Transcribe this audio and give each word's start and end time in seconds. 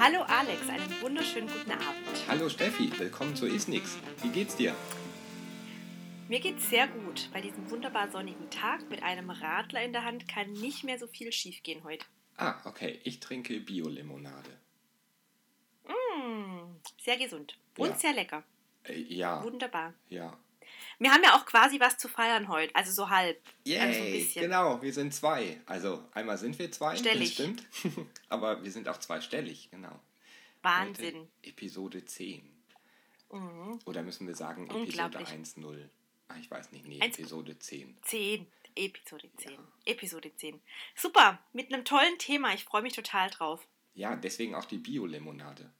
Hallo 0.00 0.22
Alex, 0.22 0.66
einen 0.70 0.90
wunderschönen 1.02 1.46
guten 1.46 1.72
Abend. 1.72 2.26
Hallo 2.26 2.48
Steffi, 2.48 2.90
willkommen 2.98 3.36
zu 3.36 3.46
Isnix. 3.46 3.98
Wie 4.22 4.30
geht's 4.30 4.56
dir? 4.56 4.74
Mir 6.28 6.40
geht's 6.40 6.70
sehr 6.70 6.88
gut. 6.88 7.28
Bei 7.34 7.42
diesem 7.42 7.70
wunderbar 7.70 8.10
sonnigen 8.10 8.48
Tag 8.48 8.88
mit 8.88 9.02
einem 9.02 9.28
Radler 9.28 9.82
in 9.82 9.92
der 9.92 10.04
Hand 10.04 10.26
kann 10.26 10.50
nicht 10.52 10.84
mehr 10.84 10.98
so 10.98 11.06
viel 11.06 11.30
schiefgehen 11.32 11.84
heute. 11.84 12.06
Ah, 12.38 12.54
okay. 12.64 12.98
Ich 13.04 13.20
trinke 13.20 13.60
Bio-Limonade. 13.60 14.50
Mmh, 15.86 16.76
sehr 17.04 17.18
gesund 17.18 17.58
und 17.76 17.90
Ja. 17.90 17.96
sehr 17.96 18.14
lecker. 18.14 18.42
Äh, 18.84 18.94
ja. 19.02 19.44
Wunderbar. 19.44 19.92
Ja. 20.08 20.34
Wir 21.00 21.10
haben 21.12 21.22
ja 21.24 21.34
auch 21.34 21.46
quasi 21.46 21.80
was 21.80 21.96
zu 21.96 22.08
feiern 22.08 22.48
heute, 22.48 22.74
also 22.76 22.92
so 22.92 23.08
halb. 23.08 23.40
also 23.46 23.72
so 23.72 23.80
ein 23.80 23.90
Yay, 23.92 24.18
bisschen. 24.18 24.42
genau, 24.42 24.82
wir 24.82 24.92
sind 24.92 25.14
zwei. 25.14 25.58
Also 25.64 26.04
einmal 26.12 26.36
sind 26.36 26.58
wir 26.58 26.70
zwei, 26.70 26.94
Stellig. 26.94 27.20
das 27.20 27.32
stimmt. 27.32 27.66
Aber 28.28 28.62
wir 28.62 28.70
sind 28.70 28.86
auch 28.86 28.98
zweistellig, 28.98 29.70
genau. 29.70 29.98
Wahnsinn. 30.62 31.20
Heute 31.20 31.48
Episode 31.48 32.04
10. 32.04 32.42
Mhm. 33.32 33.78
Oder 33.86 34.02
müssen 34.02 34.26
wir 34.26 34.34
sagen 34.34 34.64
Episode 34.66 34.82
Unglaublich. 34.82 35.28
1.0? 35.28 35.88
Ah, 36.28 36.36
ich 36.38 36.50
weiß 36.50 36.70
nicht, 36.72 36.86
nee, 36.86 36.98
Episode 37.00 37.58
10. 37.58 37.96
10. 38.02 38.46
Episode 38.76 39.30
10. 39.38 39.58
Episode 39.86 40.36
10. 40.36 40.60
Super, 40.94 41.38
mit 41.54 41.72
einem 41.72 41.86
tollen 41.86 42.18
Thema. 42.18 42.52
Ich 42.52 42.64
freue 42.64 42.82
mich 42.82 42.92
total 42.92 43.30
drauf. 43.30 43.66
Ja, 43.94 44.16
deswegen 44.16 44.54
auch 44.54 44.66
die 44.66 44.78
Bio-Limonade. 44.78 45.72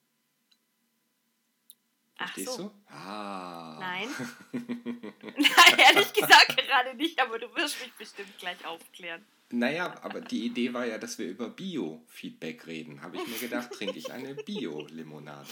Ach 2.23 2.27
Verstehst 2.35 2.57
so. 2.59 2.65
du? 2.65 2.95
Ah. 2.95 3.79
Nein. 3.81 4.09
Nein, 4.53 5.79
ehrlich 5.79 6.13
gesagt 6.13 6.51
gerade 6.71 6.95
nicht, 6.95 7.19
aber 7.19 7.39
du 7.39 7.55
wirst 7.57 7.81
mich 7.81 7.93
bestimmt 7.95 8.37
gleich 8.39 8.63
aufklären. 8.67 9.25
Naja, 9.51 9.99
aber 10.03 10.21
die 10.21 10.45
Idee 10.45 10.73
war 10.75 10.85
ja, 10.87 10.99
dass 10.99 11.19
wir 11.19 11.27
über 11.27 11.49
Bio-Feedback 11.49 12.67
reden. 12.67 13.01
Habe 13.03 13.17
ich 13.17 13.27
mir 13.27 13.39
gedacht, 13.39 13.73
trinke 13.73 13.99
ich 13.99 14.13
eine 14.13 14.35
Bio-Limonade. 14.35 15.49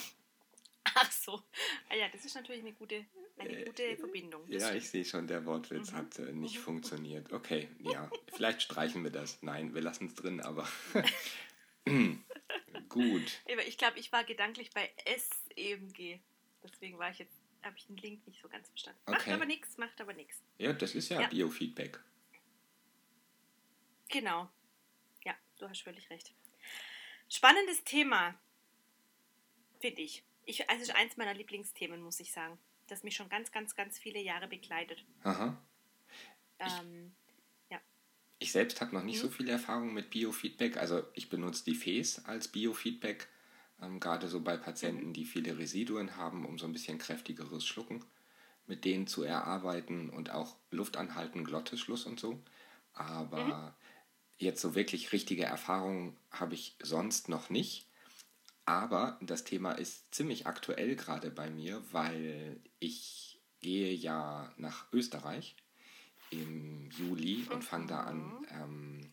Ach 0.84 1.10
so. 1.10 1.42
Ah 1.88 1.96
ja, 1.96 2.08
das 2.12 2.24
ist 2.24 2.34
natürlich 2.34 2.60
eine 2.60 2.74
gute, 2.74 3.06
eine 3.38 3.64
gute 3.64 3.96
Verbindung. 3.96 4.42
Das 4.50 4.62
Äh, 4.62 4.66
Ja, 4.66 4.74
ich 4.74 4.90
sehe 4.90 5.04
schon, 5.04 5.26
der 5.26 5.46
Wortwitz 5.46 5.92
hat 5.92 6.18
äh, 6.18 6.32
nicht 6.32 6.58
funktioniert. 6.58 7.32
Okay, 7.32 7.68
ja, 7.80 8.10
vielleicht 8.34 8.62
streichen 8.62 9.02
wir 9.04 9.10
das. 9.10 9.38
Nein, 9.42 9.74
wir 9.74 9.82
lassen 9.82 10.06
es 10.06 10.14
drin, 10.14 10.40
aber 10.40 10.68
gut. 12.88 13.40
Ich 13.66 13.78
glaube, 13.78 13.98
ich 13.98 14.12
war 14.12 14.24
gedanklich 14.24 14.70
bei 14.70 14.90
SEMG. 15.06 16.20
Deswegen 16.62 16.98
war 16.98 17.10
ich 17.10 17.18
jetzt, 17.18 17.36
habe 17.62 17.76
ich 17.76 17.86
den 17.86 17.96
Link 17.96 18.26
nicht 18.26 18.40
so 18.42 18.48
ganz 18.48 18.68
verstanden. 18.68 19.00
Macht 19.06 19.20
Okay. 19.22 19.32
aber 19.32 19.46
nichts, 19.46 19.76
macht 19.78 20.00
aber 20.00 20.12
nichts. 20.12 20.42
Ja, 20.58 20.72
das 20.72 20.94
ist 20.94 21.08
ja, 21.08 21.20
Ja. 21.22 21.28
Biofeedback. 21.28 22.00
Genau. 24.08 24.48
Ja, 25.24 25.34
du 25.58 25.68
hast 25.68 25.82
völlig 25.82 26.08
recht. 26.10 26.32
Spannendes 27.28 27.84
Thema, 27.84 28.34
finde 29.80 30.02
ich. 30.02 30.24
ich. 30.46 30.68
Also 30.70 30.82
es 30.82 30.88
ist 30.88 30.94
eins 30.94 31.16
meiner 31.16 31.34
Lieblingsthemen, 31.34 32.00
muss 32.00 32.20
ich 32.20 32.32
sagen. 32.32 32.58
Das 32.86 33.02
mich 33.02 33.14
schon 33.14 33.28
ganz, 33.28 33.52
ganz, 33.52 33.74
ganz 33.76 33.98
viele 33.98 34.18
Jahre 34.20 34.48
begleitet. 34.48 35.04
Aha. 35.22 35.60
Ähm, 36.58 37.14
ja. 37.70 37.78
Ich 38.38 38.50
selbst 38.50 38.80
habe 38.80 38.94
noch 38.94 39.02
nicht 39.04 39.16
Mhm. 39.18 39.20
so 39.22 39.28
viel 39.28 39.48
Erfahrung 39.50 39.92
mit 39.92 40.08
Biofeedback. 40.10 40.78
Also 40.78 41.02
ich 41.12 41.28
benutze 41.28 41.64
die 41.64 41.74
FES 41.74 42.24
als 42.24 42.48
Biofeedback, 42.48 43.28
ähm, 43.82 44.00
gerade 44.00 44.28
so 44.28 44.40
bei 44.42 44.56
Mhm. 44.82 45.02
Patienten, 45.02 45.12
die 45.12 45.24
viele 45.24 45.58
Residuen 45.58 46.16
haben, 46.16 46.46
um 46.46 46.58
so 46.58 46.66
ein 46.66 46.72
bisschen 46.72 46.98
kräftigeres 46.98 47.66
Schlucken 47.66 48.04
mit 48.66 48.84
denen 48.84 49.06
zu 49.06 49.22
erarbeiten 49.24 50.10
und 50.10 50.30
auch 50.30 50.56
Luft 50.70 50.96
anhalten, 50.98 51.44
Glottisschluss 51.44 52.06
und 52.06 52.20
so. 52.20 52.42
Aber 52.94 53.36
Mhm. 53.36 53.78
jetzt 54.38 54.60
so 54.62 54.74
wirklich 54.74 55.12
richtige 55.12 55.44
Erfahrungen 55.44 56.16
habe 56.30 56.54
ich 56.54 56.76
sonst 56.82 57.28
noch 57.28 57.50
nicht. 57.50 57.86
Aber 58.66 59.18
das 59.22 59.44
Thema 59.44 59.72
ist 59.72 60.14
ziemlich 60.14 60.46
aktuell 60.46 60.96
gerade 60.96 61.30
bei 61.30 61.50
mir, 61.50 61.82
weil 61.92 62.60
ich 62.78 63.40
gehe 63.60 63.92
ja 63.94 64.52
nach 64.58 64.92
Österreich 64.92 65.56
im 66.30 66.90
Juli 66.90 67.46
und 67.48 67.64
fange 67.64 67.86
da 67.86 68.00
an, 68.02 68.36
ähm, 68.50 69.12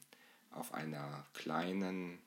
auf 0.51 0.73
einer 0.73 1.25
kleinen, 1.33 2.19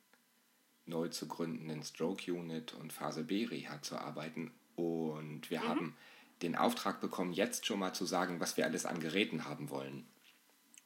neu 0.88 1.08
zu 1.08 1.28
gründenden 1.28 1.82
Stroke 1.82 2.32
Unit 2.32 2.74
und 2.74 2.92
Phase 2.92 3.24
B 3.24 3.44
Reha 3.44 3.80
zu 3.82 3.96
arbeiten. 3.96 4.50
Und 4.76 5.50
wir 5.50 5.62
haben 5.62 5.96
den 6.42 6.56
Auftrag 6.56 7.00
bekommen, 7.00 7.32
jetzt 7.32 7.66
schon 7.66 7.80
mal 7.80 7.92
zu 7.92 8.04
sagen, 8.04 8.40
was 8.40 8.56
wir 8.56 8.64
alles 8.64 8.86
an 8.86 9.00
Geräten 9.00 9.44
haben 9.44 9.70
wollen. 9.70 10.06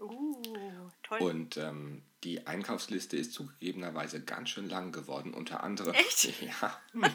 Uh, 0.01 0.43
toll. 1.03 1.19
Und 1.21 1.57
ähm, 1.59 2.03
die 2.25 2.47
Einkaufsliste 2.47 3.17
ist 3.17 3.33
zugegebenerweise 3.33 4.21
ganz 4.23 4.51
schön 4.51 4.69
lang 4.69 4.91
geworden, 4.91 5.33
unter 5.33 5.63
anderem. 5.63 5.95
Echt? 5.95 6.33
Ja. 6.43 6.81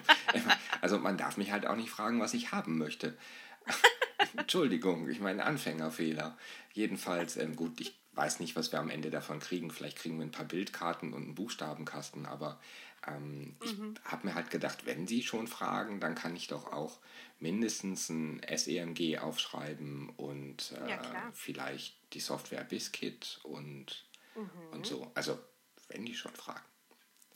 Also 0.82 1.00
man 1.00 1.18
darf 1.18 1.38
mich 1.38 1.52
halt 1.52 1.66
auch 1.66 1.76
nicht 1.76 1.90
fragen, 1.90 2.20
was 2.20 2.34
ich 2.36 2.52
haben 2.52 2.78
möchte. 2.78 3.18
Entschuldigung, 4.38 5.10
ich 5.10 5.20
meine 5.20 5.44
Anfängerfehler. 5.44 6.38
Jedenfalls, 6.74 7.36
ähm, 7.38 7.56
gut, 7.56 7.82
ich 7.82 7.97
weiß 8.18 8.40
nicht, 8.40 8.56
was 8.56 8.72
wir 8.72 8.80
am 8.80 8.90
Ende 8.90 9.10
davon 9.12 9.40
kriegen. 9.40 9.72
Vielleicht 9.72 9.98
kriegen 9.98 10.18
wir 10.18 10.26
ein 10.26 10.32
paar 10.32 10.46
Bildkarten 10.46 11.14
und 11.14 11.24
einen 11.24 11.36
Buchstabenkasten, 11.36 12.26
aber 12.26 12.60
ähm, 13.08 13.56
ich 13.64 13.78
Mhm. 13.78 13.96
habe 14.04 14.28
mir 14.28 14.36
halt 14.36 14.50
gedacht, 14.50 14.86
wenn 14.86 15.08
Sie 15.08 15.24
schon 15.24 15.48
fragen, 15.48 16.00
dann 16.00 16.16
kann 16.16 16.36
ich 16.36 16.48
doch 16.48 16.72
auch 16.74 17.00
mindestens 17.40 18.10
ein 18.10 18.42
SEMG 18.44 19.20
aufschreiben 19.20 20.10
und 20.10 20.72
äh, 20.74 20.90
Ja, 20.90 21.32
vielleicht 21.34 21.96
die 22.14 22.20
Software 22.20 22.64
Biscuit 22.64 23.40
und, 23.44 24.06
Mhm. 24.36 24.74
und 24.74 24.86
so. 24.86 25.12
Also, 25.14 25.40
wenn 25.90 26.06
die 26.06 26.16
schon 26.16 26.34
fragen. 26.36 26.64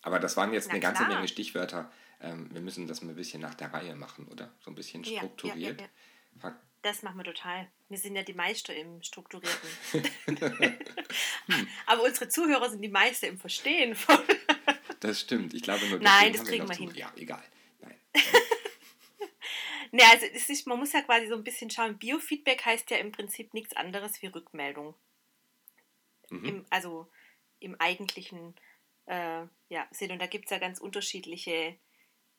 Aber 0.02 0.20
das 0.20 0.36
waren 0.38 0.54
jetzt 0.54 0.68
Na 0.68 0.72
eine 0.74 0.80
ganze 0.82 1.06
klar. 1.06 1.16
Menge 1.16 1.28
Stichwörter. 1.28 1.92
Ähm, 2.20 2.50
wir 2.54 2.62
müssen 2.62 2.88
das 2.88 3.02
mal 3.02 3.12
ein 3.12 3.16
bisschen 3.16 3.42
nach 3.42 3.56
der 3.56 3.74
Reihe 3.74 3.96
machen, 3.96 4.28
oder? 4.28 4.52
So 4.62 4.72
ein 4.72 4.76
bisschen 4.76 5.04
Ja, 5.06 5.12
ja, 5.12 5.20
ja, 5.22 5.28
strukturiert. 5.28 5.80
ja. 5.82 5.88
Fang- 6.40 6.56
Das 6.82 7.04
machen 7.04 7.18
wir 7.18 7.24
total. 7.24 7.72
Wir 7.90 7.98
sind 8.00 8.16
ja 8.16 8.24
die 8.24 8.34
Meister 8.34 8.76
im 8.76 9.04
Strukturierten. 9.04 9.70
Hm. 9.92 11.68
Aber 11.86 12.04
unsere 12.04 12.28
Zuhörer 12.30 12.70
sind 12.70 12.82
die 12.82 12.90
Meister 12.90 13.28
im 13.28 13.38
Verstehen. 13.38 13.94
von- 13.96 14.18
Das 15.00 15.22
stimmt. 15.22 15.54
Ich 15.54 15.62
glaube 15.62 15.86
nur 15.88 16.00
Nein, 16.00 16.34
das 16.34 16.44
kriegen 16.46 16.68
wir 16.68 16.76
zu- 16.76 16.84
hin. 16.84 16.96
Ja, 16.96 17.12
egal. 17.18 17.44
Nein. 17.82 17.96
ne, 19.92 20.02
also 20.12 20.26
es 20.34 20.50
ist, 20.50 20.66
man 20.68 20.80
muss 20.80 20.94
ja 20.94 21.02
quasi 21.02 21.28
so 21.28 21.36
ein 21.36 21.44
bisschen 21.44 21.70
schauen. 21.70 21.98
Biofeedback 22.00 22.66
heißt 22.66 22.90
ja 22.90 22.98
im 22.98 23.12
Prinzip 23.12 23.54
nichts 23.54 23.76
anderes 23.76 24.22
wie 24.22 24.28
Rückmeldung. 24.28 24.96
Mhm. 26.30 26.46
Im, 26.46 26.66
also 26.72 27.12
im 27.60 27.76
eigentlichen 27.80 28.56
äh, 29.06 29.44
ja, 29.70 29.88
Sinn. 29.92 30.12
Und 30.12 30.20
da 30.20 30.26
gibt 30.28 30.46
es 30.46 30.52
ja 30.52 30.58
ganz 30.58 30.80
unterschiedliche 30.80 31.78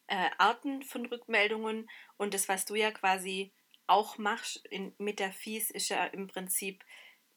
äh, 0.09 0.31
Arten 0.39 0.83
von 0.83 1.07
Rückmeldungen. 1.07 1.89
Und 2.17 2.35
das, 2.35 2.49
was 2.49 2.65
du 2.65 2.75
ja 2.75 2.91
quasi 2.91 3.53
auch 3.87 4.19
machst 4.19 4.65
in, 4.67 4.95
mit 4.99 5.19
der 5.19 5.33
FIS, 5.33 5.71
ist 5.71 5.89
ja 5.89 6.05
im 6.07 6.27
Prinzip 6.27 6.85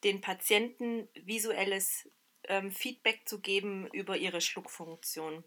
den 0.04 0.20
Patienten 0.20 1.08
visuelles 1.14 2.08
ähm, 2.44 2.70
Feedback 2.70 3.28
zu 3.28 3.40
geben 3.40 3.88
über 3.92 4.16
ihre 4.16 4.40
Schluckfunktion. 4.40 5.44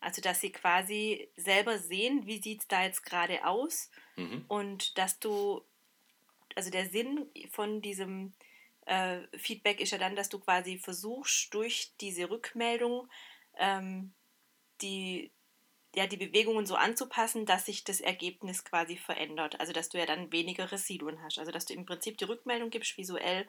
Also, 0.00 0.22
dass 0.22 0.40
sie 0.40 0.50
quasi 0.50 1.28
selber 1.36 1.78
sehen, 1.78 2.26
wie 2.26 2.40
sieht 2.40 2.62
es 2.62 2.68
da 2.68 2.84
jetzt 2.84 3.04
gerade 3.04 3.44
aus 3.46 3.90
Mhm. 4.16 4.44
und 4.48 4.98
dass 4.98 5.18
du, 5.18 5.62
also 6.54 6.70
der 6.70 6.88
Sinn 6.88 7.26
von 7.50 7.82
diesem 7.82 8.32
äh, 8.86 9.20
Feedback 9.36 9.80
ist 9.80 9.92
ja 9.92 9.98
dann, 9.98 10.16
dass 10.16 10.28
du 10.28 10.38
quasi 10.38 10.78
versuchst, 10.78 11.52
durch 11.54 11.92
diese 12.00 12.30
Rückmeldung 12.30 13.08
ähm, 13.56 14.12
die, 14.80 15.30
ja, 15.94 16.06
die 16.06 16.16
Bewegungen 16.16 16.66
so 16.66 16.76
anzupassen, 16.76 17.46
dass 17.46 17.66
sich 17.66 17.84
das 17.84 18.00
Ergebnis 18.00 18.64
quasi 18.64 18.96
verändert. 18.96 19.58
Also 19.58 19.72
dass 19.72 19.88
du 19.88 19.98
ja 19.98 20.06
dann 20.06 20.32
weniger 20.32 20.70
Residuen 20.70 21.20
hast. 21.22 21.38
Also 21.38 21.50
dass 21.50 21.64
du 21.64 21.74
im 21.74 21.84
Prinzip 21.84 22.18
die 22.18 22.24
Rückmeldung 22.24 22.70
gibst, 22.70 22.96
visuell, 22.96 23.46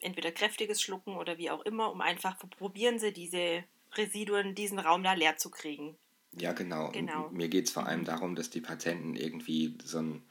entweder 0.00 0.30
kräftiges 0.32 0.82
Schlucken 0.82 1.16
oder 1.16 1.38
wie 1.38 1.50
auch 1.50 1.62
immer, 1.62 1.90
um 1.90 2.00
einfach 2.00 2.38
probieren 2.50 2.98
sie 2.98 3.12
diese 3.12 3.64
Residuen, 3.94 4.54
diesen 4.54 4.78
Raum 4.78 5.02
da 5.02 5.14
leer 5.14 5.36
zu 5.38 5.50
kriegen. 5.50 5.96
Ja, 6.32 6.52
genau. 6.52 6.90
Genau. 6.90 7.30
Mir 7.30 7.48
geht 7.48 7.66
es 7.66 7.72
vor 7.72 7.86
allem 7.86 8.04
darum, 8.04 8.34
dass 8.34 8.50
die 8.50 8.60
Patienten 8.60 9.16
irgendwie 9.16 9.76
so 9.82 9.98
ein, 9.98 10.22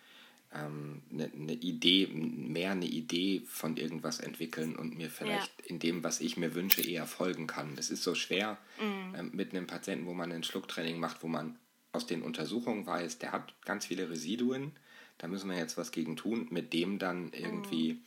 ähm, 0.53 1.01
eine, 1.11 1.31
eine 1.33 1.53
Idee, 1.53 2.07
mehr 2.07 2.71
eine 2.71 2.85
Idee 2.85 3.44
von 3.47 3.77
irgendwas 3.77 4.19
entwickeln 4.19 4.75
und 4.75 4.97
mir 4.97 5.09
vielleicht 5.09 5.61
in 5.61 5.79
dem, 5.79 6.03
was 6.03 6.21
ich 6.21 6.38
mir 6.38 6.55
wünsche, 6.55 6.81
eher 6.81 7.05
folgen 7.05 7.47
kann. 7.47 7.75
Es 7.77 7.89
ist 7.89 8.03
so 8.03 8.15
schwer 8.15 8.57
ähm, 8.79 9.31
mit 9.33 9.51
einem 9.51 9.67
Patienten, 9.67 10.05
wo 10.05 10.13
man 10.13 10.31
ein 10.31 10.44
Schlucktraining 10.44 10.99
macht, 10.99 11.23
wo 11.23 11.27
man 11.27 11.57
aus 11.91 12.05
den 12.05 12.21
Untersuchungen 12.21 12.85
weiß, 12.85 13.19
der 13.19 13.31
hat 13.31 13.53
ganz 13.65 13.85
viele 13.85 14.09
Residuen, 14.09 14.71
da 15.17 15.27
müssen 15.27 15.49
wir 15.49 15.57
jetzt 15.57 15.77
was 15.77 15.91
gegen 15.91 16.15
tun, 16.15 16.47
mit 16.51 16.73
dem 16.73 17.00
dann 17.00 17.31
irgendwie 17.33 18.01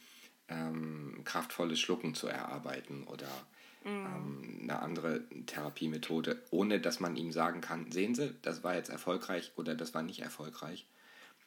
ähm, 0.48 1.22
kraftvolles 1.24 1.80
Schlucken 1.80 2.14
zu 2.14 2.28
erarbeiten 2.28 3.04
oder 3.04 3.28
ähm, 3.84 4.60
eine 4.62 4.80
andere 4.80 5.22
Therapiemethode, 5.46 6.42
ohne 6.50 6.80
dass 6.80 7.00
man 7.00 7.16
ihm 7.16 7.32
sagen 7.32 7.60
kann, 7.60 7.90
sehen 7.90 8.14
Sie, 8.14 8.34
das 8.42 8.62
war 8.62 8.74
jetzt 8.74 8.90
erfolgreich 8.90 9.52
oder 9.56 9.74
das 9.74 9.94
war 9.94 10.02
nicht 10.02 10.20
erfolgreich. 10.20 10.86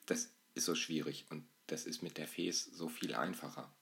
Das 0.06 0.32
ist 0.56 0.66
so 0.66 0.76
schwierig 0.76 1.26
und 1.30 1.48
das 1.68 1.86
ist 1.86 2.04
mit 2.04 2.18
der 2.18 2.28
FES 2.28 2.66
so 2.66 2.90
viel 2.90 3.16
einfacher. 3.16 3.74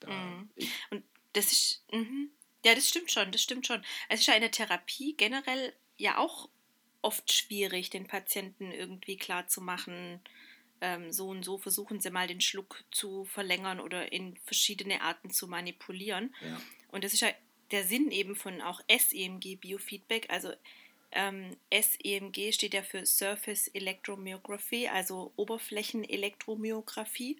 Da 0.00 0.46
ich, 0.56 0.70
Und 0.90 1.04
das 1.32 1.52
ist, 1.52 1.84
mhm. 1.92 2.30
ja, 2.64 2.74
das 2.74 2.88
stimmt 2.88 3.10
schon, 3.10 3.30
das 3.32 3.42
stimmt 3.42 3.66
schon. 3.66 3.84
Es 4.08 4.20
ist 4.20 4.26
ja 4.26 4.34
in 4.34 4.40
der 4.40 4.50
Therapie 4.50 5.14
generell 5.16 5.74
ja 5.96 6.18
auch 6.18 6.48
oft 7.02 7.32
schwierig, 7.32 7.90
den 7.90 8.06
Patienten 8.06 8.72
irgendwie 8.72 9.16
klarzumachen, 9.16 10.20
ähm, 10.80 11.12
so 11.12 11.28
und 11.28 11.44
so 11.44 11.58
versuchen 11.58 12.00
sie 12.00 12.10
mal 12.10 12.26
den 12.26 12.40
Schluck 12.40 12.84
zu 12.90 13.24
verlängern 13.24 13.80
oder 13.80 14.12
in 14.12 14.36
verschiedene 14.44 15.02
Arten 15.02 15.30
zu 15.30 15.46
manipulieren. 15.46 16.34
Ja. 16.42 16.60
Und 16.88 17.04
das 17.04 17.12
ist 17.12 17.20
ja 17.20 17.30
der 17.70 17.84
Sinn 17.84 18.10
eben 18.10 18.36
von 18.36 18.60
auch 18.60 18.80
SEMG 18.88 19.56
Biofeedback. 19.56 20.30
Also 20.30 20.52
ähm, 21.14 21.56
SEMG 21.72 22.52
steht 22.52 22.74
ja 22.74 22.82
für 22.82 23.06
Surface 23.06 23.68
Electromyography, 23.68 24.88
also 24.88 25.32
Oberflächenelektromyographie. 25.36 27.38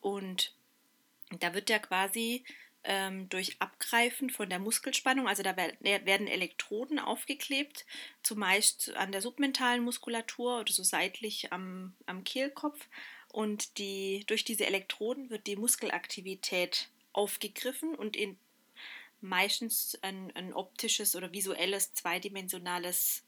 Und 0.00 0.54
da 1.38 1.54
wird 1.54 1.70
ja 1.70 1.78
quasi 1.78 2.44
ähm, 2.84 3.28
durch 3.28 3.60
Abgreifen 3.60 4.30
von 4.30 4.48
der 4.48 4.58
Muskelspannung, 4.58 5.28
also 5.28 5.42
da 5.42 5.54
werden 5.56 6.26
Elektroden 6.26 6.98
aufgeklebt, 6.98 7.84
zumeist 8.22 8.94
an 8.96 9.12
der 9.12 9.20
submentalen 9.20 9.84
Muskulatur 9.84 10.60
oder 10.60 10.72
so 10.72 10.82
seitlich 10.82 11.52
am, 11.52 11.94
am 12.06 12.24
Kehlkopf. 12.24 12.80
Und 13.32 13.78
die, 13.78 14.24
durch 14.26 14.44
diese 14.44 14.66
Elektroden 14.66 15.30
wird 15.30 15.46
die 15.46 15.56
Muskelaktivität 15.56 16.88
aufgegriffen 17.12 17.94
und 17.94 18.16
in 18.16 18.36
meistens 19.20 19.98
ein, 20.02 20.34
ein 20.34 20.52
optisches 20.52 21.16
oder 21.16 21.32
visuelles, 21.32 21.92
zweidimensionales 21.94 23.24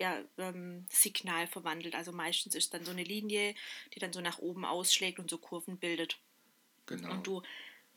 ja, 0.00 0.18
ähm, 0.38 0.86
Signal 0.88 1.46
verwandelt. 1.46 1.94
Also 1.94 2.12
meistens 2.12 2.54
ist 2.54 2.72
dann 2.72 2.84
so 2.84 2.90
eine 2.90 3.04
Linie, 3.04 3.54
die 3.94 3.98
dann 3.98 4.12
so 4.12 4.20
nach 4.20 4.38
oben 4.38 4.64
ausschlägt 4.64 5.18
und 5.18 5.28
so 5.30 5.38
Kurven 5.38 5.78
bildet. 5.78 6.18
Genau. 6.86 7.12
Und 7.12 7.26
du 7.26 7.42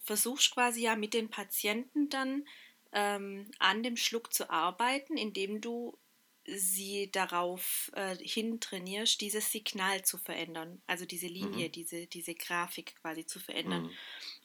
versuchst 0.04 0.54
quasi 0.54 0.82
ja 0.82 0.96
mit 0.96 1.14
den 1.14 1.30
Patienten 1.30 2.10
dann 2.10 2.46
ähm, 2.92 3.50
an 3.60 3.84
dem 3.84 3.98
Schluck 3.98 4.34
zu 4.34 4.50
arbeiten, 4.50 5.18
indem 5.18 5.62
du 5.62 5.98
sie 6.46 7.10
darauf 7.12 7.90
äh, 7.96 8.18
hin 8.18 8.60
trainierst, 8.60 9.22
dieses 9.22 9.52
Signal 9.52 10.04
zu 10.04 10.18
verändern, 10.18 10.82
also 10.88 11.06
diese 11.06 11.28
Linie, 11.28 11.70
mhm. 11.70 11.72
diese, 11.72 12.08
diese 12.08 12.36
Grafik 12.36 12.96
quasi 13.02 13.26
zu 13.26 13.40
verändern 13.40 13.84
mhm. 13.84 13.92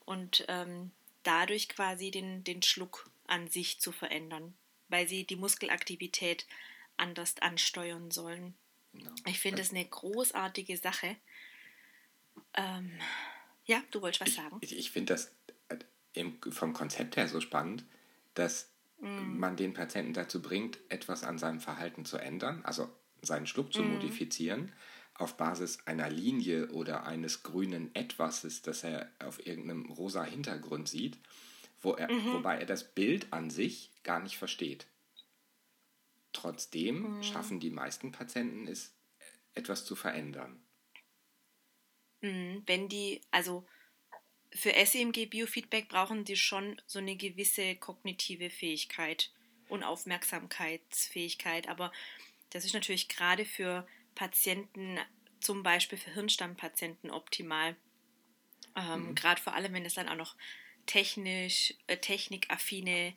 und 0.05 0.45
ähm, 0.47 0.93
dadurch 1.29 1.69
quasi 1.69 2.11
den, 2.11 2.43
den 2.43 2.63
Schluck 2.63 3.11
an 3.27 3.49
sich 3.49 3.81
zu 3.81 3.93
verändern, 3.93 4.55
weil 4.89 5.07
sie 5.07 5.25
die 5.25 5.37
Muskelaktivität 5.37 6.47
anders 6.97 7.35
ansteuern 7.41 8.11
sollen. 8.11 8.55
Genau. 8.95 9.11
Ich 9.27 9.39
finde 9.39 9.61
es 9.61 9.71
eine 9.71 9.85
großartige 9.85 10.79
Sache. 10.79 11.17
Ähm, 12.55 12.99
ja, 13.67 13.83
du 13.91 14.01
wolltest 14.01 14.23
was 14.23 14.35
sagen. 14.35 14.57
Ich, 14.63 14.77
ich 14.77 14.91
finde 14.91 15.15
das 15.15 15.31
im, 16.15 16.41
vom 16.51 16.73
Konzept 16.73 17.19
her 17.19 17.29
so 17.29 17.43
spannend, 17.43 17.85
dass 18.33 18.71
mm. 19.01 19.39
man 19.39 19.57
den 19.57 19.75
Patienten 19.75 20.15
dazu 20.15 20.41
bringt, 20.41 20.79
etwas 20.89 21.25
an 21.25 21.37
seinem 21.37 21.61
Verhalten 21.61 22.07
zu 22.07 22.17
ändern, 22.17 22.65
also 22.65 22.89
seinen 23.21 23.47
Schluck 23.47 23.75
zu 23.75 23.83
mm. 23.83 23.93
modifizieren, 23.93 24.73
auf 25.19 25.37
Basis 25.37 25.79
einer 25.85 26.09
Linie 26.09 26.69
oder 26.71 27.05
eines 27.05 27.43
grünen 27.43 27.95
Etwases, 27.95 28.63
das 28.63 28.85
er 28.85 29.11
auf 29.19 29.45
irgendeinem 29.45 29.91
rosa 29.91 30.23
Hintergrund 30.25 30.89
sieht, 30.89 31.19
wo 31.83 31.93
er, 31.93 32.11
mhm. 32.11 32.33
wobei 32.35 32.59
er 32.59 32.67
das 32.67 32.95
Bild 32.95 33.33
an 33.33 33.51
sich 33.51 33.91
gar 34.05 34.21
nicht 34.21 34.39
versteht. 34.39 34.87
Trotzdem 36.33 37.19
mm. 37.19 37.23
schaffen 37.23 37.59
die 37.59 37.71
meisten 37.71 38.13
Patienten 38.13 38.69
es, 38.69 38.93
etwas 39.55 39.85
zu 39.85 39.97
verändern. 39.97 40.61
Mm, 42.21 42.59
wenn 42.67 42.89
die, 42.89 43.21
also 43.31 43.67
für 44.53 44.73
SEMG 44.73 45.27
Biofeedback 45.27 45.89
brauchen 45.89 46.25
die 46.25 46.37
schon 46.37 46.81
so 46.87 46.99
eine 46.99 47.17
gewisse 47.17 47.75
kognitive 47.77 48.51
Fähigkeit 48.51 49.31
und 49.69 49.83
Aufmerksamkeitsfähigkeit. 49.83 51.69
Aber 51.69 51.93
das 52.51 52.65
ist 52.65 52.75
natürlich 52.75 53.09
gerade 53.09 53.45
für 53.45 53.87
Patienten, 54.19 54.99
zum 55.39 55.63
Beispiel 55.63 55.97
für 55.97 56.13
Hirnstammpatienten, 56.13 57.11
optimal. 57.13 57.77
Ähm, 58.75 59.11
mhm. 59.11 59.15
Gerade 59.15 59.41
vor 59.41 59.55
allem, 59.55 59.73
wenn 59.73 59.87
es 59.87 59.95
dann 59.95 60.09
auch 60.09 60.17
noch 60.17 60.35
technisch, 60.87 61.75
äh, 61.87 61.97
technikaffine 61.99 63.15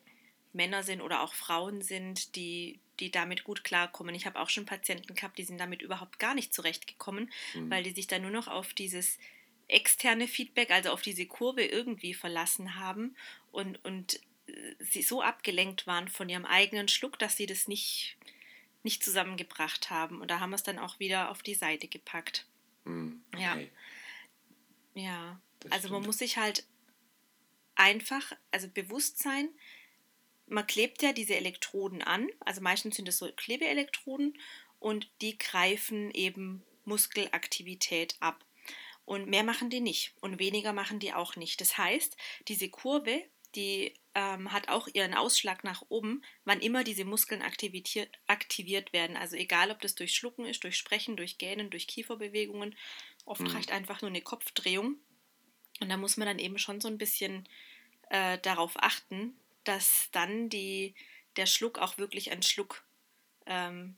Männer 0.52 0.84
sind 0.84 1.00
oder 1.00 1.22
auch 1.22 1.34
Frauen 1.34 1.82
sind, 1.82 2.36
die, 2.36 2.78
die 3.00 3.10
damit 3.10 3.42
gut 3.42 3.64
klarkommen. 3.64 4.14
Ich 4.14 4.26
habe 4.26 4.38
auch 4.38 4.48
schon 4.48 4.64
Patienten 4.64 5.14
gehabt, 5.16 5.38
die 5.38 5.44
sind 5.44 5.58
damit 5.58 5.82
überhaupt 5.82 6.20
gar 6.20 6.36
nicht 6.36 6.54
zurechtgekommen, 6.54 7.32
mhm. 7.54 7.68
weil 7.68 7.82
die 7.82 7.90
sich 7.90 8.06
dann 8.06 8.22
nur 8.22 8.30
noch 8.30 8.46
auf 8.46 8.72
dieses 8.72 9.18
externe 9.66 10.28
Feedback, 10.28 10.70
also 10.70 10.90
auf 10.90 11.02
diese 11.02 11.26
Kurve 11.26 11.64
irgendwie 11.64 12.14
verlassen 12.14 12.76
haben 12.76 13.16
und, 13.50 13.84
und 13.84 14.20
äh, 14.46 14.52
sie 14.78 15.02
so 15.02 15.20
abgelenkt 15.20 15.88
waren 15.88 16.06
von 16.06 16.28
ihrem 16.28 16.44
eigenen 16.44 16.86
Schluck, 16.86 17.18
dass 17.18 17.36
sie 17.36 17.46
das 17.46 17.66
nicht, 17.66 18.16
nicht 18.82 19.04
zusammengebracht 19.04 19.90
haben. 19.90 20.20
Und 20.20 20.30
da 20.30 20.40
haben 20.40 20.50
wir 20.50 20.56
es 20.56 20.62
dann 20.62 20.78
auch 20.78 20.98
wieder 20.98 21.30
auf 21.30 21.42
die 21.42 21.54
Seite 21.54 21.88
gepackt. 21.88 22.46
Mm, 22.84 23.12
okay. 23.34 23.70
Ja. 24.94 25.02
Ja. 25.02 25.40
Das 25.60 25.72
also 25.72 25.88
man 25.90 26.02
muss 26.02 26.18
sich 26.18 26.38
halt 26.38 26.66
einfach, 27.74 28.32
also 28.50 28.68
bewusst 28.68 29.18
sein, 29.18 29.48
man 30.46 30.66
klebt 30.66 31.02
ja 31.02 31.12
diese 31.12 31.36
Elektroden 31.36 32.02
an, 32.02 32.28
also 32.40 32.60
meistens 32.60 32.96
sind 32.96 33.08
es 33.08 33.18
so 33.18 33.30
Klebeelektroden 33.32 34.38
und 34.80 35.10
die 35.20 35.38
greifen 35.38 36.10
eben 36.10 36.62
Muskelaktivität 36.84 38.16
ab. 38.20 38.44
Und 39.04 39.28
mehr 39.28 39.42
machen 39.42 39.70
die 39.70 39.80
nicht 39.80 40.14
und 40.20 40.38
weniger 40.38 40.72
machen 40.72 41.00
die 41.00 41.12
auch 41.12 41.36
nicht. 41.36 41.60
Das 41.60 41.76
heißt, 41.76 42.16
diese 42.48 42.68
Kurve, 42.68 43.24
die 43.54 43.94
ähm, 44.14 44.52
hat 44.52 44.68
auch 44.68 44.88
ihren 44.92 45.14
Ausschlag 45.14 45.64
nach 45.64 45.82
oben, 45.88 46.22
wann 46.44 46.60
immer 46.60 46.84
diese 46.84 47.04
Muskeln 47.04 47.42
aktiviert 47.42 48.92
werden. 48.92 49.16
Also 49.16 49.36
egal, 49.36 49.70
ob 49.70 49.80
das 49.80 49.94
durch 49.94 50.14
Schlucken 50.14 50.44
ist, 50.44 50.64
durch 50.64 50.76
Sprechen, 50.76 51.16
durch 51.16 51.38
Gähnen, 51.38 51.70
durch 51.70 51.86
Kieferbewegungen. 51.86 52.76
Oft 53.24 53.42
mhm. 53.42 53.48
reicht 53.48 53.72
einfach 53.72 54.02
nur 54.02 54.10
eine 54.10 54.22
Kopfdrehung. 54.22 54.96
Und 55.80 55.88
da 55.88 55.96
muss 55.96 56.16
man 56.16 56.26
dann 56.26 56.38
eben 56.38 56.58
schon 56.58 56.80
so 56.80 56.88
ein 56.88 56.98
bisschen 56.98 57.48
äh, 58.10 58.38
darauf 58.38 58.72
achten, 58.76 59.34
dass 59.64 60.08
dann 60.12 60.48
die, 60.48 60.94
der 61.36 61.46
Schluck 61.46 61.78
auch 61.78 61.98
wirklich 61.98 62.30
ein 62.32 62.42
Schluck 62.42 62.84
ähm, 63.46 63.96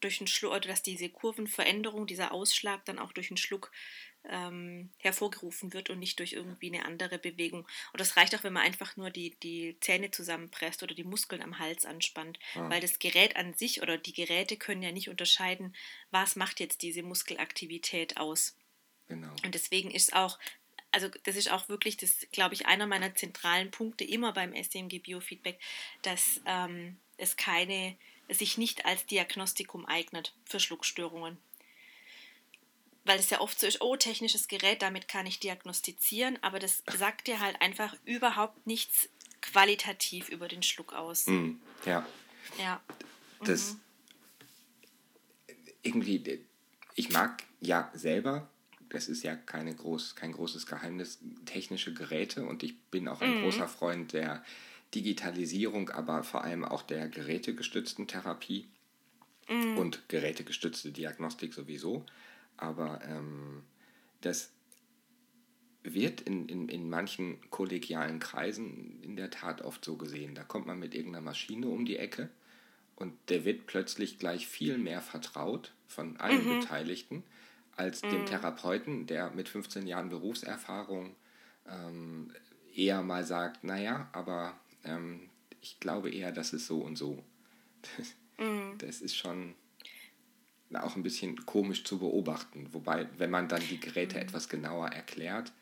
durch 0.00 0.20
einen 0.20 0.28
Schluck, 0.28 0.52
oder 0.52 0.68
dass 0.68 0.82
diese 0.82 1.08
Kurvenveränderung, 1.08 2.06
dieser 2.06 2.32
Ausschlag 2.32 2.84
dann 2.84 2.98
auch 2.98 3.12
durch 3.12 3.30
einen 3.30 3.36
Schluck 3.36 3.72
ähm, 4.24 4.90
hervorgerufen 4.98 5.72
wird 5.72 5.90
und 5.90 5.98
nicht 5.98 6.18
durch 6.18 6.32
irgendwie 6.32 6.68
eine 6.68 6.84
andere 6.84 7.18
Bewegung. 7.18 7.66
Und 7.92 8.00
das 8.00 8.16
reicht 8.16 8.34
auch, 8.34 8.44
wenn 8.44 8.52
man 8.52 8.64
einfach 8.64 8.96
nur 8.96 9.10
die, 9.10 9.36
die 9.42 9.76
Zähne 9.80 10.10
zusammenpresst 10.10 10.82
oder 10.82 10.94
die 10.94 11.04
Muskeln 11.04 11.42
am 11.42 11.58
Hals 11.58 11.86
anspannt, 11.86 12.38
ah. 12.54 12.68
weil 12.68 12.80
das 12.80 12.98
Gerät 12.98 13.36
an 13.36 13.54
sich 13.54 13.82
oder 13.82 13.96
die 13.98 14.12
Geräte 14.12 14.56
können 14.56 14.82
ja 14.82 14.92
nicht 14.92 15.08
unterscheiden, 15.08 15.74
was 16.10 16.36
macht 16.36 16.60
jetzt 16.60 16.82
diese 16.82 17.02
Muskelaktivität 17.02 18.16
aus. 18.16 18.56
Genau. 19.08 19.32
Und 19.44 19.54
deswegen 19.54 19.90
ist 19.90 20.14
auch 20.14 20.38
also 20.90 21.08
das 21.24 21.36
ist 21.36 21.50
auch 21.50 21.68
wirklich, 21.68 21.98
das 21.98 22.26
glaube 22.32 22.54
ich, 22.54 22.66
einer 22.66 22.86
meiner 22.86 23.14
zentralen 23.14 23.70
Punkte 23.70 24.04
immer 24.04 24.32
beim 24.32 24.54
SDMG 24.54 25.00
Biofeedback, 25.00 25.58
dass 26.00 26.40
ähm, 26.46 26.96
es 27.18 27.36
keine, 27.36 27.94
es 28.26 28.38
sich 28.38 28.56
nicht 28.56 28.86
als 28.86 29.04
Diagnostikum 29.04 29.84
eignet 29.84 30.34
für 30.44 30.60
Schluckstörungen 30.60 31.36
weil 33.08 33.18
es 33.18 33.30
ja 33.30 33.40
oft 33.40 33.58
so 33.58 33.66
ist, 33.66 33.80
oh, 33.80 33.96
technisches 33.96 34.48
Gerät, 34.48 34.82
damit 34.82 35.08
kann 35.08 35.26
ich 35.26 35.40
diagnostizieren, 35.40 36.38
aber 36.42 36.58
das 36.58 36.82
sagt 36.96 37.26
dir 37.26 37.40
halt 37.40 37.60
einfach 37.60 37.96
überhaupt 38.04 38.66
nichts 38.66 39.08
qualitativ 39.40 40.28
über 40.28 40.46
den 40.46 40.62
Schluck 40.62 40.92
aus. 40.92 41.26
Mm, 41.26 41.52
ja. 41.86 42.06
Ja. 42.58 42.80
Das 43.44 43.72
mhm. 43.72 43.80
irgendwie, 45.82 46.44
ich 46.94 47.10
mag 47.10 47.42
ja 47.60 47.90
selber, 47.94 48.50
das 48.90 49.08
ist 49.08 49.22
ja 49.22 49.36
keine 49.36 49.74
groß, 49.74 50.14
kein 50.14 50.32
großes 50.32 50.66
Geheimnis, 50.66 51.18
technische 51.46 51.94
Geräte 51.94 52.44
und 52.44 52.62
ich 52.62 52.78
bin 52.90 53.08
auch 53.08 53.22
ein 53.22 53.38
mhm. 53.38 53.42
großer 53.42 53.68
Freund 53.68 54.12
der 54.12 54.44
Digitalisierung, 54.94 55.88
aber 55.90 56.24
vor 56.24 56.44
allem 56.44 56.64
auch 56.64 56.82
der 56.82 57.08
gerätegestützten 57.08 58.06
Therapie 58.06 58.68
mhm. 59.48 59.78
und 59.78 60.08
gerätegestützte 60.08 60.92
Diagnostik 60.92 61.54
sowieso. 61.54 62.04
Aber 62.58 63.00
ähm, 63.04 63.62
das 64.20 64.52
wird 65.82 66.20
in, 66.20 66.48
in, 66.48 66.68
in 66.68 66.90
manchen 66.90 67.38
kollegialen 67.50 68.18
Kreisen 68.18 69.02
in 69.02 69.16
der 69.16 69.30
Tat 69.30 69.62
oft 69.62 69.84
so 69.84 69.96
gesehen. 69.96 70.34
Da 70.34 70.42
kommt 70.42 70.66
man 70.66 70.78
mit 70.78 70.94
irgendeiner 70.94 71.24
Maschine 71.24 71.68
um 71.68 71.84
die 71.84 71.96
Ecke 71.96 72.28
und 72.96 73.14
der 73.28 73.44
wird 73.44 73.66
plötzlich 73.66 74.18
gleich 74.18 74.46
viel 74.46 74.76
mehr 74.76 75.00
vertraut 75.00 75.72
von 75.86 76.16
allen 76.18 76.44
mhm. 76.44 76.60
Beteiligten 76.60 77.22
als 77.76 78.02
mhm. 78.02 78.10
dem 78.10 78.26
Therapeuten, 78.26 79.06
der 79.06 79.30
mit 79.30 79.48
15 79.48 79.86
Jahren 79.86 80.08
Berufserfahrung 80.08 81.14
ähm, 81.68 82.32
eher 82.74 83.02
mal 83.02 83.24
sagt, 83.24 83.64
naja, 83.64 84.08
aber 84.12 84.58
ähm, 84.84 85.30
ich 85.60 85.80
glaube 85.80 86.10
eher, 86.10 86.32
das 86.32 86.52
ist 86.52 86.66
so 86.66 86.80
und 86.80 86.96
so. 86.96 87.22
Mhm. 88.40 88.78
Das 88.78 89.00
ist 89.00 89.16
schon 89.16 89.56
auch 90.76 90.96
ein 90.96 91.02
bisschen 91.02 91.46
komisch 91.46 91.84
zu 91.84 91.98
beobachten. 91.98 92.68
Wobei, 92.72 93.08
wenn 93.16 93.30
man 93.30 93.48
dann 93.48 93.62
die 93.68 93.80
Geräte 93.80 94.16
mhm. 94.16 94.22
etwas 94.22 94.48
genauer 94.48 94.88
erklärt, 94.88 95.52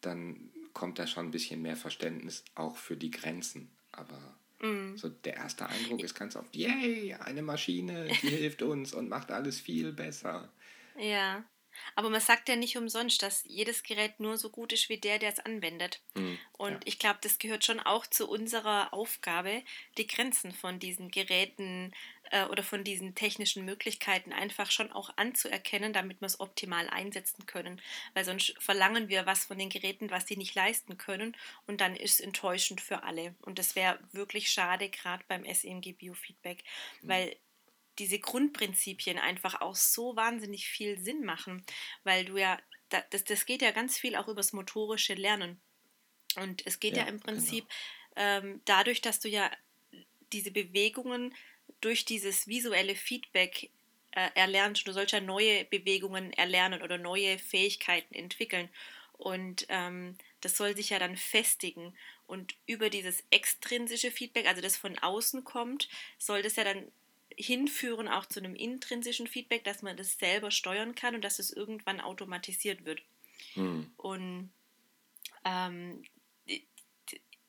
dann 0.00 0.50
kommt 0.72 0.98
da 0.98 1.06
schon 1.06 1.26
ein 1.26 1.30
bisschen 1.30 1.62
mehr 1.62 1.76
Verständnis 1.76 2.44
auch 2.54 2.76
für 2.76 2.96
die 2.96 3.10
Grenzen. 3.10 3.70
Aber 3.92 4.34
Mm. 4.64 4.96
So 4.96 5.08
der 5.08 5.34
erste 5.36 5.68
Eindruck 5.68 6.02
ist 6.02 6.14
ganz 6.14 6.36
oft, 6.36 6.54
yay, 6.56 7.14
eine 7.14 7.42
Maschine, 7.42 8.08
die 8.22 8.28
hilft 8.28 8.62
uns 8.62 8.94
und 8.94 9.08
macht 9.08 9.30
alles 9.30 9.60
viel 9.60 9.92
besser. 9.92 10.48
Ja. 10.98 11.44
Aber 11.94 12.10
man 12.10 12.20
sagt 12.20 12.48
ja 12.48 12.56
nicht 12.56 12.76
umsonst, 12.76 13.22
dass 13.22 13.44
jedes 13.46 13.82
Gerät 13.82 14.20
nur 14.20 14.36
so 14.36 14.50
gut 14.50 14.72
ist 14.72 14.88
wie 14.88 14.98
der, 14.98 15.18
der 15.18 15.32
es 15.32 15.38
anwendet. 15.40 16.00
Mhm, 16.14 16.38
und 16.52 16.72
ja. 16.72 16.80
ich 16.84 16.98
glaube, 16.98 17.18
das 17.22 17.38
gehört 17.38 17.64
schon 17.64 17.80
auch 17.80 18.06
zu 18.06 18.28
unserer 18.28 18.92
Aufgabe, 18.92 19.62
die 19.98 20.06
Grenzen 20.06 20.52
von 20.52 20.78
diesen 20.78 21.10
Geräten 21.10 21.92
äh, 22.30 22.44
oder 22.46 22.62
von 22.62 22.84
diesen 22.84 23.14
technischen 23.14 23.64
Möglichkeiten 23.64 24.32
einfach 24.32 24.70
schon 24.70 24.90
auch 24.92 25.10
anzuerkennen, 25.16 25.92
damit 25.92 26.20
wir 26.20 26.26
es 26.26 26.40
optimal 26.40 26.88
einsetzen 26.88 27.46
können. 27.46 27.80
Weil 28.14 28.24
sonst 28.24 28.54
verlangen 28.58 29.08
wir 29.08 29.26
was 29.26 29.44
von 29.44 29.58
den 29.58 29.70
Geräten, 29.70 30.10
was 30.10 30.26
sie 30.26 30.36
nicht 30.36 30.54
leisten 30.54 30.98
können 30.98 31.36
und 31.66 31.80
dann 31.80 31.96
ist 31.96 32.14
es 32.14 32.20
enttäuschend 32.20 32.80
für 32.80 33.02
alle. 33.02 33.34
Und 33.42 33.58
das 33.58 33.76
wäre 33.76 33.98
wirklich 34.12 34.50
schade, 34.50 34.88
gerade 34.88 35.24
beim 35.28 35.44
SEMG 35.44 35.92
Biofeedback, 35.92 36.64
mhm. 37.02 37.08
weil 37.08 37.36
diese 37.98 38.18
Grundprinzipien 38.18 39.18
einfach 39.18 39.60
auch 39.60 39.76
so 39.76 40.16
wahnsinnig 40.16 40.68
viel 40.68 40.98
Sinn 40.98 41.24
machen, 41.24 41.64
weil 42.02 42.24
du 42.24 42.36
ja, 42.36 42.58
das, 42.88 43.24
das 43.24 43.46
geht 43.46 43.62
ja 43.62 43.70
ganz 43.70 43.98
viel 43.98 44.16
auch 44.16 44.28
übers 44.28 44.52
motorische 44.52 45.14
Lernen. 45.14 45.60
Und 46.36 46.66
es 46.66 46.80
geht 46.80 46.96
ja, 46.96 47.04
ja 47.04 47.08
im 47.08 47.20
Prinzip 47.20 47.66
genau. 48.14 48.26
ähm, 48.46 48.60
dadurch, 48.64 49.00
dass 49.00 49.20
du 49.20 49.28
ja 49.28 49.50
diese 50.32 50.50
Bewegungen 50.50 51.34
durch 51.80 52.04
dieses 52.04 52.48
visuelle 52.48 52.96
Feedback 52.96 53.70
äh, 54.10 54.30
erlernst. 54.34 54.86
Du 54.86 54.92
sollst 54.92 55.12
ja 55.12 55.20
neue 55.20 55.64
Bewegungen 55.64 56.32
erlernen 56.32 56.82
oder 56.82 56.98
neue 56.98 57.38
Fähigkeiten 57.38 58.14
entwickeln. 58.14 58.68
Und 59.12 59.66
ähm, 59.68 60.16
das 60.40 60.56
soll 60.56 60.76
sich 60.76 60.90
ja 60.90 60.98
dann 60.98 61.16
festigen. 61.16 61.94
Und 62.26 62.54
über 62.66 62.90
dieses 62.90 63.22
extrinsische 63.30 64.10
Feedback, 64.10 64.46
also 64.46 64.60
das 64.60 64.76
von 64.76 64.98
außen 64.98 65.44
kommt, 65.44 65.88
soll 66.18 66.42
das 66.42 66.56
ja 66.56 66.64
dann 66.64 66.90
hinführen 67.36 68.08
auch 68.08 68.26
zu 68.26 68.40
einem 68.40 68.54
intrinsischen 68.54 69.26
Feedback, 69.26 69.64
dass 69.64 69.82
man 69.82 69.96
das 69.96 70.18
selber 70.18 70.50
steuern 70.50 70.94
kann 70.94 71.14
und 71.14 71.22
dass 71.22 71.38
es 71.38 71.50
irgendwann 71.50 72.00
automatisiert 72.00 72.84
wird. 72.84 73.02
Hm. 73.54 73.92
Und 73.96 74.52
ähm, 75.44 76.02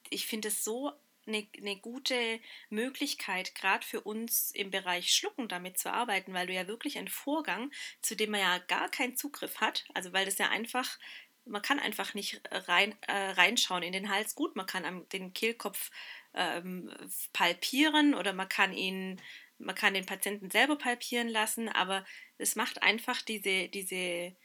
ich 0.10 0.28
finde 0.28 0.50
es 0.50 0.64
so 0.64 0.92
eine, 1.28 1.48
eine 1.58 1.76
gute 1.78 2.40
Möglichkeit, 2.70 3.56
gerade 3.56 3.86
für 3.86 4.02
uns 4.02 4.52
im 4.52 4.70
Bereich 4.72 5.14
Schlucken 5.14 5.48
damit 5.48 5.78
zu 5.78 5.92
arbeiten, 5.92 6.34
weil 6.34 6.48
du 6.48 6.54
ja 6.54 6.68
wirklich 6.68 6.98
einen 6.98 7.08
Vorgang, 7.08 7.72
zu 8.02 8.16
dem 8.16 8.32
man 8.32 8.42
ja 8.42 8.58
gar 8.60 8.90
keinen 8.90 9.16
Zugriff 9.16 9.60
hat, 9.60 9.86
also 9.94 10.14
weil 10.14 10.26
das 10.26 10.38
ja 10.38 10.50
einfach, 10.50 11.00
man 11.46 11.62
kann 11.62 11.80
einfach 11.80 12.14
nicht 12.14 12.42
rein, 12.52 12.96
äh, 13.02 13.32
reinschauen 13.32 13.84
in 13.84 13.94
den 13.94 14.10
Hals. 14.10 14.36
Gut, 14.36 14.56
man 14.56 14.66
kann 14.66 14.86
am, 14.86 15.10
den 15.10 15.34
Kehlkopf 15.34 15.92
ähm, 16.34 16.92
palpieren 17.34 18.14
oder 18.14 18.34
man 18.34 18.50
kann 18.50 18.74
ihn 18.74 19.22
man 19.58 19.76
kann 19.76 19.94
den 19.94 20.06
Patienten 20.06 20.52
selber 20.52 20.78
palpieren 20.78 21.30
lassen, 21.30 21.70
aber 21.70 22.06
es 22.38 22.56
macht 22.56 22.84
einfach 22.84 23.22
diese, 23.22 23.70
diese 23.70 24.36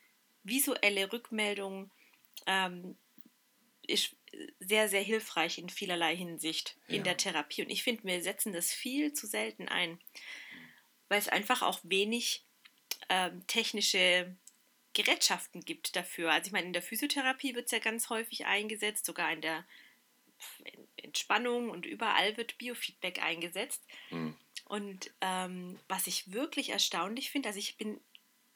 visuelle 0.43 1.13
Rückmeldung 1.13 1.91
ähm, 2.47 2.97
ist 3.87 4.17
sehr, 4.61 4.89
sehr 4.89 5.03
hilfreich 5.03 5.59
in 5.59 5.69
vielerlei 5.69 6.17
Hinsicht 6.17 6.77
ja. 6.87 6.97
in 6.97 7.05
der 7.05 7.17
Therapie. 7.17 7.63
Und 7.63 7.71
ich 7.71 7.83
finde, 7.83 8.05
wir 8.05 8.23
setzen 8.23 8.53
das 8.53 8.73
viel 8.73 9.13
zu 9.13 9.27
selten 9.27 9.69
ein, 9.69 9.99
weil 11.09 11.19
es 11.19 11.29
einfach 11.29 11.63
auch 11.63 11.81
wenig 11.83 12.45
ähm, 13.09 13.45
technische 13.47 14.35
Gerätschaften 14.93 15.61
gibt 15.65 15.97
dafür. 15.97 16.33
Also 16.33 16.47
ich 16.47 16.53
meine, 16.53 16.67
in 16.67 16.73
der 16.73 16.83
Physiotherapie 16.83 17.55
wird 17.55 17.67
es 17.67 17.73
ja 17.73 17.79
ganz 17.79 18.09
häufig 18.09 18.47
eingesetzt, 18.47 19.05
sogar 19.05 19.33
in 19.33 19.41
der 19.41 19.65
Entspannung 20.97 21.71
und 21.71 21.87
überall 21.87 22.37
wird 22.37 22.59
Biofeedback 22.59 23.23
eingesetzt. 23.23 23.83
Mhm. 24.11 24.37
Und 24.71 25.11
ähm, 25.21 25.81
was 25.89 26.07
ich 26.07 26.33
wirklich 26.33 26.71
erstaunlich 26.71 27.33
finde, 27.33 27.49
also 27.49 27.59
ich 27.59 27.77
bin 27.77 27.99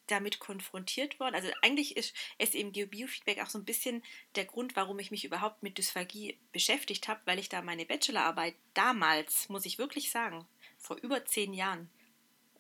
damit 0.07 0.39
konfrontiert 0.39 1.19
worden. 1.19 1.35
Also 1.35 1.49
eigentlich 1.61 1.97
ist 1.97 2.15
SMG 2.39 2.87
Biofeedback 2.87 3.43
auch 3.43 3.51
so 3.51 3.59
ein 3.59 3.65
bisschen 3.65 4.01
der 4.37 4.45
Grund, 4.45 4.77
warum 4.77 5.01
ich 5.01 5.11
mich 5.11 5.25
überhaupt 5.25 5.65
mit 5.65 5.77
Dysphagie 5.77 6.39
beschäftigt 6.53 7.09
habe, 7.09 7.21
weil 7.25 7.41
ich 7.41 7.49
da 7.49 7.63
meine 7.63 7.85
Bachelorarbeit 7.85 8.55
damals, 8.75 9.49
muss 9.49 9.67
ich 9.67 9.79
wirklich 9.79 10.13
sagen, 10.13 10.47
vor 10.79 10.99
über 10.99 11.25
zehn 11.25 11.53
Jahren 11.53 11.91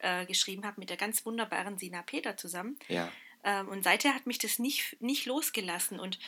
äh, 0.01 0.27
geschrieben 0.27 0.65
habe 0.65 0.81
mit 0.81 0.91
der 0.91 0.97
ganz 0.97 1.25
wunderbaren 1.25 1.79
Sina 1.79 2.03
Peter 2.03 2.37
zusammen. 2.37 2.77
Ja. 2.89 3.13
Ähm, 3.45 3.69
und 3.69 3.85
seither 3.85 4.17
hat 4.17 4.27
mich 4.27 4.39
das 4.39 4.59
nicht, 4.59 5.01
nicht 5.01 5.27
losgelassen. 5.27 6.01
Und 6.01 6.19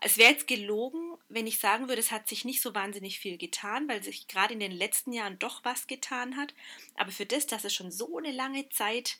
es 0.00 0.16
wäre 0.16 0.32
jetzt 0.32 0.46
gelogen, 0.46 1.18
wenn 1.28 1.46
ich 1.46 1.58
sagen 1.58 1.88
würde, 1.88 2.00
es 2.00 2.10
hat 2.10 2.26
sich 2.26 2.46
nicht 2.46 2.62
so 2.62 2.74
wahnsinnig 2.74 3.20
viel 3.20 3.36
getan, 3.36 3.86
weil 3.86 4.02
sich 4.02 4.28
gerade 4.28 4.54
in 4.54 4.60
den 4.60 4.72
letzten 4.72 5.12
Jahren 5.12 5.38
doch 5.38 5.62
was 5.64 5.86
getan 5.86 6.36
hat. 6.36 6.54
Aber 6.94 7.12
für 7.12 7.26
das, 7.26 7.46
dass 7.46 7.64
es 7.64 7.74
schon 7.74 7.90
so 7.90 8.16
eine 8.16 8.32
lange 8.32 8.68
Zeit 8.70 9.18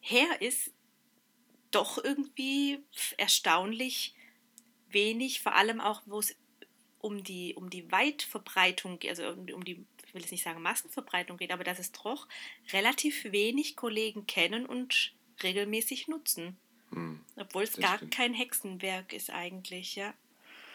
her 0.00 0.40
ist, 0.40 0.72
doch 1.70 2.02
irgendwie 2.02 2.82
erstaunlich 3.18 4.14
wenig, 4.88 5.42
vor 5.42 5.54
allem 5.54 5.80
auch, 5.80 6.00
wo 6.06 6.20
es 6.20 6.34
um 7.00 7.22
die, 7.22 7.54
um 7.54 7.68
die 7.68 7.92
Weitverbreitung, 7.92 8.98
also 9.08 9.28
um, 9.28 9.64
die, 9.64 9.84
ich 10.06 10.14
will 10.14 10.22
jetzt 10.22 10.30
nicht 10.30 10.44
sagen 10.44 10.62
Massenverbreitung 10.62 11.36
geht, 11.36 11.52
aber 11.52 11.64
dass 11.64 11.78
es 11.78 11.92
doch 11.92 12.26
relativ 12.72 13.24
wenig 13.32 13.76
Kollegen 13.76 14.26
kennen 14.26 14.64
und 14.64 15.12
regelmäßig 15.42 16.08
nutzen. 16.08 16.56
Hm, 16.92 17.20
Obwohl 17.36 17.64
es 17.64 17.76
gar 17.76 17.96
stimmt. 17.96 18.14
kein 18.14 18.34
Hexenwerk 18.34 19.12
ist 19.12 19.30
eigentlich, 19.30 19.96
ja. 19.96 20.14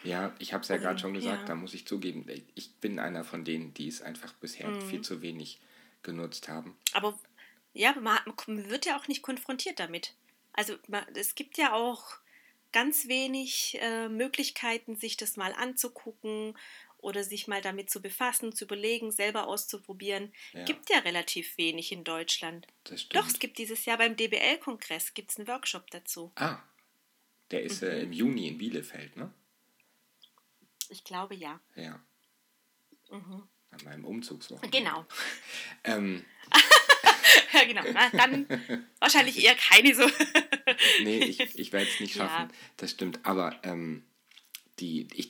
Ja, 0.04 0.34
ich 0.40 0.54
habe 0.54 0.64
es 0.64 0.70
ja 0.70 0.78
gerade 0.78 1.00
schon 1.00 1.14
gesagt, 1.14 1.42
ja. 1.42 1.46
da 1.46 1.56
muss 1.56 1.74
ich 1.74 1.86
zugeben, 1.86 2.26
ich 2.56 2.74
bin 2.76 3.00
einer 3.00 3.24
von 3.24 3.46
denen, 3.46 3.74
die 3.76 3.88
es 3.88 4.02
einfach 4.02 4.34
bisher 4.34 4.68
mhm. 4.68 4.82
viel 4.82 5.02
zu 5.02 5.22
wenig 5.22 5.60
genutzt 6.02 6.50
haben. 6.50 6.76
Aber 6.94 7.20
ja, 7.74 7.94
man, 8.00 8.18
man 8.48 8.70
wird 8.70 8.86
ja 8.86 8.98
auch 8.98 9.08
nicht 9.08 9.22
konfrontiert 9.22 9.80
damit. 9.80 10.16
Also 10.54 10.76
man, 10.88 11.04
es 11.14 11.36
gibt 11.36 11.58
ja 11.58 11.74
auch 11.74 12.18
ganz 12.72 13.08
wenig 13.08 13.78
äh, 13.82 14.10
Möglichkeiten, 14.10 14.96
sich 14.96 15.18
das 15.18 15.38
mal 15.38 15.54
anzugucken 15.54 16.58
oder 17.02 17.24
sich 17.24 17.48
mal 17.48 17.62
damit 17.62 17.90
zu 17.90 18.02
befassen, 18.02 18.54
zu 18.54 18.66
überlegen, 18.66 19.12
selber 19.12 19.48
auszuprobieren. 19.48 20.32
Ja. 20.54 20.64
Gibt 20.64 20.90
ja 20.90 21.00
relativ 21.00 21.58
wenig 21.58 21.92
in 21.92 22.04
Deutschland. 22.04 22.68
Doch, 23.10 23.28
es 23.28 23.40
gibt 23.40 23.58
dieses 23.58 23.86
Jahr 23.86 23.98
beim 23.98 24.16
DBL-Kongress 24.16 25.14
gibt's 25.14 25.38
einen 25.38 25.48
Workshop 25.48 25.90
dazu. 25.92 26.32
Ah, 26.36 26.60
der 27.52 27.64
ist 27.64 27.82
mhm. 27.82 27.90
äh, 27.90 28.02
im 28.02 28.14
Juni 28.14 28.48
in 28.48 28.58
Bielefeld, 28.58 29.18
ne? 29.18 29.32
Ich 30.90 31.04
glaube 31.04 31.36
ja. 31.36 31.60
Ja. 31.76 32.00
Mhm. 33.10 33.48
An 33.72 33.84
meinem 33.86 34.06
Umzugswochenende. 34.06 34.78
Genau. 34.78 35.06
ähm. 35.84 36.26
ja, 37.54 37.64
genau. 37.64 37.84
Na, 37.94 38.10
dann 38.10 38.46
wahrscheinlich 39.00 39.44
eher 39.44 39.56
keine 39.56 39.96
so. 39.96 40.10
nee, 41.04 41.20
ich, 41.20 41.40
ich 41.58 41.72
werde 41.72 41.90
es 41.90 42.00
nicht 42.00 42.14
schaffen. 42.18 42.50
Ja. 42.50 42.58
Das 42.78 42.92
stimmt. 42.92 43.20
Aber 43.24 43.60
ähm, 43.64 44.04
die, 44.80 45.08
ich, 45.14 45.30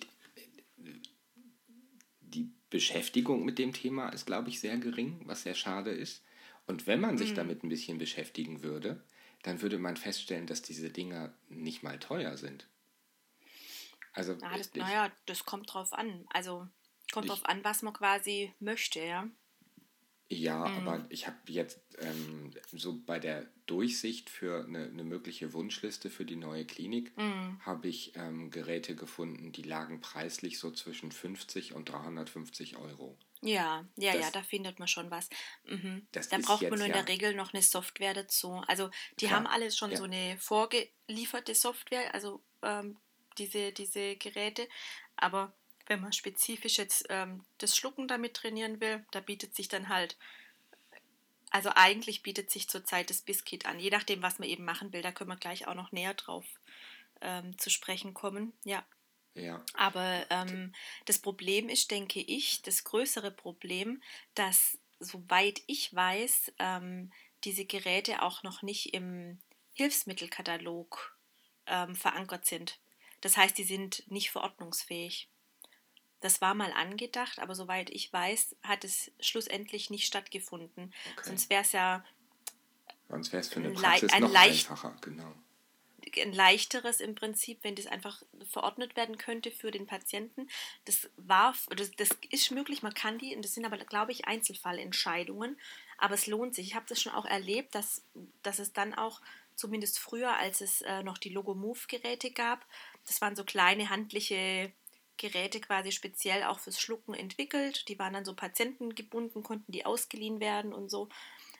Beschäftigung 2.71 3.45
mit 3.45 3.59
dem 3.59 3.73
Thema 3.73 4.09
ist, 4.09 4.25
glaube 4.25 4.49
ich, 4.49 4.59
sehr 4.59 4.77
gering, 4.77 5.21
was 5.25 5.43
sehr 5.43 5.53
schade 5.53 5.91
ist. 5.91 6.23
Und 6.65 6.87
wenn 6.87 6.99
man 6.99 7.17
sich 7.17 7.31
mhm. 7.31 7.35
damit 7.35 7.63
ein 7.63 7.69
bisschen 7.69 7.99
beschäftigen 7.99 8.63
würde, 8.63 9.03
dann 9.43 9.61
würde 9.61 9.77
man 9.77 9.97
feststellen, 9.97 10.47
dass 10.47 10.61
diese 10.63 10.89
Dinger 10.89 11.33
nicht 11.49 11.83
mal 11.83 11.99
teuer 11.99 12.37
sind. 12.37 12.67
Also, 14.13 14.37
Na, 14.41 14.57
das, 14.57 14.73
naja, 14.73 15.11
das 15.25 15.45
kommt 15.45 15.73
drauf 15.73 15.93
an. 15.93 16.25
Also 16.29 16.67
kommt 17.11 17.25
ich, 17.25 17.31
drauf 17.31 17.45
an, 17.45 17.63
was 17.63 17.81
man 17.81 17.93
quasi 17.93 18.53
möchte, 18.59 18.99
ja. 18.99 19.27
Ja, 20.31 20.65
mhm. 20.65 20.87
aber 20.87 21.05
ich 21.09 21.27
habe 21.27 21.37
jetzt 21.47 21.81
ähm, 21.99 22.51
so 22.71 22.97
bei 23.05 23.19
der 23.19 23.47
Durchsicht 23.65 24.29
für 24.29 24.63
eine, 24.63 24.85
eine, 24.85 25.03
mögliche 25.03 25.51
Wunschliste 25.51 26.09
für 26.09 26.23
die 26.23 26.37
neue 26.37 26.63
Klinik, 26.63 27.15
mhm. 27.17 27.59
habe 27.65 27.89
ich 27.89 28.13
ähm, 28.15 28.49
Geräte 28.49 28.95
gefunden, 28.95 29.51
die 29.51 29.63
lagen 29.63 29.99
preislich 29.99 30.57
so 30.57 30.71
zwischen 30.71 31.11
50 31.11 31.73
und 31.73 31.89
350 31.89 32.77
Euro. 32.77 33.17
Ja, 33.41 33.85
ja, 33.97 34.13
das, 34.13 34.21
ja, 34.21 34.31
da 34.31 34.41
findet 34.41 34.79
man 34.79 34.87
schon 34.87 35.11
was. 35.11 35.29
Mhm. 35.65 36.07
da 36.11 36.21
braucht 36.37 36.61
man 36.61 36.79
nur 36.79 36.87
in 36.87 36.93
der 36.93 37.09
Regel 37.09 37.35
noch 37.35 37.53
eine 37.53 37.61
Software 37.61 38.13
dazu. 38.13 38.63
Also 38.67 38.89
die 39.19 39.25
klar, 39.25 39.39
haben 39.39 39.47
alles 39.47 39.77
schon 39.77 39.91
ja. 39.91 39.97
so 39.97 40.05
eine 40.05 40.37
vorgelieferte 40.37 41.55
Software, 41.55 42.13
also 42.13 42.41
ähm, 42.61 42.97
diese, 43.37 43.73
diese 43.73 44.15
Geräte, 44.15 44.65
aber 45.17 45.53
wenn 45.91 45.99
man 45.99 46.13
spezifisch 46.13 46.77
jetzt 46.77 47.05
ähm, 47.09 47.43
das 47.57 47.75
Schlucken 47.75 48.07
damit 48.07 48.33
trainieren 48.33 48.79
will, 48.79 49.05
da 49.11 49.19
bietet 49.19 49.53
sich 49.53 49.67
dann 49.67 49.89
halt, 49.89 50.15
also 51.49 51.69
eigentlich 51.75 52.23
bietet 52.23 52.49
sich 52.49 52.69
zurzeit 52.69 53.09
das 53.09 53.19
Biscuit 53.19 53.65
an, 53.65 53.77
je 53.77 53.89
nachdem, 53.89 54.21
was 54.21 54.39
man 54.39 54.47
eben 54.47 54.63
machen 54.63 54.93
will. 54.93 55.01
Da 55.01 55.11
können 55.11 55.29
wir 55.29 55.35
gleich 55.35 55.67
auch 55.67 55.73
noch 55.73 55.91
näher 55.91 56.13
drauf 56.13 56.45
ähm, 57.19 57.57
zu 57.57 57.69
sprechen 57.69 58.13
kommen. 58.13 58.53
Ja. 58.63 58.85
Ja. 59.33 59.61
Aber 59.73 60.25
ähm, 60.29 60.73
das 61.05 61.19
Problem 61.19 61.67
ist, 61.67 61.91
denke 61.91 62.21
ich, 62.21 62.61
das 62.61 62.85
größere 62.85 63.31
Problem, 63.31 64.01
dass, 64.33 64.77
soweit 64.99 65.61
ich 65.67 65.93
weiß, 65.93 66.53
ähm, 66.59 67.11
diese 67.43 67.65
Geräte 67.65 68.21
auch 68.21 68.43
noch 68.43 68.61
nicht 68.61 68.93
im 68.93 69.41
Hilfsmittelkatalog 69.73 71.17
ähm, 71.67 71.97
verankert 71.97 72.45
sind. 72.45 72.79
Das 73.19 73.35
heißt, 73.35 73.57
die 73.57 73.65
sind 73.65 74.09
nicht 74.09 74.31
verordnungsfähig. 74.31 75.27
Das 76.21 76.39
war 76.39 76.53
mal 76.53 76.71
angedacht, 76.71 77.39
aber 77.39 77.55
soweit 77.55 77.89
ich 77.89 78.13
weiß, 78.13 78.55
hat 78.63 78.83
es 78.83 79.11
schlussendlich 79.19 79.89
nicht 79.89 80.05
stattgefunden. 80.05 80.93
Okay. 81.13 81.23
Sonst 81.23 81.49
wäre 81.49 81.63
es 81.63 81.71
ja. 81.71 82.05
Sonst 83.09 83.33
wäre 83.33 83.41
es 83.41 83.49
für 83.49 83.59
eine 83.59 83.71
Praxis 83.71 84.13
ein 84.13 84.21
noch 84.21 84.33
einfacher, 84.33 84.95
genau. 85.01 85.33
Ein 86.17 86.33
leichteres 86.33 86.99
im 86.99 87.15
Prinzip, 87.15 87.59
wenn 87.63 87.75
das 87.75 87.87
einfach 87.87 88.21
verordnet 88.49 88.95
werden 88.95 89.17
könnte 89.17 89.49
für 89.51 89.71
den 89.71 89.87
Patienten. 89.87 90.47
Das 90.85 91.09
war, 91.17 91.55
das, 91.75 91.91
das 91.91 92.09
ist 92.29 92.51
möglich, 92.51 92.83
man 92.83 92.93
kann 92.93 93.17
die, 93.17 93.35
und 93.35 93.43
das 93.43 93.53
sind 93.53 93.65
aber, 93.65 93.77
glaube 93.77 94.11
ich, 94.11 94.25
Einzelfallentscheidungen. 94.25 95.59
Aber 95.97 96.15
es 96.15 96.27
lohnt 96.27 96.53
sich. 96.55 96.67
Ich 96.67 96.75
habe 96.75 96.85
das 96.87 97.01
schon 97.01 97.13
auch 97.13 97.25
erlebt, 97.25 97.75
dass, 97.75 98.03
dass 98.43 98.59
es 98.59 98.73
dann 98.73 98.93
auch, 98.93 99.21
zumindest 99.55 99.99
früher, 99.99 100.35
als 100.37 100.61
es 100.61 100.81
äh, 100.81 101.03
noch 101.03 101.17
die 101.17 101.29
Logomove-Geräte 101.29 102.31
gab, 102.31 102.65
das 103.05 103.21
waren 103.21 103.35
so 103.35 103.43
kleine 103.43 103.89
handliche 103.89 104.71
Geräte 105.21 105.61
quasi 105.61 105.91
speziell 105.91 106.43
auch 106.43 106.59
fürs 106.59 106.79
Schlucken 106.79 107.13
entwickelt. 107.13 107.87
Die 107.87 107.99
waren 107.99 108.13
dann 108.13 108.25
so 108.25 108.33
patientengebunden, 108.33 109.43
konnten 109.43 109.71
die 109.71 109.85
ausgeliehen 109.85 110.39
werden 110.39 110.73
und 110.73 110.89
so. 110.89 111.09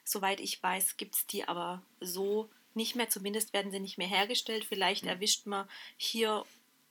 Soweit 0.04 0.40
ich 0.40 0.62
weiß, 0.62 0.98
gibt 0.98 1.16
es 1.16 1.28
die 1.28 1.48
aber 1.48 1.84
so 2.00 2.50
nicht 2.74 2.96
mehr. 2.96 3.10
Zumindest 3.10 3.54
werden 3.54 3.72
sie 3.72 3.80
nicht 3.80 4.00
mehr 4.00 4.08
hergestellt. 4.08 4.66
Vielleicht 4.66 5.06
erwischt 5.06 5.46
man 5.46 5.70
hier 5.96 6.44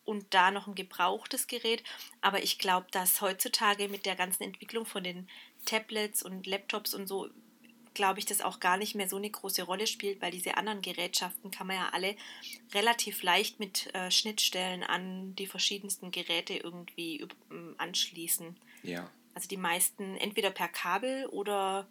und 0.05 0.33
da 0.33 0.51
noch 0.51 0.69
ein 0.69 0.77
gebrauchtes 0.77 1.49
Gerät. 1.49 1.83
Aber 2.21 2.43
ich 2.43 2.59
glaube, 2.59 2.87
dass 2.93 3.21
heutzutage 3.21 3.89
mit 3.89 4.07
der 4.07 4.15
ganzen 4.15 4.45
Entwicklung 4.45 4.87
von 4.87 5.03
den 5.03 5.29
Tablets 5.65 6.23
und 6.23 6.47
Laptops 6.47 6.95
und 6.95 7.09
so 7.09 7.29
glaube 7.95 8.19
ich, 8.19 8.27
das 8.27 8.41
auch 8.41 8.61
gar 8.61 8.77
nicht 8.77 8.95
mehr 8.95 9.09
so 9.09 9.17
eine 9.17 9.31
große 9.31 9.63
Rolle 9.63 9.87
spielt, 9.87 10.21
weil 10.23 10.31
diese 10.31 10.57
anderen 10.57 10.83
Gerätschaften 10.83 11.51
kann 11.51 11.67
man 11.67 11.77
ja 11.77 11.89
alle 11.93 12.15
relativ 12.73 13.23
leicht 13.23 13.59
mit 13.59 13.93
äh, 13.95 14.11
Schnittstellen 14.11 14.83
an 14.83 15.35
die 15.37 15.47
verschiedensten 15.47 16.11
Geräte 16.11 16.55
irgendwie 16.55 17.27
ähm, 17.51 17.75
anschließen. 17.79 18.57
Ja. 18.83 19.11
Also 19.35 19.49
die 19.49 19.57
meisten 19.57 20.17
entweder 20.17 20.51
per 20.51 20.69
Kabel 20.69 21.27
oder 21.27 21.89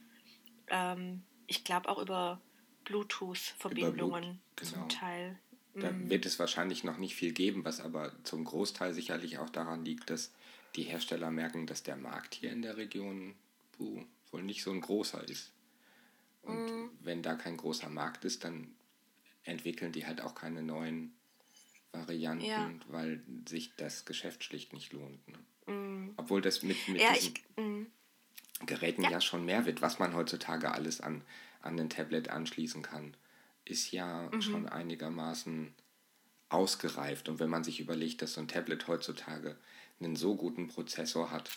ähm, 0.68 1.24
ich 1.48 1.64
glaube 1.64 1.90
auch 1.90 2.00
über 2.00 2.40
Bluetooth-Verbindungen 2.86 4.40
genau. 4.56 4.72
zum 4.72 4.90
Teil. 4.90 5.40
Da 5.76 5.92
mhm. 5.92 6.10
wird 6.10 6.26
es 6.26 6.40
wahrscheinlich 6.40 6.84
noch 6.84 6.98
nicht 6.98 7.16
viel 7.16 7.32
geben, 7.32 7.64
was 7.66 7.80
aber 7.80 8.12
zum 8.24 8.44
Großteil 8.44 8.94
sicherlich 8.94 9.38
auch 9.38 9.50
daran 9.50 9.86
liegt, 9.86 10.10
dass 10.10 10.32
die 10.76 10.84
Hersteller 10.84 11.32
merken, 11.32 11.68
dass 11.68 11.84
der 11.84 11.96
Markt 11.96 12.36
hier 12.36 12.52
in 12.52 12.62
der 12.62 12.78
Region 12.78 13.36
puh, 13.78 14.04
wohl 14.32 14.44
nicht 14.44 14.64
so 14.64 14.72
ein 14.72 14.82
großer 14.82 15.28
ist. 15.28 15.52
Und 16.42 16.66
mhm. 16.66 16.90
wenn 17.02 17.22
da 17.22 17.36
kein 17.36 17.58
großer 17.58 17.90
Markt 17.90 18.26
ist, 18.26 18.44
dann 18.44 18.76
entwickeln 19.44 19.92
die 19.92 20.06
halt 20.06 20.22
auch 20.22 20.36
keine 20.36 20.64
neuen 20.64 21.14
Varianten, 21.92 22.46
ja. 22.46 22.72
weil 22.88 23.24
sich 23.48 23.76
das 23.76 24.06
Geschäft 24.06 24.44
schlicht 24.44 24.74
nicht 24.74 24.94
lohnt. 24.94 25.28
Ne? 25.28 25.74
Mhm. 25.74 26.14
Obwohl 26.18 26.42
das 26.42 26.64
mit, 26.64 26.88
mit 26.88 27.02
ja, 27.02 27.14
diesen 27.14 27.34
ich, 27.36 27.58
mhm. 27.58 27.88
Geräten 28.66 29.04
ja. 29.04 29.12
ja. 29.12 29.22
schon 29.22 29.46
mehr 29.46 29.66
wird, 29.66 29.82
was 29.82 30.00
man 30.00 30.14
heutzutage 30.14 30.72
alles 30.72 31.02
an, 31.02 31.24
an 31.62 31.80
ein 31.80 31.90
Tablet 31.90 32.30
anschließen 32.30 32.82
kann, 32.82 33.16
ist 33.66 33.92
ja 33.92 34.30
mhm. 34.32 34.42
schon 34.42 34.68
einigermaßen 34.68 35.74
ausgereift. 36.50 37.30
Und 37.30 37.40
wenn 37.40 37.50
man 37.50 37.64
sich 37.64 37.80
überlegt, 37.80 38.22
dass 38.22 38.34
so 38.34 38.42
ein 38.42 38.48
Tablet 38.48 38.88
heutzutage 38.88 39.58
einen 40.00 40.16
so 40.16 40.36
guten 40.36 40.68
Prozessor 40.68 41.32
hat, 41.32 41.50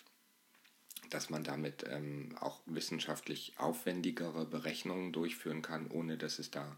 dass 1.15 1.31
man 1.31 1.45
damit 1.45 1.85
ähm, 1.89 2.37
auch 2.41 2.61
wissenschaftlich 2.67 3.55
aufwendigere 3.59 4.47
Berechnungen 4.47 5.13
durchführen 5.13 5.63
kann, 5.63 5.91
ohne 5.91 6.17
dass 6.17 6.39
es 6.39 6.51
da 6.51 6.77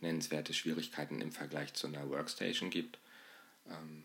nennenswerte 0.00 0.54
Schwierigkeiten 0.54 1.20
im 1.20 1.32
Vergleich 1.32 1.74
zu 1.74 1.86
einer 1.86 2.08
Workstation 2.08 2.70
gibt, 2.70 2.98
ähm, 3.68 4.04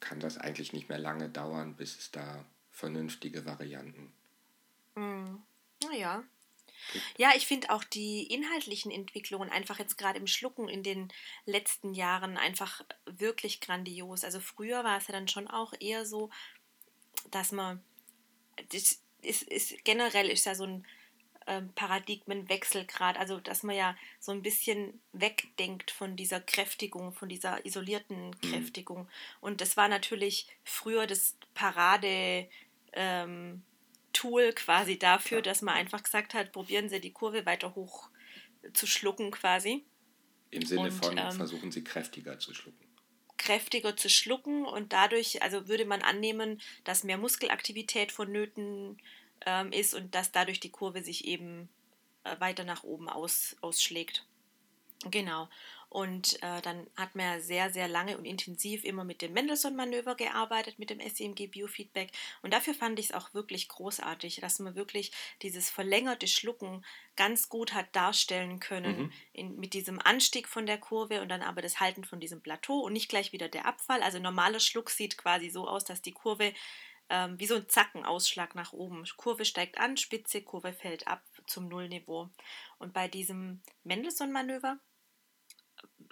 kann 0.00 0.20
das 0.20 0.38
eigentlich 0.38 0.72
nicht 0.72 0.88
mehr 0.88 0.98
lange 0.98 1.28
dauern, 1.28 1.74
bis 1.74 1.96
es 1.98 2.10
da 2.10 2.44
vernünftige 2.70 3.46
Varianten. 3.46 4.12
Mm. 4.94 5.36
Naja. 5.84 6.24
Ja, 7.16 7.32
ich 7.34 7.46
finde 7.46 7.70
auch 7.70 7.84
die 7.84 8.24
inhaltlichen 8.24 8.90
Entwicklungen 8.90 9.50
einfach 9.50 9.78
jetzt 9.78 9.96
gerade 9.96 10.18
im 10.18 10.26
Schlucken 10.26 10.68
in 10.68 10.82
den 10.82 11.12
letzten 11.46 11.94
Jahren 11.94 12.36
einfach 12.36 12.84
wirklich 13.06 13.60
grandios. 13.60 14.24
Also 14.24 14.40
früher 14.40 14.84
war 14.84 14.98
es 14.98 15.06
ja 15.06 15.12
dann 15.12 15.28
schon 15.28 15.48
auch 15.48 15.72
eher 15.80 16.04
so, 16.04 16.30
dass 17.30 17.52
man 17.52 17.82
das, 18.70 19.00
ist, 19.24 19.42
ist 19.42 19.84
generell 19.84 20.28
ist 20.28 20.46
ja 20.46 20.54
so 20.54 20.64
ein 20.64 20.86
ähm, 21.46 21.70
Paradigmenwechsel 21.74 22.86
gerade, 22.86 23.18
also 23.18 23.38
dass 23.40 23.62
man 23.62 23.76
ja 23.76 23.96
so 24.20 24.32
ein 24.32 24.42
bisschen 24.42 25.00
wegdenkt 25.12 25.90
von 25.90 26.16
dieser 26.16 26.40
Kräftigung, 26.40 27.12
von 27.12 27.28
dieser 27.28 27.64
isolierten 27.66 28.28
mhm. 28.28 28.40
Kräftigung. 28.40 29.02
Mhm. 29.02 29.08
Und 29.40 29.60
das 29.60 29.76
war 29.76 29.88
natürlich 29.88 30.46
früher 30.64 31.06
das 31.06 31.36
Parade. 31.54 32.48
Ähm, 32.92 33.62
Tool 34.14 34.52
quasi 34.52 34.98
dafür, 34.98 35.42
dass 35.42 35.60
man 35.60 35.74
einfach 35.74 36.02
gesagt 36.02 36.32
hat, 36.32 36.52
probieren 36.52 36.88
Sie 36.88 37.00
die 37.00 37.12
Kurve 37.12 37.44
weiter 37.44 37.74
hoch 37.74 38.08
zu 38.72 38.86
schlucken 38.86 39.30
quasi. 39.30 39.84
Im 40.50 40.64
Sinne 40.64 40.82
und, 40.82 40.92
von 40.92 41.18
ähm, 41.18 41.32
versuchen 41.32 41.72
Sie 41.72 41.84
kräftiger 41.84 42.38
zu 42.38 42.54
schlucken. 42.54 42.83
Kräftiger 43.36 43.96
zu 43.96 44.08
schlucken 44.08 44.64
und 44.64 44.92
dadurch, 44.92 45.42
also 45.42 45.68
würde 45.68 45.84
man 45.84 46.02
annehmen, 46.02 46.60
dass 46.84 47.04
mehr 47.04 47.18
Muskelaktivität 47.18 48.12
vonnöten 48.12 48.98
ähm, 49.44 49.72
ist 49.72 49.94
und 49.94 50.14
dass 50.14 50.32
dadurch 50.32 50.60
die 50.60 50.70
Kurve 50.70 51.02
sich 51.02 51.26
eben 51.26 51.68
äh, 52.24 52.38
weiter 52.40 52.64
nach 52.64 52.84
oben 52.84 53.08
aus, 53.08 53.56
ausschlägt. 53.60 54.26
Genau. 55.10 55.48
Und 55.94 56.42
äh, 56.42 56.60
dann 56.60 56.88
hat 56.96 57.14
man 57.14 57.24
ja 57.24 57.40
sehr, 57.40 57.70
sehr 57.70 57.86
lange 57.86 58.18
und 58.18 58.24
intensiv 58.24 58.82
immer 58.82 59.04
mit 59.04 59.22
dem 59.22 59.32
Mendelssohn-Manöver 59.32 60.16
gearbeitet, 60.16 60.80
mit 60.80 60.90
dem 60.90 60.98
SEMG-Biofeedback. 60.98 62.10
Und 62.42 62.52
dafür 62.52 62.74
fand 62.74 62.98
ich 62.98 63.10
es 63.10 63.12
auch 63.12 63.32
wirklich 63.32 63.68
großartig, 63.68 64.40
dass 64.40 64.58
man 64.58 64.74
wirklich 64.74 65.12
dieses 65.42 65.70
verlängerte 65.70 66.26
Schlucken 66.26 66.84
ganz 67.14 67.48
gut 67.48 67.74
hat 67.74 67.94
darstellen 67.94 68.58
können 68.58 69.02
mhm. 69.02 69.12
in, 69.32 69.56
mit 69.56 69.72
diesem 69.72 70.00
Anstieg 70.00 70.48
von 70.48 70.66
der 70.66 70.78
Kurve 70.78 71.22
und 71.22 71.28
dann 71.28 71.42
aber 71.42 71.62
das 71.62 71.78
Halten 71.78 72.02
von 72.02 72.18
diesem 72.18 72.40
Plateau 72.40 72.80
und 72.80 72.92
nicht 72.92 73.08
gleich 73.08 73.30
wieder 73.30 73.48
der 73.48 73.64
Abfall. 73.64 74.02
Also 74.02 74.18
normaler 74.18 74.58
Schluck 74.58 74.90
sieht 74.90 75.16
quasi 75.16 75.48
so 75.48 75.68
aus, 75.68 75.84
dass 75.84 76.02
die 76.02 76.10
Kurve 76.10 76.52
ähm, 77.08 77.38
wie 77.38 77.46
so 77.46 77.54
ein 77.54 77.68
Zackenausschlag 77.68 78.56
nach 78.56 78.72
oben. 78.72 79.04
Kurve 79.16 79.44
steigt 79.44 79.78
an, 79.78 79.96
Spitze, 79.96 80.42
Kurve 80.42 80.72
fällt 80.72 81.06
ab 81.06 81.22
zum 81.46 81.68
Nullniveau. 81.68 82.30
Und 82.78 82.92
bei 82.92 83.06
diesem 83.06 83.62
Mendelssohn-Manöver 83.84 84.80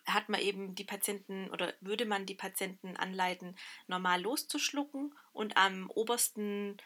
hat 0.06 0.28
man 0.28 0.40
eben 0.40 0.74
die 0.74 0.84
Patienten 0.84 1.48
oder 1.50 1.74
würde 1.80 2.06
man 2.06 2.26
die 2.26 2.34
Patienten 2.34 2.96
anleiten, 2.96 3.56
normal 3.86 4.20
loszuschlucken 4.20 5.14
und 5.32 5.56
am 5.56 5.90
obersten 5.90 6.76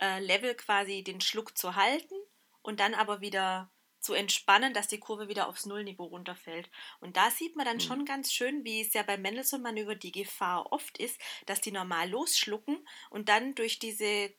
äh, 0.00 0.20
Level 0.20 0.54
quasi 0.54 1.02
den 1.02 1.20
Schluck 1.20 1.56
zu 1.56 1.76
halten 1.76 2.14
und 2.62 2.80
dann 2.80 2.94
aber 2.94 3.20
wieder 3.20 3.70
zu 4.00 4.12
entspannen, 4.12 4.74
dass 4.74 4.86
die 4.86 5.00
Kurve 5.00 5.28
wieder 5.28 5.48
aufs 5.48 5.64
Nullniveau 5.64 6.04
runterfällt. 6.04 6.70
Und 7.00 7.16
da 7.16 7.30
sieht 7.30 7.56
man 7.56 7.64
dann 7.64 7.76
mhm. 7.76 7.80
schon 7.80 8.04
ganz 8.04 8.32
schön, 8.32 8.62
wie 8.64 8.82
es 8.82 8.92
ja 8.92 9.02
beim 9.02 9.22
Mendelssohn-Manöver 9.22 9.94
die 9.94 10.12
Gefahr 10.12 10.70
oft 10.72 10.98
ist, 10.98 11.18
dass 11.46 11.62
die 11.62 11.72
normal 11.72 12.10
losschlucken 12.10 12.86
und 13.08 13.30
dann 13.30 13.54
durch 13.54 13.78
diese 13.78 14.34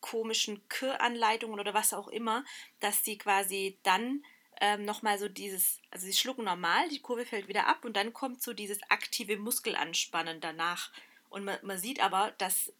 komischen 0.00 0.68
Kür-Anleitungen 0.68 1.60
oder 1.60 1.74
was 1.74 1.92
auch 1.92 2.08
immer, 2.08 2.44
dass 2.80 3.04
sie 3.04 3.18
quasi 3.18 3.78
dann 3.82 4.24
ähm, 4.60 4.84
nochmal 4.84 5.18
so 5.18 5.28
dieses, 5.28 5.80
also 5.90 6.06
sie 6.06 6.12
schlucken 6.12 6.44
normal, 6.44 6.88
die 6.88 7.00
Kurve 7.00 7.24
fällt 7.24 7.48
wieder 7.48 7.66
ab 7.66 7.84
und 7.84 7.96
dann 7.96 8.12
kommt 8.12 8.42
so 8.42 8.52
dieses 8.52 8.78
aktive 8.90 9.36
Muskelanspannen 9.36 10.40
danach. 10.40 10.90
Und 11.30 11.44
man, 11.44 11.58
man 11.62 11.78
sieht 11.78 12.00
aber, 12.00 12.32
dass 12.38 12.72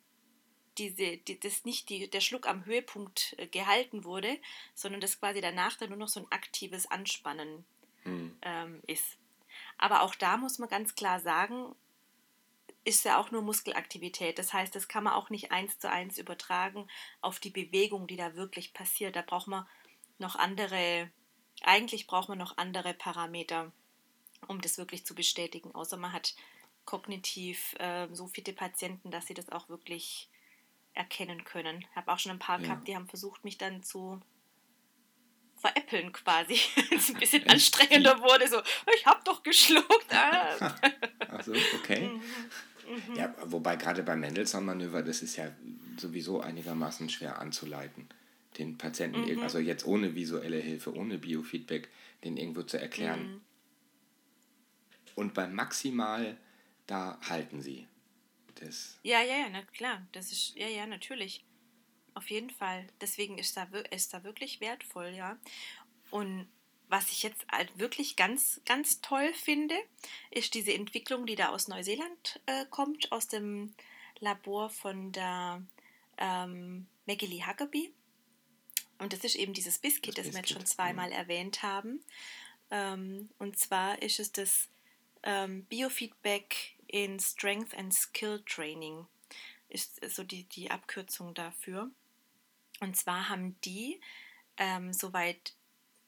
diese, 0.79 1.19
die, 1.19 1.39
das 1.39 1.65
nicht 1.65 1.89
die, 1.89 2.09
der 2.09 2.21
Schluck 2.21 2.49
am 2.49 2.65
Höhepunkt 2.65 3.35
äh, 3.39 3.47
gehalten 3.47 4.05
wurde, 4.05 4.39
sondern 4.75 5.01
dass 5.01 5.21
quasi 5.21 5.41
danach 5.41 5.77
dann 5.77 5.91
nur 5.91 5.99
noch 5.99 6.09
so 6.09 6.21
ein 6.21 6.33
aktives 6.33 6.91
Anspannen 6.91 7.65
hm. 8.03 8.37
ähm, 8.43 8.83
ist. 8.87 9.19
Aber 9.77 10.03
auch 10.03 10.15
da 10.15 10.37
muss 10.37 10.59
man 10.59 10.69
ganz 10.69 10.95
klar 10.95 11.21
sagen, 11.21 11.75
ist 12.85 13.05
ja 13.05 13.21
auch 13.21 13.31
nur 13.31 13.43
Muskelaktivität. 13.43 14.39
Das 14.39 14.53
heißt, 14.53 14.75
das 14.75 14.89
kann 14.89 15.05
man 15.05 15.13
auch 15.13 15.31
nicht 15.31 15.53
eins 15.53 15.79
zu 15.79 15.91
eins 15.91 16.19
übertragen 16.19 16.89
auf 17.21 17.39
die 17.39 17.51
Bewegung, 17.51 18.07
die 18.07 18.17
da 18.17 18.35
wirklich 18.35 18.73
passiert. 18.73 19.15
Da 19.15 19.23
braucht 19.23 19.47
man 19.47 19.67
noch 20.19 20.37
andere 20.37 21.11
eigentlich 21.63 22.07
braucht 22.07 22.29
man 22.29 22.39
noch 22.39 22.57
andere 22.59 22.95
Parameter, 22.95 23.73
um 24.47 24.61
das 24.61 24.79
wirklich 24.79 25.05
zu 25.05 25.15
bestätigen, 25.15 25.75
außer 25.75 25.97
man 25.97 26.13
hat 26.13 26.35
kognitiv 26.85 27.75
äh, 27.79 28.09
so 28.13 28.29
viele 28.29 28.53
Patienten, 28.53 29.11
dass 29.11 29.27
sie 29.27 29.35
das 29.35 29.51
auch 29.51 29.69
wirklich 29.69 30.29
erkennen 30.95 31.45
können. 31.45 31.85
Ich 31.91 31.97
habe 31.97 32.11
auch 32.11 32.19
schon 32.19 32.33
ein 32.33 32.39
paar 32.39 32.61
ja. 32.61 32.67
gehabt, 32.67 32.89
die 32.89 32.97
haben 32.97 33.09
versucht, 33.09 33.45
mich 33.45 33.59
dann 33.59 33.83
zu 33.83 34.21
veräppeln 35.57 36.13
quasi. 36.13 36.59
es 36.95 37.11
ein 37.11 37.19
bisschen 37.19 37.47
anstrengender 37.49 38.21
wurde, 38.21 38.49
so, 38.49 38.63
ich 38.97 39.07
habe 39.07 39.21
doch 39.25 39.43
geschluckt. 39.43 40.13
Ah. 40.13 40.75
Achso, 41.31 41.53
okay. 41.75 42.09
Mhm. 42.09 42.23
Mhm. 42.89 43.17
Ja, 43.17 43.35
wobei 43.45 43.77
gerade 43.77 44.03
beim 44.03 44.21
Mendelssohn-Manöver, 44.21 45.03
das 45.03 45.21
ist 45.21 45.37
ja 45.37 45.53
sowieso 45.99 46.41
einigermaßen 46.41 47.11
schwer 47.11 47.39
anzuleiten 47.39 48.09
den 48.57 48.79
Patienten, 48.79 49.31
mhm. 49.31 49.43
also 49.43 49.59
jetzt 49.59 49.87
ohne 49.87 50.15
visuelle 50.15 50.59
Hilfe, 50.59 50.95
ohne 50.95 51.19
Biofeedback, 51.19 51.89
den 52.25 52.37
irgendwo 52.37 52.63
zu 52.63 52.81
erklären. 52.81 53.35
Mhm. 53.35 53.41
Und 55.15 55.35
beim 55.35 55.55
Maximal, 55.55 56.39
da 56.87 57.19
halten 57.29 57.61
sie. 57.61 57.87
Das 58.57 58.99
ja, 59.03 59.21
ja, 59.23 59.37
ja, 59.37 59.49
na 59.51 59.63
klar. 59.63 60.07
Das 60.13 60.33
ist, 60.33 60.55
ja, 60.57 60.69
ja, 60.69 60.87
natürlich. 60.87 61.45
Auf 62.15 62.31
jeden 62.31 62.51
Fall. 62.51 62.87
Deswegen 63.01 63.39
ist 63.39 63.57
da, 63.57 63.69
ist 63.91 64.15
da 64.15 64.25
wirklich 64.25 64.61
wertvoll, 64.61 65.09
ja. 65.09 65.39
Und 66.11 66.49
was 66.89 67.11
ich 67.11 67.23
jetzt 67.23 67.47
halt 67.51 67.79
wirklich 67.79 68.17
ganz, 68.17 68.61
ganz 68.65 69.01
toll 69.01 69.33
finde, 69.35 69.75
ist 70.31 70.55
diese 70.55 70.73
Entwicklung, 70.73 71.27
die 71.27 71.37
da 71.37 71.51
aus 71.51 71.69
Neuseeland 71.69 72.41
äh, 72.47 72.65
kommt, 72.71 73.13
aus 73.13 73.29
dem 73.29 73.75
Labor 74.21 74.71
von 74.71 75.13
der 75.13 75.63
ähm, 76.17 76.87
Maggie 77.07 77.27
Lee 77.27 77.45
Huckabee. 77.47 77.93
Und 78.99 79.13
das 79.13 79.25
ist 79.25 79.37
eben 79.37 79.53
dieses 79.53 79.79
Biscuit, 79.79 80.19
das, 80.19 80.27
das 80.27 80.35
wir 80.35 80.41
jetzt 80.41 80.51
schon 80.51 80.67
zweimal 80.67 81.11
ja. 81.11 81.19
erwähnt 81.19 81.63
haben. 81.63 82.05
Ähm, 82.71 83.31
und 83.39 83.59
zwar 83.59 84.03
ist 84.03 84.21
es 84.21 84.33
das 84.33 84.69
ähm, 85.23 85.65
Biofeedback 85.65 86.75
in 86.87 87.21
Strength 87.21 87.77
and 87.77 87.95
Skill 87.95 88.43
Training, 88.47 89.07
ist 89.69 90.01
so 90.11 90.25
die, 90.25 90.45
die 90.45 90.71
Abkürzung 90.71 91.35
dafür. 91.35 91.91
Und 92.81 92.97
zwar 92.97 93.29
haben 93.29 93.57
die, 93.63 94.01
ähm, 94.57 94.93
soweit 94.93 95.55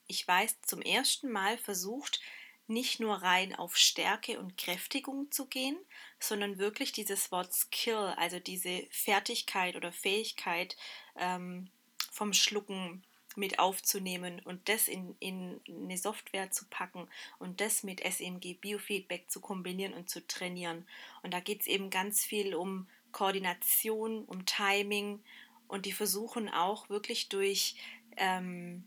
ich 0.07 0.26
weiß, 0.26 0.62
zum 0.62 0.83
ersten 0.83 1.31
Mal 1.31 1.57
versucht, 1.59 2.20
nicht 2.66 3.00
nur 3.00 3.16
rein 3.16 3.55
auf 3.55 3.76
Stärke 3.76 4.38
und 4.38 4.57
Kräftigung 4.57 5.31
zu 5.31 5.46
gehen, 5.46 5.76
sondern 6.20 6.59
wirklich 6.59 6.92
dieses 6.92 7.33
Wort 7.33 7.53
Skill, 7.53 8.14
also 8.16 8.38
diese 8.38 8.87
Fertigkeit 8.90 9.76
oder 9.76 9.92
Fähigkeit 9.92 10.76
ähm, 11.16 11.68
vom 12.10 12.32
Schlucken 12.32 13.02
mit 13.36 13.58
aufzunehmen 13.58 14.40
und 14.44 14.68
das 14.68 14.88
in, 14.88 15.14
in 15.20 15.60
eine 15.68 15.96
Software 15.96 16.50
zu 16.50 16.66
packen 16.68 17.08
und 17.38 17.60
das 17.60 17.82
mit 17.84 18.00
SMG 18.00 18.54
Biofeedback 18.54 19.30
zu 19.30 19.40
kombinieren 19.40 19.94
und 19.94 20.10
zu 20.10 20.26
trainieren. 20.26 20.86
Und 21.22 21.32
da 21.32 21.40
geht 21.40 21.60
es 21.60 21.66
eben 21.66 21.90
ganz 21.90 22.24
viel 22.24 22.54
um 22.54 22.88
Koordination, 23.12 24.24
um 24.24 24.46
Timing 24.46 25.22
und 25.68 25.86
die 25.86 25.92
versuchen 25.92 26.48
auch 26.48 26.88
wirklich 26.88 27.28
durch 27.28 27.76
ähm, 28.16 28.84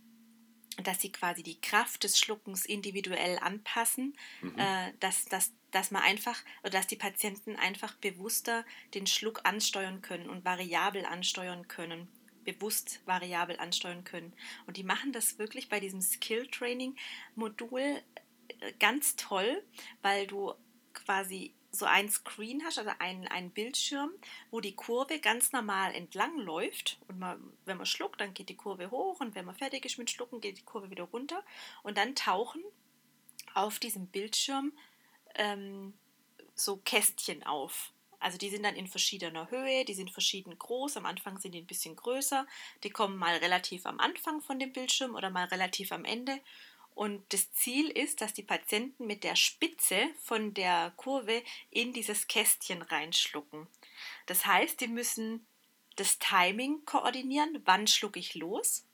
dass 0.77 1.01
sie 1.01 1.11
quasi 1.11 1.43
die 1.43 1.61
Kraft 1.61 2.03
des 2.03 2.17
Schluckens 2.17 2.65
individuell 2.65 3.37
anpassen, 3.39 4.17
mhm. 4.41 4.57
äh, 4.57 4.91
dass, 4.99 5.25
dass, 5.25 5.51
dass 5.71 5.91
man 5.91 6.01
einfach 6.01 6.41
oder 6.61 6.71
dass 6.71 6.87
die 6.87 6.95
Patienten 6.95 7.55
einfach 7.55 7.93
bewusster 7.95 8.65
den 8.93 9.05
Schluck 9.05 9.41
ansteuern 9.43 10.01
können 10.01 10.29
und 10.29 10.45
variabel 10.45 11.05
ansteuern 11.05 11.67
können, 11.67 12.07
bewusst 12.43 13.01
variabel 13.05 13.57
ansteuern 13.59 14.03
können. 14.03 14.33
Und 14.67 14.77
die 14.77 14.83
machen 14.83 15.11
das 15.11 15.39
wirklich 15.39 15.69
bei 15.69 15.79
diesem 15.79 16.01
Skill 16.01 16.47
Training 16.47 16.95
Modul 17.35 17.79
äh, 17.79 18.73
ganz 18.79 19.15
toll, 19.15 19.63
weil 20.01 20.27
du 20.27 20.53
quasi 20.93 21.53
so 21.71 21.85
ein 21.85 22.09
Screen 22.09 22.63
hast, 22.63 22.77
also 22.77 22.91
einen, 22.99 23.27
einen 23.27 23.49
Bildschirm, 23.49 24.11
wo 24.51 24.59
die 24.59 24.75
Kurve 24.75 25.19
ganz 25.19 25.51
normal 25.51 25.95
entlang 25.95 26.37
läuft. 26.37 26.99
Und 27.07 27.17
man, 27.17 27.41
wenn 27.65 27.77
man 27.77 27.87
schluckt, 27.87 28.21
dann 28.21 28.33
geht 28.33 28.49
die 28.49 28.55
Kurve 28.55 28.91
hoch 28.91 29.19
und 29.19 29.33
wenn 29.33 29.45
man 29.45 29.55
fertig 29.55 29.83
ist 29.85 29.97
mit 29.97 30.11
Schlucken, 30.11 30.39
geht 30.39 30.59
die 30.59 30.63
Kurve 30.63 30.91
wieder 30.91 31.05
runter. 31.05 31.43
Und 31.81 31.97
dann 31.97 32.15
tauchen 32.15 32.63
auf 33.55 33.79
diesem 33.79 34.07
Bildschirm 34.07 34.71
ähm, 35.35 35.93
so 36.53 36.77
Kästchen 36.77 37.43
auf. 37.43 37.92
Also 38.23 38.37
die 38.37 38.49
sind 38.49 38.63
dann 38.63 38.75
in 38.75 38.87
verschiedener 38.87 39.51
Höhe, 39.51 39.83
die 39.83 39.93
sind 39.93 40.09
verschieden 40.09 40.57
groß. 40.57 40.95
Am 40.95 41.05
Anfang 41.05 41.39
sind 41.39 41.51
die 41.53 41.61
ein 41.61 41.67
bisschen 41.67 41.95
größer. 41.95 42.47
Die 42.83 42.89
kommen 42.89 43.17
mal 43.17 43.35
relativ 43.35 43.85
am 43.85 43.99
Anfang 43.99 44.41
von 44.41 44.59
dem 44.59 44.71
Bildschirm 44.71 45.15
oder 45.15 45.29
mal 45.29 45.45
relativ 45.45 45.91
am 45.91 46.05
Ende. 46.05 46.39
Und 46.95 47.21
das 47.33 47.51
Ziel 47.51 47.89
ist, 47.89 48.21
dass 48.21 48.33
die 48.33 48.43
Patienten 48.43 49.07
mit 49.07 49.25
der 49.25 49.35
Spitze 49.35 49.97
von 50.21 50.53
der 50.53 50.93
Kurve 50.95 51.43
in 51.69 51.91
dieses 51.91 52.27
Kästchen 52.27 52.81
reinschlucken. 52.81 53.67
Das 54.25 54.45
heißt, 54.45 54.79
die 54.79 54.87
müssen 54.87 55.45
das 55.97 56.17
Timing 56.19 56.85
koordinieren, 56.85 57.61
wann 57.65 57.87
schlucke 57.87 58.19
ich 58.19 58.35
los 58.35 58.85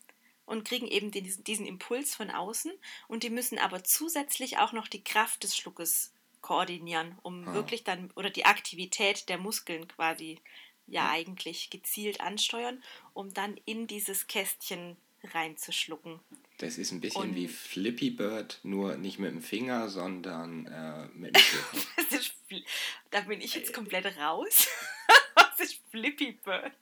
und 0.48 0.66
kriegen 0.66 0.88
eben 0.88 1.12
diesen, 1.12 1.68
Impuls 1.68 2.16
von 2.16 2.32
außen. 2.32 2.72
Und 3.08 3.22
die 3.22 3.30
müssen 3.30 3.60
aber 3.60 3.84
zusätzlich 3.84 4.58
auch 4.58 4.72
noch 4.72 4.88
die 4.88 5.04
Kraft 5.04 5.44
des 5.44 5.56
Schluckes 5.56 6.12
koordinieren, 6.42 7.18
um 7.22 7.48
ah. 7.48 7.54
wirklich 7.54 7.84
dann, 7.84 8.12
oder 8.16 8.30
die 8.30 8.46
Aktivität 8.46 9.30
der 9.30 9.38
Muskeln 9.38 9.88
quasi 9.88 10.40
ja 10.88 11.10
eigentlich 11.10 11.70
gezielt 11.70 12.22
ansteuern, 12.22 12.84
um 13.14 13.34
dann 13.34 13.60
in 13.66 13.88
dieses 13.88 14.28
Kästchen 14.28 14.98
reinzuschlucken. 15.24 16.20
Das 16.58 16.78
ist 16.78 16.92
ein 16.92 17.02
bisschen 17.02 17.22
und 17.22 17.36
wie 17.36 17.48
Flippy 17.48 18.10
Bird, 18.10 18.60
nur 18.64 18.96
nicht 18.96 19.20
mit 19.20 19.32
dem 19.32 19.42
Finger, 19.42 19.90
sondern 19.90 20.66
äh, 20.68 21.08
mit 21.14 21.36
dem 21.36 21.42
Finger. 21.42 22.64
da 23.12 23.22
bin 23.22 23.42
ich 23.42 23.54
jetzt 23.56 23.74
komplett 23.74 24.18
raus. 24.18 24.68
Was 25.36 25.60
ist 25.60 25.82
Flippy 25.90 26.34
Bird? 26.44 26.74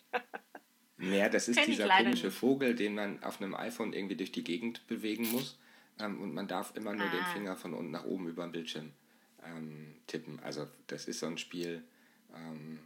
Naja, 0.98 1.30
das 1.30 1.48
ist 1.48 1.58
Kenn 1.58 1.68
dieser 1.68 1.88
komische 1.88 2.28
nicht. 2.28 2.38
Vogel, 2.38 2.76
den 2.76 2.96
man 2.96 3.24
auf 3.24 3.40
einem 3.40 3.56
iPhone 3.56 3.94
irgendwie 3.94 4.16
durch 4.16 4.32
die 4.32 4.44
Gegend 4.44 4.86
bewegen 4.88 5.32
muss. 5.32 5.60
Ähm, 6.00 6.22
und 6.22 6.34
man 6.34 6.48
darf 6.48 6.76
immer 6.76 6.94
nur 6.94 7.08
ah. 7.08 7.12
den 7.12 7.26
Finger 7.34 7.56
von 7.56 7.74
unten 7.74 7.92
nach 7.92 8.06
oben 8.06 8.28
über 8.28 8.44
den 8.44 8.52
Bildschirm 8.52 8.94
ähm, 9.56 9.96
tippen. 10.08 10.40
Also 10.42 10.68
das 10.88 11.08
ist 11.08 11.20
so 11.20 11.28
ein 11.28 11.38
Spiel, 11.38 11.84
ähm, 12.36 12.80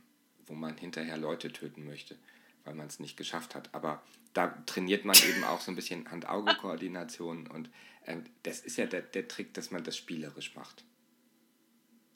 wo 0.45 0.53
man 0.53 0.77
hinterher 0.77 1.17
Leute 1.17 1.51
töten 1.51 1.85
möchte 1.85 2.17
weil 2.63 2.75
man 2.75 2.87
es 2.87 2.99
nicht 2.99 3.17
geschafft 3.17 3.55
hat. 3.55 3.73
Aber 3.73 4.01
da 4.33 4.47
trainiert 4.65 5.05
man 5.05 5.15
eben 5.27 5.43
auch 5.43 5.61
so 5.61 5.71
ein 5.71 5.75
bisschen 5.75 6.09
Hand-Auge-Koordination 6.09 7.47
und 7.47 7.69
äh, 8.05 8.17
das 8.43 8.59
ist 8.59 8.77
ja 8.77 8.85
der, 8.85 9.01
der 9.01 9.27
Trick, 9.27 9.53
dass 9.53 9.71
man 9.71 9.83
das 9.83 9.97
spielerisch 9.97 10.55
macht. 10.55 10.83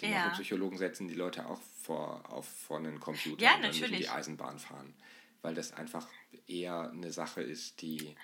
Die 0.02 0.08
ja. 0.08 0.30
Psychologen 0.30 0.78
setzen 0.78 1.08
die 1.08 1.14
Leute 1.14 1.48
auch 1.48 1.62
vor, 1.82 2.30
auf, 2.30 2.48
vor 2.48 2.78
einen 2.78 3.00
Computer 3.00 3.44
ja, 3.44 3.56
und 3.56 3.64
dann 3.64 3.72
natürlich. 3.72 4.00
die 4.00 4.10
Eisenbahn 4.10 4.60
fahren. 4.60 4.94
Weil 5.42 5.56
das 5.56 5.74
einfach 5.74 6.08
eher 6.48 6.92
eine 6.92 7.12
Sache 7.12 7.42
ist, 7.42 7.82
die 7.82 8.16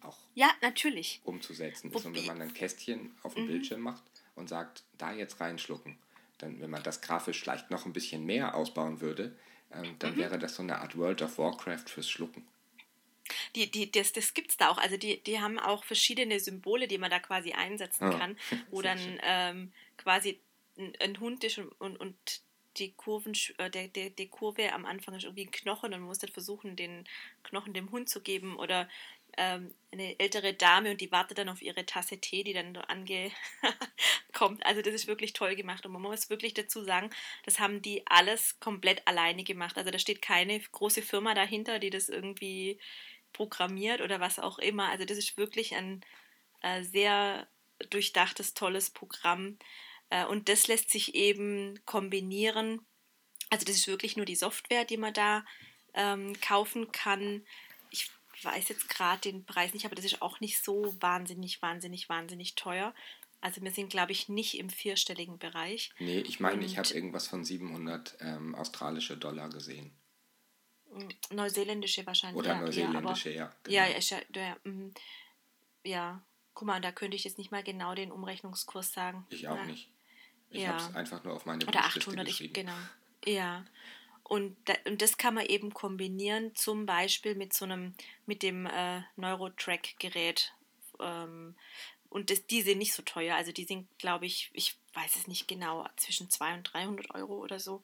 auch 0.00 0.18
ja, 0.34 0.50
natürlich. 0.60 1.20
umzusetzen 1.24 1.90
ist. 1.90 2.04
Und 2.04 2.14
wenn 2.14 2.26
man 2.26 2.42
ein 2.42 2.54
Kästchen 2.54 3.14
auf 3.22 3.34
dem 3.34 3.44
mhm. 3.44 3.48
Bildschirm 3.48 3.80
macht 3.80 4.02
und 4.34 4.48
sagt, 4.48 4.84
da 4.98 5.12
jetzt 5.12 5.40
reinschlucken, 5.40 5.98
dann, 6.38 6.60
wenn 6.60 6.70
man 6.70 6.82
das 6.82 7.00
grafisch 7.00 7.40
vielleicht 7.40 7.70
noch 7.70 7.86
ein 7.86 7.92
bisschen 7.92 8.24
mehr 8.24 8.54
ausbauen 8.54 9.00
würde, 9.00 9.36
ähm, 9.72 9.96
dann 9.98 10.14
mhm. 10.14 10.18
wäre 10.18 10.38
das 10.38 10.56
so 10.56 10.62
eine 10.62 10.78
Art 10.78 10.96
World 10.96 11.22
of 11.22 11.38
Warcraft 11.38 11.84
fürs 11.88 12.08
Schlucken. 12.08 12.46
Die, 13.54 13.70
die, 13.70 13.90
das 13.90 14.12
das 14.12 14.34
gibt 14.34 14.50
es 14.50 14.56
da 14.56 14.70
auch. 14.70 14.78
Also 14.78 14.96
die, 14.96 15.22
die 15.22 15.40
haben 15.40 15.58
auch 15.58 15.84
verschiedene 15.84 16.40
Symbole, 16.40 16.88
die 16.88 16.98
man 16.98 17.10
da 17.10 17.18
quasi 17.18 17.52
einsetzen 17.52 18.04
ah, 18.04 18.18
kann, 18.18 18.36
wo 18.70 18.82
dann 18.82 18.98
ähm, 19.22 19.72
quasi 19.96 20.40
ein, 20.76 20.92
ein, 21.00 21.20
Hund 21.20 21.44
ist 21.44 21.58
und, 21.58 21.72
und, 21.80 21.96
und 21.98 22.42
die 22.78 22.92
Kurven, 22.92 23.34
äh, 23.58 23.70
der, 23.70 23.88
der, 23.88 24.10
die 24.10 24.28
Kurve 24.28 24.72
am 24.72 24.84
Anfang 24.84 25.14
ist 25.14 25.24
irgendwie 25.24 25.46
ein 25.46 25.50
Knochen 25.50 25.92
und 25.92 26.00
man 26.00 26.08
muss 26.08 26.18
dann 26.18 26.30
versuchen, 26.30 26.76
den 26.76 27.04
Knochen 27.44 27.74
dem 27.74 27.90
Hund 27.90 28.08
zu 28.08 28.20
geben 28.20 28.56
oder 28.56 28.88
ähm, 29.36 29.74
eine 29.90 30.18
ältere 30.18 30.54
Dame 30.54 30.90
und 30.90 31.00
die 31.00 31.12
wartet 31.12 31.38
dann 31.38 31.48
auf 31.48 31.62
ihre 31.62 31.86
Tasse 31.86 32.18
Tee, 32.18 32.44
die 32.44 32.52
dann 32.52 32.76
angekommt. 32.76 33.32
Also 34.64 34.82
das 34.82 34.94
ist 34.94 35.06
wirklich 35.06 35.34
toll 35.34 35.54
gemacht 35.54 35.86
und 35.86 35.92
man 35.92 36.02
muss 36.02 36.30
wirklich 36.30 36.54
dazu 36.54 36.82
sagen, 36.82 37.10
das 37.44 37.60
haben 37.60 37.80
die 37.80 38.02
alles 38.06 38.58
komplett 38.58 39.06
alleine 39.06 39.44
gemacht. 39.44 39.78
Also 39.78 39.90
da 39.90 39.98
steht 39.98 40.20
keine 40.20 40.58
große 40.58 41.02
Firma 41.02 41.34
dahinter, 41.34 41.78
die 41.78 41.90
das 41.90 42.08
irgendwie 42.08 42.78
programmiert 43.32 44.00
oder 44.00 44.18
was 44.20 44.38
auch 44.38 44.58
immer. 44.58 44.88
Also 44.88 45.04
das 45.04 45.18
ist 45.18 45.36
wirklich 45.36 45.74
ein 45.76 46.02
äh, 46.62 46.82
sehr 46.82 47.46
durchdachtes, 47.90 48.54
tolles 48.54 48.90
Programm 48.90 49.58
äh, 50.10 50.24
und 50.24 50.48
das 50.48 50.66
lässt 50.66 50.90
sich 50.90 51.14
eben 51.14 51.80
kombinieren. 51.86 52.84
Also 53.50 53.64
das 53.64 53.76
ist 53.76 53.88
wirklich 53.88 54.16
nur 54.16 54.26
die 54.26 54.36
Software, 54.36 54.84
die 54.84 54.96
man 54.96 55.14
da 55.14 55.44
ähm, 55.94 56.32
kaufen 56.40 56.90
kann 56.90 57.44
weiß 58.44 58.68
jetzt 58.68 58.88
gerade 58.88 59.20
den 59.20 59.44
Preis 59.44 59.72
nicht, 59.74 59.84
aber 59.84 59.94
das 59.94 60.04
ist 60.04 60.22
auch 60.22 60.40
nicht 60.40 60.62
so 60.62 60.94
wahnsinnig, 61.00 61.62
wahnsinnig, 61.62 62.08
wahnsinnig 62.08 62.54
teuer. 62.54 62.94
Also 63.40 63.60
wir 63.60 63.72
sind, 63.72 63.90
glaube 63.90 64.12
ich, 64.12 64.28
nicht 64.28 64.58
im 64.58 64.70
vierstelligen 64.70 65.38
Bereich. 65.38 65.92
Nee, 65.98 66.20
ich 66.20 66.38
meine, 66.38 66.64
ich 66.64 66.78
habe 66.78 66.88
irgendwas 66.88 67.26
von 67.26 67.44
700 67.44 68.16
ähm, 68.20 68.54
australische 68.54 69.16
Dollar 69.16 69.48
gesehen. 69.50 69.90
Neuseeländische 71.30 72.06
wahrscheinlich. 72.06 72.38
Oder 72.38 72.54
ja, 72.54 72.60
neuseeländische, 72.60 73.30
ja. 73.30 73.52
Ja, 73.66 73.86
genau. 73.86 73.98
ja, 73.98 73.98
ja, 73.98 74.20
ja, 74.34 74.56
mhm. 74.64 74.94
ja, 75.84 76.22
guck 76.54 76.68
mal, 76.68 76.80
da 76.80 76.92
könnte 76.92 77.16
ich 77.16 77.24
jetzt 77.24 77.38
nicht 77.38 77.50
mal 77.50 77.64
genau 77.64 77.94
den 77.94 78.12
Umrechnungskurs 78.12 78.92
sagen. 78.92 79.26
Ich 79.30 79.48
auch 79.48 79.56
ja. 79.56 79.64
nicht. 79.64 79.90
Ich 80.50 80.62
ja. 80.62 80.68
habe 80.68 80.82
es 80.82 80.94
einfach 80.94 81.24
nur 81.24 81.34
auf 81.34 81.46
meine 81.46 81.66
Oder 81.66 81.80
800, 81.80 82.28
ich, 82.28 82.52
genau. 82.52 82.76
Ja. 83.24 83.64
Und, 84.32 84.56
und 84.86 85.02
das 85.02 85.18
kann 85.18 85.34
man 85.34 85.44
eben 85.44 85.74
kombinieren, 85.74 86.54
zum 86.54 86.86
Beispiel 86.86 87.34
mit 87.34 87.52
so 87.52 87.66
einem, 87.66 87.94
mit 88.24 88.42
dem 88.42 88.64
äh, 88.64 89.02
Neurotrack-Gerät. 89.16 90.54
Ähm, 91.00 91.54
und 92.08 92.30
das, 92.30 92.46
die 92.46 92.62
sind 92.62 92.78
nicht 92.78 92.94
so 92.94 93.02
teuer. 93.02 93.36
Also 93.36 93.52
die 93.52 93.66
sind, 93.66 93.86
glaube 93.98 94.24
ich, 94.24 94.48
ich 94.54 94.78
weiß 94.94 95.16
es 95.16 95.26
nicht 95.26 95.48
genau, 95.48 95.86
zwischen 95.98 96.30
200 96.30 96.56
und 96.56 96.72
300 96.72 97.14
Euro 97.14 97.42
oder 97.42 97.60
so. 97.60 97.82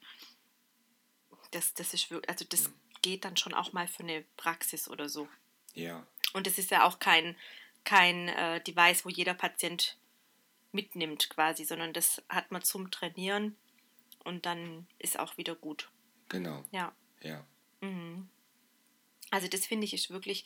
Das, 1.50 1.74
das 1.74 1.92
ist 1.92 2.10
wirklich, 2.10 2.30
also 2.30 2.46
das 2.48 2.70
geht 3.02 3.26
dann 3.26 3.36
schon 3.36 3.52
auch 3.52 3.74
mal 3.74 3.86
für 3.86 4.04
eine 4.04 4.24
Praxis 4.38 4.88
oder 4.88 5.10
so. 5.10 5.28
Ja. 5.74 6.06
Und 6.32 6.46
es 6.46 6.56
ist 6.56 6.70
ja 6.70 6.86
auch 6.86 6.98
kein, 6.98 7.36
kein 7.84 8.28
äh, 8.28 8.62
Device, 8.62 9.04
wo 9.04 9.10
jeder 9.10 9.34
Patient 9.34 9.98
mitnimmt 10.72 11.28
quasi, 11.28 11.66
sondern 11.66 11.92
das 11.92 12.22
hat 12.30 12.50
man 12.50 12.62
zum 12.62 12.90
Trainieren 12.90 13.54
und 14.24 14.46
dann 14.46 14.86
ist 14.98 15.18
auch 15.18 15.36
wieder 15.36 15.54
gut. 15.54 15.90
Genau. 16.28 16.64
Ja. 16.70 16.92
Ja. 17.22 17.44
Mhm. 17.80 18.28
Also 19.30 19.48
das 19.48 19.66
finde 19.66 19.84
ich 19.84 19.94
ist 19.94 20.10
wirklich 20.10 20.44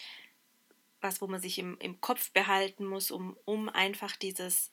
was, 1.01 1.21
wo 1.21 1.27
man 1.27 1.41
sich 1.41 1.59
im, 1.59 1.77
im 1.79 2.01
Kopf 2.01 2.31
behalten 2.31 2.87
muss, 2.87 3.11
um, 3.11 3.37
um 3.45 3.69
einfach 3.69 4.17
dieses, 4.17 4.71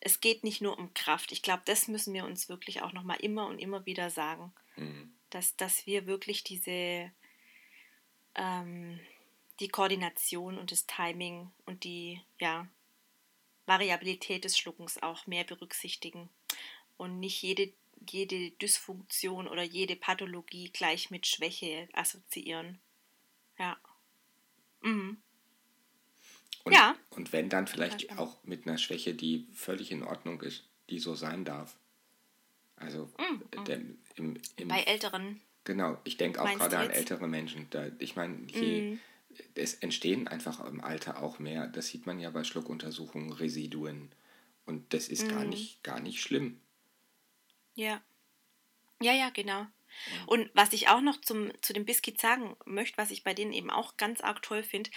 es 0.00 0.20
geht 0.20 0.44
nicht 0.44 0.62
nur 0.62 0.78
um 0.78 0.94
Kraft. 0.94 1.30
Ich 1.30 1.42
glaube, 1.42 1.62
das 1.66 1.88
müssen 1.88 2.14
wir 2.14 2.24
uns 2.24 2.48
wirklich 2.48 2.82
auch 2.82 2.92
nochmal 2.92 3.18
immer 3.20 3.46
und 3.46 3.58
immer 3.58 3.86
wieder 3.86 4.10
sagen. 4.10 4.52
Mhm. 4.76 5.12
Dass, 5.30 5.56
dass 5.56 5.86
wir 5.86 6.06
wirklich 6.06 6.42
diese, 6.42 7.12
ähm, 8.34 8.98
die 9.60 9.68
Koordination 9.68 10.58
und 10.58 10.72
das 10.72 10.86
Timing 10.86 11.50
und 11.66 11.84
die, 11.84 12.20
ja, 12.38 12.66
Variabilität 13.66 14.44
des 14.44 14.56
Schluckens 14.56 15.02
auch 15.02 15.26
mehr 15.26 15.44
berücksichtigen 15.44 16.30
und 16.96 17.18
nicht 17.18 17.42
jede, 17.42 17.72
jede 18.08 18.50
Dysfunktion 18.52 19.48
oder 19.48 19.62
jede 19.62 19.96
Pathologie 19.96 20.70
gleich 20.70 21.10
mit 21.10 21.26
Schwäche 21.26 21.88
assoziieren. 21.92 22.78
Ja. 23.58 23.76
Mhm. 24.82 25.18
Und, 26.64 26.72
ja. 26.72 26.96
Und 27.10 27.32
wenn 27.32 27.48
dann 27.48 27.66
vielleicht 27.66 28.18
auch 28.18 28.42
mit 28.44 28.66
einer 28.66 28.78
Schwäche, 28.78 29.14
die 29.14 29.46
völlig 29.52 29.92
in 29.92 30.02
Ordnung 30.02 30.40
ist, 30.42 30.64
die 30.90 30.98
so 30.98 31.14
sein 31.14 31.44
darf. 31.44 31.76
Also 32.76 33.10
mhm. 33.18 33.64
der, 33.64 33.80
im, 34.16 34.40
im, 34.56 34.68
bei 34.68 34.82
Älteren. 34.82 35.40
Genau, 35.64 35.98
ich 36.04 36.16
denke 36.16 36.42
auch 36.42 36.52
gerade 36.58 36.78
an 36.78 36.90
ältere 36.90 37.26
Menschen. 37.26 37.68
Da, 37.70 37.86
ich 37.98 38.16
meine, 38.16 38.34
mhm. 38.34 39.00
es 39.54 39.74
entstehen 39.74 40.28
einfach 40.28 40.64
im 40.64 40.80
Alter 40.80 41.22
auch 41.22 41.38
mehr. 41.38 41.66
Das 41.66 41.88
sieht 41.88 42.06
man 42.06 42.20
ja 42.20 42.30
bei 42.30 42.44
Schluckuntersuchungen, 42.44 43.32
Residuen. 43.32 44.12
Und 44.64 44.92
das 44.92 45.08
ist 45.08 45.24
mhm. 45.24 45.28
gar, 45.28 45.44
nicht, 45.44 45.82
gar 45.82 46.00
nicht 46.00 46.20
schlimm. 46.20 46.60
Ja. 47.76 48.02
Ja, 49.00 49.12
ja, 49.12 49.30
genau. 49.30 49.66
Und 50.26 50.50
was 50.54 50.72
ich 50.72 50.88
auch 50.88 51.00
noch 51.00 51.20
zum, 51.20 51.52
zu 51.62 51.72
dem 51.72 51.84
Biscuit 51.84 52.20
sagen 52.20 52.56
möchte, 52.64 52.98
was 52.98 53.10
ich 53.10 53.22
bei 53.22 53.34
denen 53.34 53.52
eben 53.52 53.70
auch 53.70 53.96
ganz 53.96 54.20
arg 54.20 54.42
toll 54.42 54.62
finde, 54.62 54.90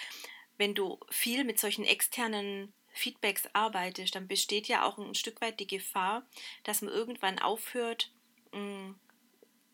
wenn 0.57 0.73
du 0.75 0.99
viel 1.09 1.43
mit 1.43 1.59
solchen 1.59 1.85
externen 1.85 2.73
Feedbacks 2.93 3.43
arbeitest, 3.53 4.15
dann 4.15 4.27
besteht 4.27 4.67
ja 4.67 4.83
auch 4.83 4.97
ein 4.97 5.15
Stück 5.15 5.41
weit 5.41 5.59
die 5.59 5.67
Gefahr, 5.67 6.25
dass 6.63 6.81
man 6.81 6.93
irgendwann 6.93 7.39
aufhört, 7.39 8.11
mm, 8.53 8.91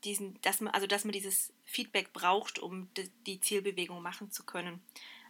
diesen, 0.04 0.40
dass 0.42 0.62
man, 0.62 0.74
also 0.74 0.88
dass 0.88 1.06
man 1.06 1.14
dieses 1.14 1.54
Feedback 1.64 2.14
braucht, 2.14 2.60
um 2.60 2.90
die 3.26 3.40
Zielbewegung 3.40 4.02
machen 4.02 4.32
zu 4.32 4.44
können. 4.44 4.84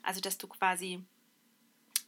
Also 0.04 0.20
dass 0.22 0.38
du 0.38 0.48
quasi 0.48 1.06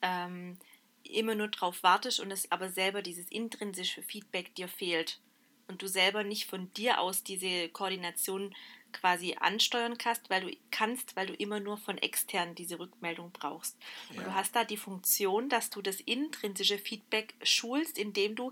ähm, 0.02 0.58
immer 1.04 1.36
nur 1.36 1.48
darauf 1.48 1.84
wartest 1.84 2.20
und 2.20 2.32
es 2.32 2.52
aber 2.52 2.70
selber 2.70 3.02
dieses 3.02 3.28
intrinsische 3.30 4.04
Feedback 4.04 4.56
dir 4.56 4.68
fehlt 4.68 5.22
und 5.68 5.82
du 5.82 5.88
selber 5.88 6.24
nicht 6.24 6.46
von 6.46 6.72
dir 6.74 7.00
aus 7.00 7.24
diese 7.24 7.70
Koordination 7.70 8.54
quasi 8.94 9.36
ansteuern 9.40 9.98
kannst, 9.98 10.30
weil 10.30 10.42
du 10.42 10.58
kannst, 10.72 11.16
weil 11.16 11.28
du 11.28 11.34
immer 11.34 11.60
nur 11.60 11.78
von 11.78 11.98
extern 11.98 12.56
diese 12.56 12.80
Rückmeldung 12.80 13.32
brauchst. 13.32 13.78
Ja. 14.12 14.20
Und 14.20 14.28
du 14.28 14.34
hast 14.34 14.56
da 14.56 14.64
die 14.64 14.78
Funktion, 14.78 15.50
dass 15.50 15.70
du 15.70 15.82
das 15.82 16.00
intrinsische 16.00 16.78
Feedback 16.78 17.36
schulst, 17.44 17.98
indem 17.98 18.36
du 18.36 18.52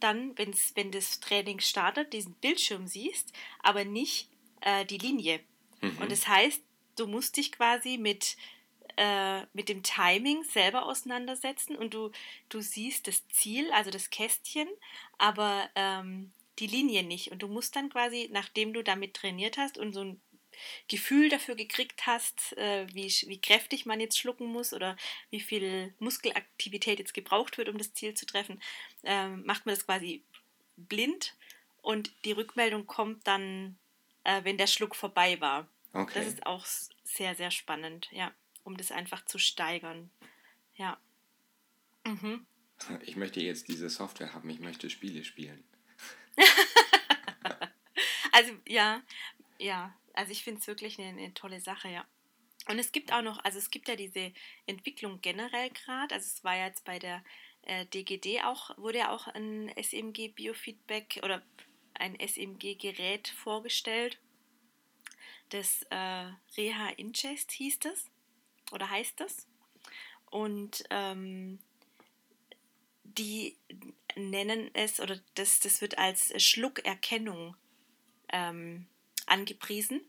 dann, 0.00 0.36
wenn's, 0.36 0.72
wenn 0.74 0.90
das 0.90 1.20
Training 1.20 1.60
startet, 1.60 2.12
diesen 2.12 2.34
Bildschirm 2.34 2.86
siehst, 2.86 3.32
aber 3.62 3.84
nicht 3.84 4.28
äh, 4.60 4.84
die 4.84 4.98
Linie. 4.98 5.40
Mhm. 5.80 5.98
Und 5.98 6.12
das 6.12 6.26
heißt, 6.26 6.62
du 6.96 7.06
musst 7.06 7.36
dich 7.36 7.52
quasi 7.52 7.98
mit, 7.98 8.36
äh, 8.96 9.42
mit 9.52 9.68
dem 9.68 9.82
Timing 9.82 10.42
selber 10.44 10.86
auseinandersetzen 10.86 11.76
und 11.76 11.94
du, 11.94 12.10
du 12.48 12.60
siehst 12.60 13.06
das 13.06 13.26
Ziel, 13.28 13.70
also 13.72 13.90
das 13.90 14.10
Kästchen, 14.10 14.68
aber 15.18 15.70
ähm, 15.76 16.32
die 16.58 16.66
Linie 16.66 17.02
nicht. 17.02 17.30
Und 17.32 17.42
du 17.42 17.48
musst 17.48 17.76
dann 17.76 17.88
quasi, 17.90 18.28
nachdem 18.32 18.72
du 18.72 18.82
damit 18.82 19.14
trainiert 19.14 19.56
hast 19.56 19.78
und 19.78 19.92
so 19.92 20.04
ein 20.04 20.20
Gefühl 20.88 21.28
dafür 21.28 21.54
gekriegt 21.54 22.06
hast, 22.06 22.56
äh, 22.56 22.86
wie, 22.92 23.08
wie 23.26 23.40
kräftig 23.40 23.86
man 23.86 24.00
jetzt 24.00 24.18
schlucken 24.18 24.46
muss 24.46 24.72
oder 24.72 24.96
wie 25.30 25.40
viel 25.40 25.94
Muskelaktivität 25.98 26.98
jetzt 26.98 27.14
gebraucht 27.14 27.58
wird, 27.58 27.68
um 27.68 27.78
das 27.78 27.94
Ziel 27.94 28.14
zu 28.14 28.26
treffen, 28.26 28.60
äh, 29.02 29.28
macht 29.28 29.66
man 29.66 29.74
das 29.74 29.86
quasi 29.86 30.22
blind 30.76 31.34
und 31.80 32.12
die 32.24 32.32
Rückmeldung 32.32 32.86
kommt 32.86 33.26
dann, 33.26 33.78
äh, 34.24 34.44
wenn 34.44 34.58
der 34.58 34.66
Schluck 34.66 34.94
vorbei 34.94 35.40
war. 35.40 35.68
Okay. 35.92 36.12
Das 36.14 36.26
ist 36.26 36.46
auch 36.46 36.66
sehr, 37.04 37.34
sehr 37.34 37.50
spannend, 37.50 38.08
ja, 38.12 38.32
um 38.64 38.76
das 38.76 38.92
einfach 38.92 39.24
zu 39.24 39.38
steigern. 39.38 40.10
Ja. 40.74 40.98
Mhm. 42.04 42.46
Ich 43.02 43.16
möchte 43.16 43.40
jetzt 43.40 43.68
diese 43.68 43.88
Software 43.88 44.34
haben, 44.34 44.50
ich 44.50 44.58
möchte 44.58 44.90
Spiele 44.90 45.24
spielen. 45.24 45.62
also 48.32 48.52
ja, 48.66 49.02
ja, 49.58 49.94
also 50.14 50.32
ich 50.32 50.44
finde 50.44 50.60
es 50.60 50.66
wirklich 50.66 50.98
eine, 50.98 51.08
eine, 51.08 51.34
tolle 51.34 51.60
Sache, 51.60 51.88
ja. 51.88 52.06
Und 52.68 52.78
es 52.78 52.92
gibt 52.92 53.12
auch 53.12 53.22
noch, 53.22 53.42
also 53.44 53.58
es 53.58 53.70
gibt 53.70 53.88
ja 53.88 53.96
diese 53.96 54.32
Entwicklung 54.66 55.20
generell 55.20 55.70
gerade, 55.70 56.14
also 56.14 56.26
es 56.26 56.44
war 56.44 56.56
jetzt 56.56 56.84
bei 56.84 56.98
der 56.98 57.24
äh, 57.62 57.86
DGD 57.86 58.44
auch, 58.44 58.76
wurde 58.78 58.98
ja 58.98 59.10
auch 59.10 59.26
ein 59.28 59.68
SMG 59.76 60.28
Biofeedback 60.28 61.20
oder 61.22 61.42
ein 61.94 62.18
SMG-Gerät 62.18 63.28
vorgestellt. 63.28 64.18
Das 65.50 65.82
äh, 65.90 66.30
Reha 66.56 66.90
Ingest 66.96 67.52
hieß 67.52 67.80
das 67.80 68.06
oder 68.72 68.88
heißt 68.88 69.20
das. 69.20 69.46
Und 70.30 70.84
ähm, 70.90 71.58
die 73.04 73.56
nennen 74.16 74.70
es, 74.74 75.00
oder 75.00 75.18
das, 75.34 75.60
das 75.60 75.80
wird 75.80 75.98
als 75.98 76.32
Schluckerkennung 76.42 77.56
ähm, 78.32 78.86
angepriesen. 79.26 80.00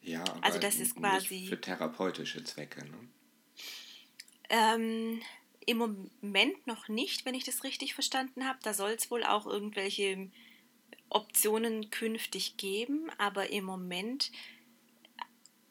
Ja, 0.00 0.22
aber 0.22 0.44
also 0.44 0.58
das 0.58 0.76
ist 0.76 0.96
quasi 0.96 1.46
für 1.48 1.60
therapeutische 1.60 2.44
Zwecke. 2.44 2.84
Ne? 2.84 3.08
Ähm, 4.48 5.20
Im 5.66 5.78
Moment 5.78 6.66
noch 6.66 6.88
nicht, 6.88 7.24
wenn 7.24 7.34
ich 7.34 7.44
das 7.44 7.64
richtig 7.64 7.94
verstanden 7.94 8.46
habe. 8.46 8.58
Da 8.62 8.72
soll 8.72 8.92
es 8.92 9.10
wohl 9.10 9.24
auch 9.24 9.46
irgendwelche 9.46 10.30
Optionen 11.08 11.90
künftig 11.90 12.56
geben, 12.56 13.10
aber 13.18 13.50
im 13.50 13.64
Moment, 13.64 14.30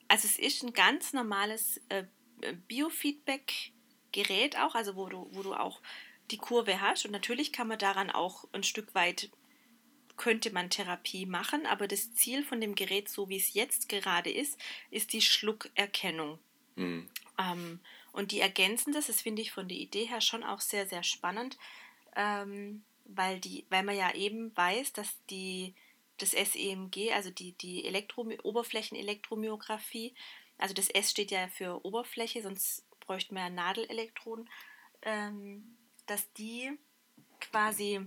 also 0.08 0.28
es 0.28 0.38
ist 0.38 0.64
ein 0.64 0.74
ganz 0.74 1.14
normales 1.14 1.82
äh, 1.90 2.04
Biofeedback-Gerät 2.68 4.58
auch, 4.58 4.76
also 4.76 4.96
wo 4.96 5.08
du, 5.08 5.30
wo 5.32 5.44
du 5.44 5.54
auch 5.54 5.82
die 6.32 6.38
Kurve 6.38 6.82
hast. 6.82 7.06
Und 7.06 7.12
natürlich 7.12 7.52
kann 7.52 7.68
man 7.68 7.80
daran 7.80 8.10
auch 8.10 8.46
ein 8.52 8.64
Stück 8.64 8.94
weit, 8.96 9.30
könnte 10.18 10.52
man 10.52 10.70
Therapie 10.70 11.26
machen, 11.26 11.66
aber 11.66 11.88
das 11.88 12.14
Ziel 12.14 12.44
von 12.44 12.62
dem 12.62 12.76
Gerät, 12.76 13.10
so 13.10 13.28
wie 13.30 13.38
es 13.38 13.54
jetzt 13.54 13.90
gerade 13.90 14.32
ist, 14.32 14.58
ist 14.90 15.14
die 15.14 15.22
Schluckerkennung. 15.22 16.40
Mhm. 16.76 17.10
Ähm, 17.38 17.80
und 18.14 18.32
die 18.32 18.40
ergänzen 18.40 18.94
das, 18.94 19.08
das 19.08 19.22
finde 19.22 19.42
ich 19.42 19.52
von 19.52 19.68
der 19.68 19.78
Idee 19.78 20.06
her 20.06 20.22
schon 20.22 20.44
auch 20.44 20.62
sehr, 20.62 20.88
sehr 20.88 21.04
spannend, 21.04 21.58
ähm, 22.16 22.84
weil, 23.04 23.40
die, 23.40 23.66
weil 23.70 23.84
man 23.84 23.98
ja 23.98 24.14
eben 24.14 24.56
weiß, 24.56 24.94
dass 24.94 25.20
die, 25.30 25.76
das 26.18 26.32
SEMG, 26.32 27.12
also 27.12 27.30
die, 27.30 27.52
die 27.54 27.84
Elektro 27.86 28.26
Oberflächenelektromyographie, 28.44 30.14
also 30.58 30.74
das 30.74 30.90
S 30.90 31.12
steht 31.12 31.32
ja 31.32 31.50
für 31.50 31.84
Oberfläche, 31.84 32.42
sonst 32.42 32.86
bräuchte 33.02 33.34
man 33.34 33.44
ja 33.44 33.50
Nadelelektroden, 33.50 34.50
ähm, 35.02 35.76
dass 36.06 36.32
die 36.34 36.72
quasi 37.40 38.02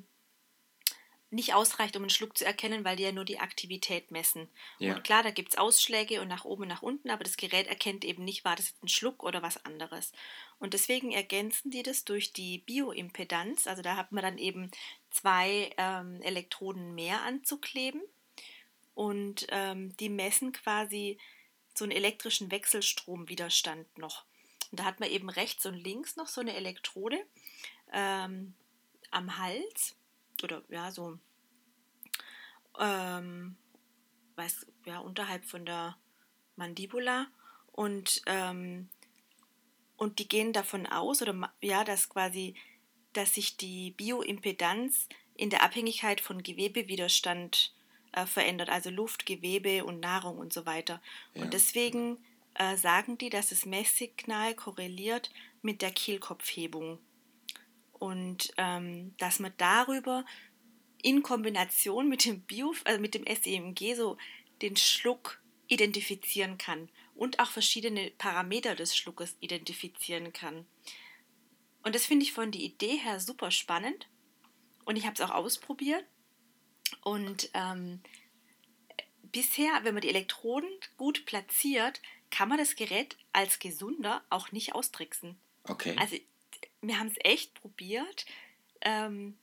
nicht 1.31 1.53
ausreicht, 1.53 1.95
um 1.97 2.03
einen 2.03 2.11
Schluck 2.11 2.39
zu 2.39 2.47
erkennen, 2.47 2.85
weil 2.85 2.97
die 2.97 3.03
ja 3.03 3.13
nur 3.13 3.25
die 3.25 3.39
Aktivität 3.39 4.11
messen. 4.11 4.49
Ja. 4.79 4.95
Und 4.95 5.05
klar, 5.05 5.23
da 5.23 5.31
gibt 5.31 5.51
es 5.51 5.59
Ausschläge 5.59 6.23
und 6.23 6.29
nach 6.29 6.47
oben 6.47 6.63
und 6.63 6.69
nach 6.69 6.83
unten, 6.83 7.11
aber 7.11 7.23
das 7.23 7.37
Gerät 7.37 7.67
erkennt 7.67 8.05
eben 8.05 8.25
nicht, 8.25 8.45
war 8.45 8.57
das 8.57 8.73
ein 8.83 8.89
Schluck 8.89 9.23
oder 9.23 9.43
was 9.43 9.63
anderes. 9.65 10.13
Und 10.59 10.73
deswegen 10.73 11.13
ergänzen 11.13 11.71
die 11.71 11.83
das 11.83 12.05
durch 12.05 12.33
die 12.33 12.59
Bioimpedanz. 12.59 13.67
Also 13.67 13.83
da 13.83 13.97
hat 13.97 14.11
man 14.11 14.23
dann 14.23 14.39
eben 14.39 14.71
zwei 15.11 15.71
ähm, 15.77 16.23
Elektroden 16.23 16.95
mehr 16.95 17.23
anzukleben. 17.23 18.01
Und 18.95 19.47
ähm, 19.51 19.95
die 19.99 20.09
messen 20.09 20.53
quasi 20.53 21.19
so 21.75 21.85
einen 21.85 21.93
elektrischen 21.93 22.51
Wechselstromwiderstand 22.51 23.99
noch. 23.99 24.25
Und 24.71 24.81
da 24.81 24.85
hat 24.85 24.99
man 24.99 25.11
eben 25.11 25.31
rechts 25.31 25.67
und 25.67 25.75
links 25.75 26.17
noch 26.17 26.27
so 26.27 26.41
eine 26.41 26.57
Elektrode 26.57 27.23
ähm, 27.93 28.55
am 29.11 29.39
Hals 29.39 29.97
oder 30.43 30.63
ja, 30.69 30.91
so 30.91 31.19
ähm, 32.79 33.57
weiß, 34.37 34.67
ja, 34.87 34.99
unterhalb 34.99 35.45
von 35.45 35.65
der 35.65 35.97
Mandibula 36.57 37.27
und, 37.73 38.23
ähm, 38.27 38.89
und 39.97 40.19
die 40.19 40.29
gehen 40.29 40.53
davon 40.53 40.87
aus, 40.87 41.23
oder 41.23 41.53
ja, 41.61 41.85
dass 41.85 42.09
quasi, 42.09 42.55
dass 43.13 43.35
sich 43.35 43.57
die 43.57 43.93
Bioimpedanz 43.93 45.09
in 45.35 45.51
der 45.51 45.63
Abhängigkeit 45.63 46.21
von 46.21 46.43
Gewebewiderstand 46.43 47.75
äh, 48.13 48.27
verändert, 48.27 48.71
also 48.71 48.91
Luft, 48.91 49.27
Gewebe 49.27 49.85
und 49.85 50.01
Nahrung 50.01 50.39
und 50.39 50.53
so 50.53 50.67
weiter. 50.67 51.01
Ja. 51.35 51.43
Und 51.43 51.55
deswegen 51.55 52.19
äh, 52.55 52.77
sagen 52.77 53.19
die, 53.19 53.31
dass 53.31 53.51
das 53.51 53.67
Messsignal 53.67 54.55
korreliert 54.55 55.31
mit 55.63 55.83
der 55.83 55.91
Kehlkopfhebung 55.91 56.99
und 57.99 58.53
ähm, 58.57 59.15
dass 59.19 59.39
man 59.39 59.53
darüber 59.57 60.25
in 61.03 61.23
Kombination 61.23 62.09
mit 62.09 62.25
dem 62.25 62.41
Bio, 62.43 62.75
also 62.85 63.01
mit 63.01 63.15
dem 63.15 63.25
SEMG 63.25 63.95
so 63.95 64.17
den 64.63 64.77
Schluck 64.77 65.41
identifizieren 65.69 66.59
kann 66.59 66.89
und 67.15 67.39
auch 67.39 67.51
verschiedene 67.51 68.11
Parameter 68.13 68.75
des 68.75 68.97
Schluckes 68.97 69.37
identifizieren 69.41 70.33
kann. 70.33 70.67
Und 71.83 71.95
das 71.95 72.07
finde 72.07 72.25
ich 72.25 72.33
von 72.33 72.51
der 72.51 72.61
Idee 72.61 72.97
her 72.97 73.21
super 73.21 73.51
spannend. 73.51 74.09
Und 74.85 74.97
ich 74.97 75.05
habe 75.05 75.15
es 75.15 75.21
auch 75.21 75.31
ausprobiert. 75.31 76.05
Und 77.03 77.51
ähm, 77.55 78.01
bisher, 79.23 79.71
wenn 79.83 79.95
man 79.95 80.01
die 80.01 80.09
Elektroden 80.09 80.71
gut 80.97 81.27
platziert, 81.27 82.01
kann 82.31 82.49
man 82.49 82.59
das 82.59 82.77
Gerät 82.77 83.17
als 83.33 83.59
gesunder 83.59 84.23
auch 84.31 84.53
nicht 84.53 84.75
austricksen. 84.75 85.39
Okay. 85.65 85.95
Also 85.99 86.17
wir 86.83 86.99
haben 86.99 87.09
es 87.09 87.17
echt 87.21 87.55
probiert, 87.55 88.27
ähm, 88.83 89.37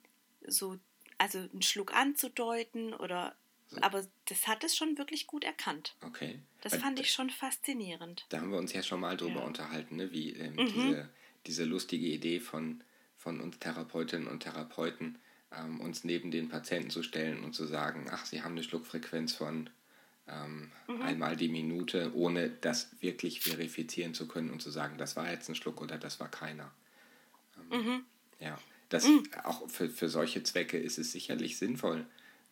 so 0.46 0.78
also 1.18 1.40
einen 1.40 1.62
Schluck 1.62 1.94
anzudeuten 1.94 2.94
oder 2.94 3.36
so. 3.68 3.82
aber 3.82 4.06
das 4.26 4.48
hat 4.48 4.64
es 4.64 4.76
schon 4.76 4.98
wirklich 4.98 5.28
gut 5.28 5.44
erkannt. 5.44 5.96
Okay. 6.02 6.40
Das 6.62 6.74
Weil 6.74 6.80
fand 6.80 7.00
ich 7.00 7.12
schon 7.12 7.30
faszinierend. 7.30 8.26
Da 8.30 8.42
haben 8.42 8.52
wir 8.52 8.58
uns 8.58 8.74
ja 8.74 8.84
schon 8.84 9.00
mal 9.00 9.18
drüber 9.18 9.42
ja. 9.42 9.46
unterhalten, 9.46 9.96
ne? 9.96 10.12
wie 10.12 10.32
ähm, 10.34 10.54
mhm. 10.54 10.66
diese, 10.68 11.10
diese 11.46 11.64
lustige 11.64 12.08
Idee 12.08 12.40
von, 12.40 12.84
von 13.18 13.40
uns 13.40 13.60
Therapeutinnen 13.60 14.28
und 14.28 14.42
Therapeuten, 14.42 15.18
ähm, 15.52 15.80
uns 15.80 16.04
neben 16.04 16.32
den 16.32 16.50
Patienten 16.50 16.90
zu 16.90 17.04
stellen 17.04 17.44
und 17.44 17.54
zu 17.54 17.66
sagen, 17.66 18.08
ach, 18.12 18.26
sie 18.26 18.42
haben 18.42 18.54
eine 18.54 18.64
Schluckfrequenz 18.64 19.34
von 19.34 19.70
ähm, 20.28 20.72
mhm. 20.88 21.02
einmal 21.02 21.36
die 21.36 21.50
Minute, 21.50 22.12
ohne 22.16 22.50
das 22.50 22.90
wirklich 23.00 23.42
verifizieren 23.42 24.14
zu 24.14 24.28
können 24.28 24.50
und 24.50 24.62
zu 24.62 24.72
sagen, 24.72 24.98
das 24.98 25.16
war 25.16 25.30
jetzt 25.30 25.50
ein 25.50 25.56
Schluck 25.56 25.82
oder 25.82 25.98
das 25.98 26.20
war 26.20 26.30
keiner. 26.30 26.72
Mhm. 27.70 28.06
Ja, 28.40 28.58
das 28.90 29.08
mhm. 29.08 29.24
auch 29.44 29.70
für, 29.70 29.90
für 29.90 30.10
solche 30.10 30.44
Zwecke 30.44 30.78
ist 30.78 30.98
es 30.98 31.12
sicherlich 31.12 31.58
sinnvoll, 31.58 32.06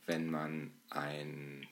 wenn 0.06 0.30
man 0.30 0.72
ein 0.90 1.68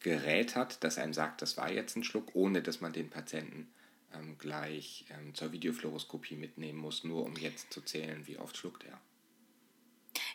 Gerät 0.00 0.54
hat, 0.54 0.82
das 0.84 0.98
einem 0.98 1.14
sagt, 1.14 1.42
das 1.42 1.56
war 1.56 1.70
jetzt 1.70 1.96
ein 1.96 2.04
Schluck, 2.04 2.34
ohne 2.34 2.62
dass 2.62 2.80
man 2.80 2.92
den 2.92 3.10
Patienten 3.10 3.68
ähm, 4.14 4.38
gleich 4.38 5.04
ähm, 5.10 5.34
zur 5.34 5.52
Videofluoroskopie 5.52 6.36
mitnehmen 6.36 6.78
muss, 6.78 7.04
nur 7.04 7.24
um 7.24 7.34
jetzt 7.36 7.72
zu 7.72 7.80
zählen, 7.80 8.26
wie 8.26 8.38
oft 8.38 8.56
schluckt 8.56 8.84
er. 8.84 9.00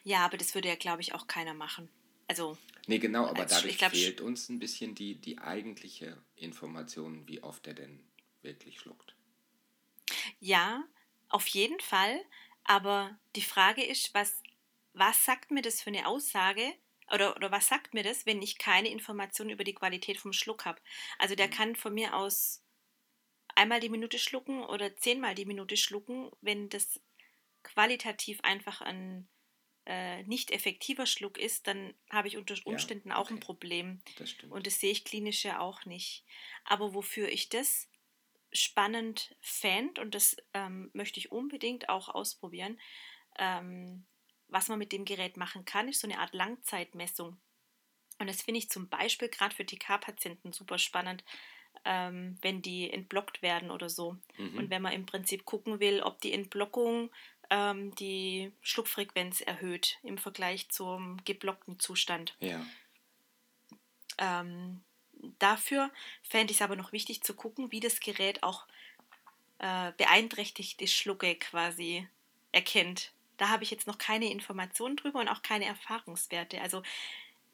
Ja, 0.04 0.26
aber 0.26 0.38
das 0.38 0.56
würde 0.56 0.68
ja, 0.68 0.76
glaube 0.76 1.02
ich, 1.02 1.14
auch 1.14 1.28
keiner 1.28 1.54
machen. 1.54 1.90
Also. 2.28 2.58
Nee, 2.88 3.00
genau, 3.00 3.28
aber 3.28 3.46
dadurch 3.46 3.78
glaub, 3.78 3.92
fehlt 3.92 4.22
uns 4.22 4.50
ein 4.50 4.60
bisschen 4.60 4.96
die, 4.96 5.16
die 5.16 5.38
eigentliche 5.38 6.18
Information, 6.36 7.28
wie 7.28 7.44
oft 7.44 7.68
er 7.68 7.74
denn 7.74 8.00
wirklich 8.42 8.80
schluckt. 8.80 9.16
Ja, 10.40 10.84
auf 11.34 11.48
jeden 11.48 11.80
Fall. 11.80 12.24
Aber 12.64 13.18
die 13.36 13.42
Frage 13.42 13.84
ist, 13.84 14.14
was, 14.14 14.42
was 14.94 15.26
sagt 15.26 15.52
mir 15.52 15.62
das 15.62 15.82
für 15.82 15.90
eine 15.90 16.08
Aussage? 16.08 16.74
Oder, 17.12 17.36
oder 17.36 17.52
was 17.52 17.68
sagt 17.68 17.94
mir 17.94 18.04
das, 18.04 18.26
wenn 18.26 18.42
ich 18.42 18.58
keine 18.58 18.90
Informationen 18.90 19.50
über 19.50 19.64
die 19.64 19.74
Qualität 19.74 20.18
vom 20.18 20.34
Schluck 20.34 20.66
habe? 20.66 20.82
Also 21.18 21.36
der 21.36 21.48
mhm. 21.48 21.52
kann 21.52 21.76
von 21.76 21.94
mir 21.94 22.16
aus 22.16 22.64
einmal 23.56 23.80
die 23.80 23.90
Minute 23.90 24.18
schlucken 24.18 24.64
oder 24.64 24.96
zehnmal 24.96 25.36
die 25.36 25.46
Minute 25.46 25.76
schlucken, 25.76 26.32
wenn 26.42 26.70
das 26.70 27.02
qualitativ 27.64 28.40
einfach 28.42 28.82
ein 28.82 29.28
äh, 29.86 30.24
nicht 30.24 30.52
effektiver 30.52 31.06
Schluck 31.06 31.38
ist, 31.38 31.68
dann 31.68 31.94
habe 32.10 32.28
ich 32.28 32.38
unter 32.38 32.56
Umständen 32.66 33.10
ja, 33.10 33.16
okay. 33.16 33.24
auch 33.24 33.30
ein 33.32 33.40
Problem. 33.40 34.02
Das 34.18 34.30
stimmt. 34.30 34.52
Und 34.52 34.68
das 34.68 34.80
sehe 34.80 34.92
ich 34.92 35.04
klinisch 35.04 35.44
ja 35.44 35.60
auch 35.60 35.86
nicht. 35.86 36.24
Aber 36.66 36.94
wofür 36.94 37.30
ich 37.30 37.50
das 37.50 37.90
spannend 38.54 39.36
fände, 39.40 40.02
und 40.02 40.16
das 40.16 40.36
ähm, 40.54 40.90
möchte 40.94 41.20
ich 41.20 41.32
unbedingt 41.32 41.90
auch 41.90 42.10
ausprobieren, 42.10 42.80
ähm, 43.38 44.06
was 44.48 44.68
man 44.68 44.80
mit 44.80 44.92
dem 44.92 45.06
Gerät 45.06 45.38
machen 45.38 45.66
kann, 45.66 45.88
ist 45.88 46.02
so 46.02 46.08
eine 46.08 46.20
Art 46.20 46.34
Langzeitmessung. 46.34 47.38
Und 48.20 48.28
das 48.28 48.42
finde 48.42 48.60
ich 48.60 48.70
zum 48.70 48.90
Beispiel 48.90 49.30
gerade 49.30 49.56
für 49.56 49.66
TK-Patienten 49.66 50.52
super 50.52 50.78
spannend, 50.78 51.24
ähm, 51.86 52.38
wenn 52.42 52.62
die 52.62 52.92
entblockt 52.92 53.42
werden 53.42 53.72
oder 53.72 53.90
so. 53.90 54.18
Mhm. 54.38 54.58
Und 54.58 54.70
wenn 54.70 54.82
man 54.82 54.94
im 54.94 55.06
Prinzip 55.06 55.46
gucken 55.46 55.80
will, 55.80 56.02
ob 56.02 56.22
die 56.22 56.34
Entblockung 56.34 57.10
ähm, 57.50 57.96
die 57.96 58.52
Schluckfrequenz 58.62 59.42
erhöht 59.42 59.98
im 60.04 60.18
Vergleich 60.18 60.70
zum 60.70 61.18
geblockten 61.26 61.80
Zustand. 61.80 62.36
Ja. 62.40 62.66
Ähm, 64.18 64.84
dafür 65.40 65.92
fände 66.24 66.52
ich 66.52 66.58
es 66.58 66.62
aber 66.62 66.76
noch 66.76 66.92
wichtig 66.92 67.24
zu 67.24 67.34
gucken, 67.34 67.72
wie 67.72 67.80
das 67.80 68.00
Gerät 68.00 68.44
auch 68.44 68.66
äh, 69.60 69.92
beeinträchtigte 69.98 70.88
Schlucke 70.88 71.36
quasi 71.36 72.08
erkennt. 72.52 73.14
Da 73.38 73.50
habe 73.50 73.64
ich 73.64 73.72
jetzt 73.72 73.88
noch 73.88 73.98
keine 73.98 74.32
Informationen 74.32 74.96
drüber 74.96 75.20
und 75.20 75.28
auch 75.28 75.42
keine 75.42 75.66
Erfahrungswerte. 75.66 76.62
Also 76.62 76.84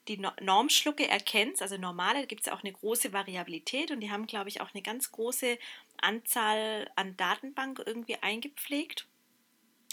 die 0.08 0.20
Normschlucke 0.40 1.06
erkennt, 1.06 1.60
also 1.60 1.76
normale, 1.76 2.26
gibt 2.26 2.46
es 2.46 2.52
auch 2.52 2.62
eine 2.62 2.72
große 2.72 3.12
Variabilität 3.12 3.90
und 3.90 4.00
die 4.00 4.10
haben, 4.10 4.26
glaube 4.26 4.48
ich, 4.48 4.60
auch 4.60 4.72
eine 4.72 4.82
ganz 4.82 5.12
große 5.12 5.58
Anzahl 6.00 6.90
an 6.96 7.16
Datenbank 7.16 7.82
irgendwie 7.84 8.16
eingepflegt 8.16 9.06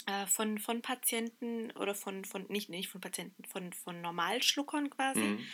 äh, 0.06 0.26
von, 0.26 0.58
von 0.58 0.80
Patienten 0.80 1.70
oder 1.72 1.94
von, 1.94 2.24
von 2.24 2.46
nicht, 2.48 2.70
nicht 2.70 2.88
von 2.88 3.00
Patienten, 3.00 3.44
von, 3.44 3.72
von 3.72 4.00
Normalschluckern 4.00 4.90
quasi. 4.90 5.20
Mhm. 5.20 5.46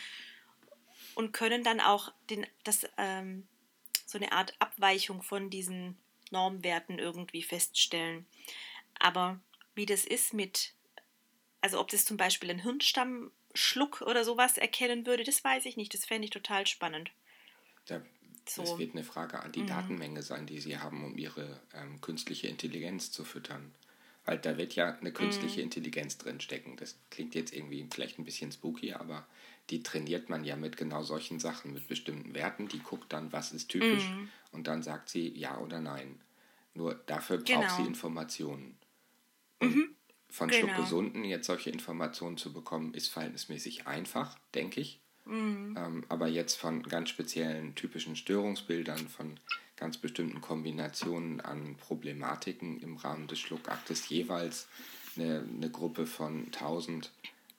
Und 1.15 1.31
können 1.31 1.63
dann 1.63 1.79
auch 1.79 2.11
den, 2.29 2.45
das, 2.63 2.87
ähm, 2.97 3.47
so 4.05 4.17
eine 4.17 4.31
Art 4.31 4.53
Abweichung 4.59 5.21
von 5.21 5.49
diesen 5.49 5.97
Normwerten 6.31 6.99
irgendwie 6.99 7.43
feststellen. 7.43 8.25
Aber 8.99 9.39
wie 9.75 9.85
das 9.85 10.05
ist 10.05 10.33
mit, 10.33 10.73
also 11.61 11.79
ob 11.79 11.89
das 11.89 12.05
zum 12.05 12.17
Beispiel 12.17 12.49
ein 12.49 12.59
Hirnstammschluck 12.59 14.01
oder 14.01 14.23
sowas 14.23 14.57
erkennen 14.57 15.05
würde, 15.05 15.23
das 15.23 15.43
weiß 15.43 15.65
ich 15.65 15.77
nicht. 15.77 15.93
Das 15.93 16.05
fände 16.05 16.25
ich 16.25 16.31
total 16.31 16.67
spannend. 16.67 17.11
Ja, 17.87 18.01
so. 18.47 18.61
Das 18.61 18.77
wird 18.77 18.93
eine 18.93 19.03
Frage 19.03 19.39
an 19.41 19.51
die 19.51 19.61
mhm. 19.61 19.67
Datenmenge 19.67 20.21
sein, 20.21 20.45
die 20.45 20.59
Sie 20.59 20.77
haben, 20.77 21.03
um 21.05 21.17
Ihre 21.17 21.61
ähm, 21.73 22.01
künstliche 22.01 22.47
Intelligenz 22.47 23.11
zu 23.11 23.23
füttern. 23.23 23.73
Weil 24.25 24.37
da 24.37 24.57
wird 24.57 24.75
ja 24.75 24.97
eine 24.97 25.11
künstliche 25.11 25.57
mhm. 25.59 25.65
Intelligenz 25.65 26.17
drin 26.17 26.39
stecken. 26.39 26.75
Das 26.77 26.97
klingt 27.09 27.35
jetzt 27.35 27.53
irgendwie 27.53 27.85
vielleicht 27.91 28.19
ein 28.19 28.25
bisschen 28.25 28.51
spooky, 28.51 28.93
aber 28.93 29.27
die 29.69 29.83
trainiert 29.83 30.29
man 30.29 30.43
ja 30.43 30.55
mit 30.55 30.77
genau 30.77 31.03
solchen 31.03 31.39
Sachen, 31.39 31.73
mit 31.73 31.87
bestimmten 31.87 32.33
Werten. 32.33 32.67
Die 32.67 32.79
guckt 32.79 33.11
dann, 33.11 33.31
was 33.33 33.51
ist 33.51 33.67
typisch 33.69 34.09
mhm. 34.09 34.29
und 34.51 34.67
dann 34.67 34.81
sagt 34.81 35.09
sie 35.09 35.29
ja 35.37 35.57
oder 35.57 35.79
nein. 35.79 36.19
Nur 36.73 36.95
dafür 37.05 37.37
braucht 37.37 37.47
genau. 37.47 37.75
sie 37.75 37.83
Informationen. 37.83 38.77
Und 39.59 39.75
mhm. 39.75 39.95
von 40.29 40.49
genau. 40.49 40.67
Schluckgesunden 40.67 41.23
jetzt 41.25 41.47
solche 41.47 41.69
Informationen 41.69 42.37
zu 42.37 42.51
bekommen, 42.51 42.93
ist 42.93 43.09
verhältnismäßig 43.09 43.87
einfach, 43.87 44.37
denke 44.55 44.81
ich. 44.81 44.99
Mhm. 45.25 45.75
Ähm, 45.77 46.05
aber 46.09 46.27
jetzt 46.27 46.55
von 46.55 46.83
ganz 46.83 47.09
speziellen 47.09 47.75
typischen 47.75 48.15
Störungsbildern, 48.15 49.07
von 49.07 49.39
ganz 49.75 49.97
bestimmten 49.97 50.41
Kombinationen 50.41 51.41
an 51.41 51.75
Problematiken 51.75 52.79
im 52.81 52.97
Rahmen 52.97 53.27
des 53.27 53.39
Schluckaktes 53.39 54.07
jeweils 54.09 54.67
eine, 55.15 55.47
eine 55.47 55.69
Gruppe 55.69 56.05
von 56.05 56.45
1000 56.45 57.11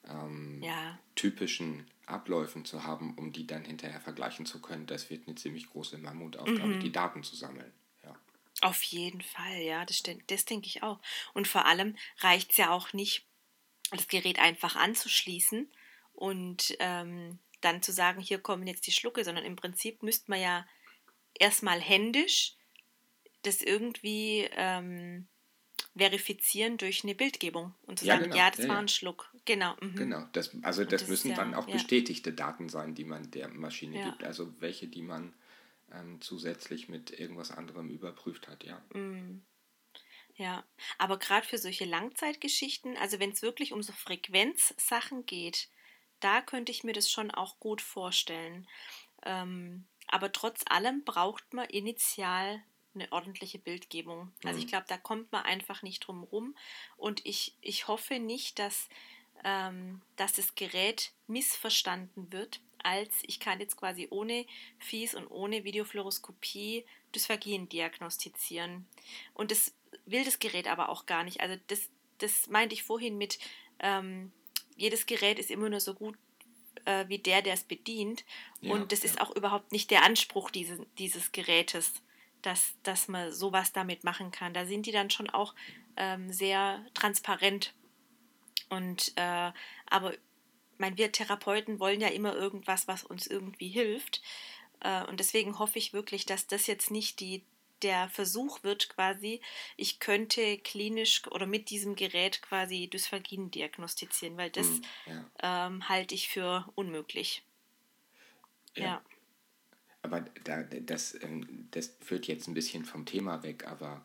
ähm, 0.08 0.62
ja. 0.62 0.98
typischen 1.14 1.86
Abläufen 2.06 2.64
zu 2.64 2.84
haben, 2.84 3.14
um 3.16 3.32
die 3.32 3.46
dann 3.46 3.64
hinterher 3.64 4.00
vergleichen 4.00 4.46
zu 4.46 4.60
können, 4.60 4.86
das 4.86 5.10
wird 5.10 5.26
eine 5.26 5.36
ziemlich 5.36 5.70
große 5.70 5.98
Mammutaufgabe, 5.98 6.74
mhm. 6.74 6.80
die 6.80 6.92
Daten 6.92 7.22
zu 7.22 7.34
sammeln. 7.34 7.72
Ja. 8.02 8.14
Auf 8.60 8.82
jeden 8.82 9.22
Fall, 9.22 9.58
ja, 9.62 9.84
das, 9.84 10.02
das 10.26 10.44
denke 10.44 10.66
ich 10.66 10.82
auch. 10.82 11.00
Und 11.32 11.48
vor 11.48 11.66
allem 11.66 11.96
reicht 12.18 12.50
es 12.50 12.56
ja 12.58 12.70
auch 12.70 12.92
nicht, 12.92 13.26
das 13.90 14.08
Gerät 14.08 14.38
einfach 14.38 14.76
anzuschließen 14.76 15.70
und 16.12 16.76
ähm, 16.78 17.38
dann 17.60 17.82
zu 17.82 17.92
sagen, 17.92 18.20
hier 18.20 18.38
kommen 18.38 18.66
jetzt 18.66 18.86
die 18.86 18.92
Schlucke, 18.92 19.24
sondern 19.24 19.44
im 19.44 19.56
Prinzip 19.56 20.02
müsste 20.02 20.30
man 20.30 20.40
ja 20.40 20.66
erstmal 21.38 21.80
händisch 21.80 22.56
das 23.42 23.62
irgendwie 23.62 24.48
ähm, 24.52 25.28
verifizieren 25.96 26.76
durch 26.76 27.04
eine 27.04 27.14
Bildgebung 27.14 27.74
und 27.82 27.98
zu 27.98 28.06
ja, 28.06 28.14
sagen, 28.14 28.24
genau. 28.24 28.36
ja, 28.36 28.50
das 28.50 28.60
ja, 28.60 28.68
war 28.68 28.78
ein 28.78 28.88
Schluck. 28.88 29.30
Genau. 29.44 29.76
Mhm. 29.80 29.96
Genau, 29.96 30.24
das, 30.32 30.50
also 30.62 30.82
das, 30.84 31.02
das 31.02 31.08
müssen 31.08 31.34
dann 31.34 31.54
auch 31.54 31.66
bestätigte 31.68 32.32
Daten 32.32 32.68
sein, 32.68 32.94
die 32.94 33.04
man 33.04 33.30
der 33.30 33.48
Maschine 33.48 33.98
gibt. 34.00 34.24
Also 34.24 34.60
welche, 34.60 34.88
die 34.88 35.02
man 35.02 35.34
ähm, 35.92 36.20
zusätzlich 36.20 36.88
mit 36.88 37.18
irgendwas 37.18 37.50
anderem 37.50 37.90
überprüft 37.90 38.48
hat, 38.48 38.64
ja. 38.64 38.82
Mhm. 38.92 39.44
Ja, 40.36 40.64
aber 40.98 41.18
gerade 41.18 41.46
für 41.46 41.58
solche 41.58 41.84
Langzeitgeschichten, 41.84 42.96
also 42.96 43.20
wenn 43.20 43.30
es 43.30 43.42
wirklich 43.42 43.72
um 43.72 43.82
so 43.82 43.92
Frequenzsachen 43.92 45.26
geht, 45.26 45.68
da 46.18 46.40
könnte 46.40 46.72
ich 46.72 46.82
mir 46.82 46.92
das 46.92 47.10
schon 47.10 47.30
auch 47.30 47.60
gut 47.60 47.80
vorstellen. 47.80 48.66
Ähm, 49.24 49.86
aber 50.14 50.30
trotz 50.30 50.62
allem 50.66 51.02
braucht 51.02 51.54
man 51.54 51.68
initial 51.68 52.62
eine 52.94 53.10
ordentliche 53.10 53.58
Bildgebung. 53.58 54.30
Also 54.44 54.60
ich 54.60 54.66
mhm. 54.66 54.68
glaube, 54.68 54.84
da 54.86 54.96
kommt 54.96 55.32
man 55.32 55.42
einfach 55.42 55.82
nicht 55.82 56.06
drum 56.06 56.22
rum. 56.22 56.56
Und 56.96 57.26
ich, 57.26 57.56
ich 57.60 57.88
hoffe 57.88 58.20
nicht, 58.20 58.60
dass, 58.60 58.88
ähm, 59.42 60.02
dass 60.14 60.34
das 60.34 60.54
Gerät 60.54 61.10
missverstanden 61.26 62.32
wird, 62.32 62.60
als 62.84 63.10
ich 63.22 63.40
kann 63.40 63.58
jetzt 63.58 63.76
quasi 63.76 64.06
ohne 64.08 64.46
Fies 64.78 65.16
und 65.16 65.26
ohne 65.26 65.64
Videofluoroskopie 65.64 66.84
Dysphagien 67.12 67.68
diagnostizieren. 67.68 68.86
Und 69.32 69.50
das 69.50 69.74
will 70.06 70.24
das 70.24 70.38
Gerät 70.38 70.68
aber 70.68 70.90
auch 70.90 71.06
gar 71.06 71.24
nicht. 71.24 71.40
Also 71.40 71.56
das, 71.66 71.90
das 72.18 72.46
meinte 72.46 72.76
ich 72.76 72.84
vorhin 72.84 73.18
mit, 73.18 73.40
ähm, 73.80 74.30
jedes 74.76 75.06
Gerät 75.06 75.40
ist 75.40 75.50
immer 75.50 75.68
nur 75.68 75.80
so 75.80 75.92
gut 75.92 76.16
äh, 76.84 77.06
wie 77.08 77.18
der, 77.18 77.42
der 77.42 77.54
es 77.54 77.64
bedient. 77.64 78.24
Ja, 78.60 78.72
und 78.72 78.92
das 78.92 79.02
ja. 79.02 79.10
ist 79.10 79.20
auch 79.20 79.34
überhaupt 79.34 79.72
nicht 79.72 79.90
der 79.90 80.04
Anspruch 80.04 80.50
dieses, 80.50 80.80
dieses 80.98 81.32
Gerätes, 81.32 81.92
dass, 82.42 82.74
dass 82.82 83.08
man 83.08 83.32
sowas 83.32 83.72
damit 83.72 84.04
machen 84.04 84.30
kann. 84.30 84.54
Da 84.54 84.66
sind 84.66 84.86
die 84.86 84.92
dann 84.92 85.10
schon 85.10 85.30
auch 85.30 85.54
ähm, 85.96 86.32
sehr 86.32 86.84
transparent. 86.94 87.72
Und 88.68 89.12
äh, 89.16 89.52
aber 89.86 90.14
mein, 90.78 90.96
wir 90.96 91.12
Therapeuten 91.12 91.80
wollen 91.80 92.00
ja 92.00 92.08
immer 92.08 92.34
irgendwas, 92.34 92.88
was 92.88 93.04
uns 93.04 93.26
irgendwie 93.26 93.68
hilft. 93.68 94.22
Äh, 94.80 95.04
und 95.04 95.20
deswegen 95.20 95.58
hoffe 95.58 95.78
ich 95.78 95.92
wirklich, 95.92 96.26
dass 96.26 96.46
das 96.46 96.66
jetzt 96.66 96.90
nicht 96.90 97.20
die 97.20 97.44
der 97.82 98.08
Versuch 98.08 98.62
wird 98.62 98.88
quasi, 98.88 99.40
ich 99.76 99.98
könnte 99.98 100.58
klinisch 100.58 101.26
oder 101.30 101.46
mit 101.46 101.70
diesem 101.70 101.96
Gerät 101.96 102.42
quasi 102.42 102.88
Dysphagien 102.88 103.50
diagnostizieren, 103.50 104.36
weil 104.36 104.50
das 104.50 104.68
mm, 104.68 104.82
ja. 105.06 105.66
ähm, 105.66 105.88
halte 105.88 106.14
ich 106.14 106.28
für 106.28 106.70
unmöglich. 106.74 107.42
Ja. 108.74 108.84
ja. 108.84 109.02
Aber 110.02 110.20
da, 110.44 110.62
das, 110.62 111.14
ähm, 111.22 111.68
das 111.70 111.96
führt 112.00 112.26
jetzt 112.26 112.46
ein 112.46 112.54
bisschen 112.54 112.84
vom 112.84 113.06
Thema 113.06 113.42
weg, 113.42 113.66
aber 113.66 114.02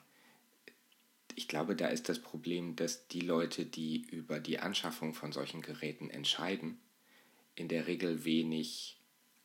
ich 1.36 1.48
glaube, 1.48 1.76
da 1.76 1.88
ist 1.88 2.10
das 2.10 2.20
Problem, 2.20 2.76
dass 2.76 3.08
die 3.08 3.22
Leute, 3.22 3.66
die 3.66 4.02
über 4.12 4.40
die 4.40 4.60
Anschaffung 4.60 5.14
von 5.14 5.32
solchen 5.32 5.62
Geräten 5.62 6.10
entscheiden, 6.10 6.80
in 7.56 7.68
der 7.68 7.88
Regel 7.88 8.26
wenig 8.26 9.00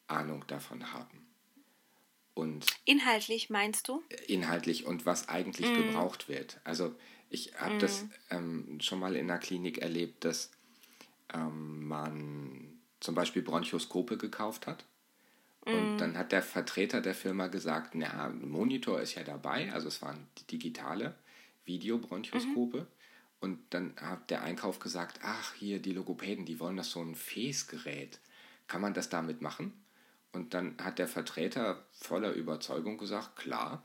Ahnung 0.07 0.45
davon 0.47 0.93
haben. 0.93 1.24
Und 2.35 2.67
inhaltlich 2.85 3.49
meinst 3.49 3.89
du? 3.89 4.03
Inhaltlich 4.27 4.87
und 4.87 5.07
was 5.07 5.29
eigentlich 5.29 5.71
mm. 5.71 5.75
gebraucht 5.75 6.29
wird. 6.29 6.61
Also 6.65 6.95
ich 7.31 7.55
habe 7.55 7.77
mm. 7.77 7.79
das 7.79 8.05
ähm, 8.31 8.79
schon 8.81 8.99
mal 8.99 9.15
in 9.15 9.29
der 9.29 9.39
Klinik 9.39 9.79
erlebt, 9.79 10.25
dass 10.25 10.51
ähm, 11.33 11.87
man 11.87 12.79
zum 12.99 13.15
Beispiel 13.15 13.43
Bronchoskope 13.43 14.17
gekauft 14.17 14.67
hat. 14.67 14.85
Und 15.61 15.95
mm. 15.95 15.99
dann 15.99 16.19
hat 16.19 16.33
der 16.33 16.43
Vertreter 16.43 17.01
der 17.01 17.15
Firma 17.15 17.47
gesagt, 17.47 17.95
na, 17.95 18.29
Monitor 18.31 19.01
ist 19.01 19.15
ja 19.15 19.23
dabei, 19.23 19.73
also 19.73 19.89
es 19.89 20.03
waren 20.03 20.27
digitale 20.51 21.15
Videobronchoskope. 21.65 22.81
Mhm. 22.81 22.87
Und 23.41 23.61
dann 23.71 23.95
hat 24.01 24.31
der 24.31 24.43
Einkauf 24.43 24.79
gesagt, 24.79 25.21
ach, 25.23 25.55
hier 25.55 25.79
die 25.79 25.93
Logopäden, 25.93 26.47
die 26.47 26.59
wollen 26.61 26.77
das 26.77 26.91
so 26.91 27.01
ein 27.01 27.15
Fäßgerät. 27.15 28.19
Kann 28.67 28.81
man 28.81 28.95
das 28.95 29.11
damit 29.11 29.43
machen? 29.43 29.73
Und 30.35 30.53
dann 30.53 30.77
hat 30.83 30.99
der 30.99 31.07
Vertreter 31.07 31.85
voller 31.93 32.33
Überzeugung 32.33 32.99
gesagt, 32.99 33.37
klar. 33.37 33.85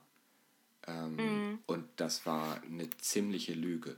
Ähm, 0.88 1.16
mhm. 1.16 1.60
Und 1.68 1.86
das 1.98 2.26
war 2.26 2.62
eine 2.64 2.90
ziemliche 2.98 3.54
Lüge. 3.54 3.96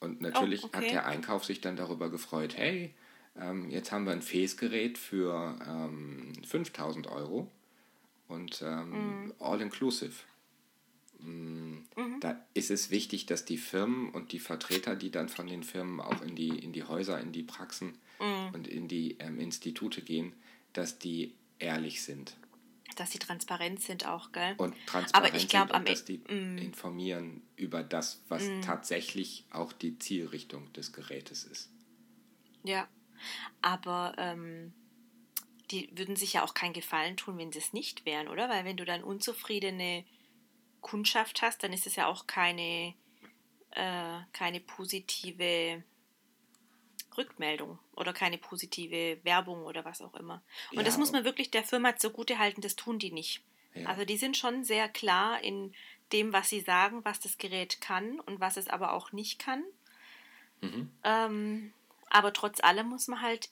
Und 0.00 0.20
natürlich 0.20 0.64
oh, 0.64 0.66
okay. 0.66 0.76
hat 0.78 0.90
der 0.90 1.06
Einkauf 1.06 1.44
sich 1.44 1.60
dann 1.60 1.76
darüber 1.76 2.10
gefreut, 2.10 2.56
hey, 2.56 2.92
ähm, 3.36 3.70
jetzt 3.70 3.92
haben 3.92 4.06
wir 4.06 4.12
ein 4.12 4.22
Fäßgerät 4.22 4.98
für 4.98 5.56
ähm, 5.64 6.32
5000 6.44 7.06
Euro 7.06 7.48
und 8.26 8.60
ähm, 8.62 9.26
mhm. 9.26 9.34
all 9.38 9.60
inclusive. 9.60 10.24
Mm, 11.20 11.84
mhm. 11.96 12.18
Da 12.18 12.44
ist 12.54 12.72
es 12.72 12.90
wichtig, 12.90 13.26
dass 13.26 13.44
die 13.44 13.58
Firmen 13.58 14.10
und 14.10 14.32
die 14.32 14.40
Vertreter, 14.40 14.96
die 14.96 15.12
dann 15.12 15.28
von 15.28 15.46
den 15.46 15.62
Firmen 15.62 16.00
auch 16.00 16.22
in 16.22 16.34
die, 16.34 16.48
in 16.48 16.72
die 16.72 16.82
Häuser, 16.82 17.20
in 17.20 17.30
die 17.30 17.44
Praxen 17.44 17.98
mhm. 18.18 18.54
und 18.54 18.66
in 18.66 18.88
die 18.88 19.16
ähm, 19.20 19.38
Institute 19.38 20.02
gehen, 20.02 20.32
dass 20.72 20.98
die 20.98 21.34
ehrlich 21.58 22.02
sind. 22.02 22.36
Dass 22.96 23.12
sie 23.12 23.18
transparent 23.18 23.80
sind 23.80 24.06
auch, 24.06 24.32
gell? 24.32 24.54
Und 24.58 24.74
transparent 24.86 25.14
Aber 25.14 25.36
ich 25.36 25.48
glaub, 25.48 25.72
sind 25.72 25.88
dass 25.88 26.04
die 26.04 26.18
mm. 26.18 26.58
informieren 26.58 27.42
über 27.56 27.82
das, 27.82 28.20
was 28.28 28.42
mm. 28.42 28.62
tatsächlich 28.62 29.44
auch 29.50 29.72
die 29.72 29.98
Zielrichtung 29.98 30.72
des 30.72 30.92
Gerätes 30.92 31.44
ist. 31.44 31.70
Ja, 32.62 32.88
aber 33.62 34.14
ähm, 34.18 34.72
die 35.70 35.88
würden 35.96 36.16
sich 36.16 36.34
ja 36.34 36.44
auch 36.44 36.54
keinen 36.54 36.72
Gefallen 36.72 37.16
tun, 37.16 37.38
wenn 37.38 37.52
sie 37.52 37.58
es 37.58 37.72
nicht 37.72 38.04
wären, 38.04 38.28
oder? 38.28 38.48
Weil 38.48 38.64
wenn 38.64 38.76
du 38.76 38.84
dann 38.84 39.04
unzufriedene 39.04 40.04
Kundschaft 40.80 41.42
hast, 41.42 41.62
dann 41.62 41.72
ist 41.72 41.86
es 41.86 41.96
ja 41.96 42.06
auch 42.06 42.26
keine, 42.26 42.94
äh, 43.70 44.20
keine 44.32 44.60
positive 44.60 45.82
Rückmeldung 47.16 47.78
oder 47.94 48.12
keine 48.12 48.38
positive 48.38 49.18
Werbung 49.22 49.64
oder 49.64 49.84
was 49.84 50.00
auch 50.02 50.14
immer. 50.14 50.42
Und 50.70 50.78
ja, 50.78 50.82
das 50.82 50.98
muss 50.98 51.12
man 51.12 51.24
wirklich 51.24 51.50
der 51.50 51.64
Firma 51.64 51.96
zugute 51.96 52.38
halten, 52.38 52.60
das 52.60 52.76
tun 52.76 52.98
die 52.98 53.12
nicht. 53.12 53.42
Ja. 53.74 53.88
Also 53.88 54.04
die 54.04 54.16
sind 54.16 54.36
schon 54.36 54.64
sehr 54.64 54.88
klar 54.88 55.42
in 55.42 55.74
dem, 56.12 56.32
was 56.32 56.48
sie 56.48 56.60
sagen, 56.60 57.04
was 57.04 57.20
das 57.20 57.38
Gerät 57.38 57.80
kann 57.80 58.20
und 58.20 58.40
was 58.40 58.56
es 58.56 58.68
aber 58.68 58.92
auch 58.92 59.12
nicht 59.12 59.38
kann. 59.38 59.62
Mhm. 60.60 60.90
Ähm, 61.04 61.72
aber 62.08 62.32
trotz 62.32 62.60
allem 62.60 62.88
muss 62.88 63.08
man 63.08 63.20
halt 63.20 63.48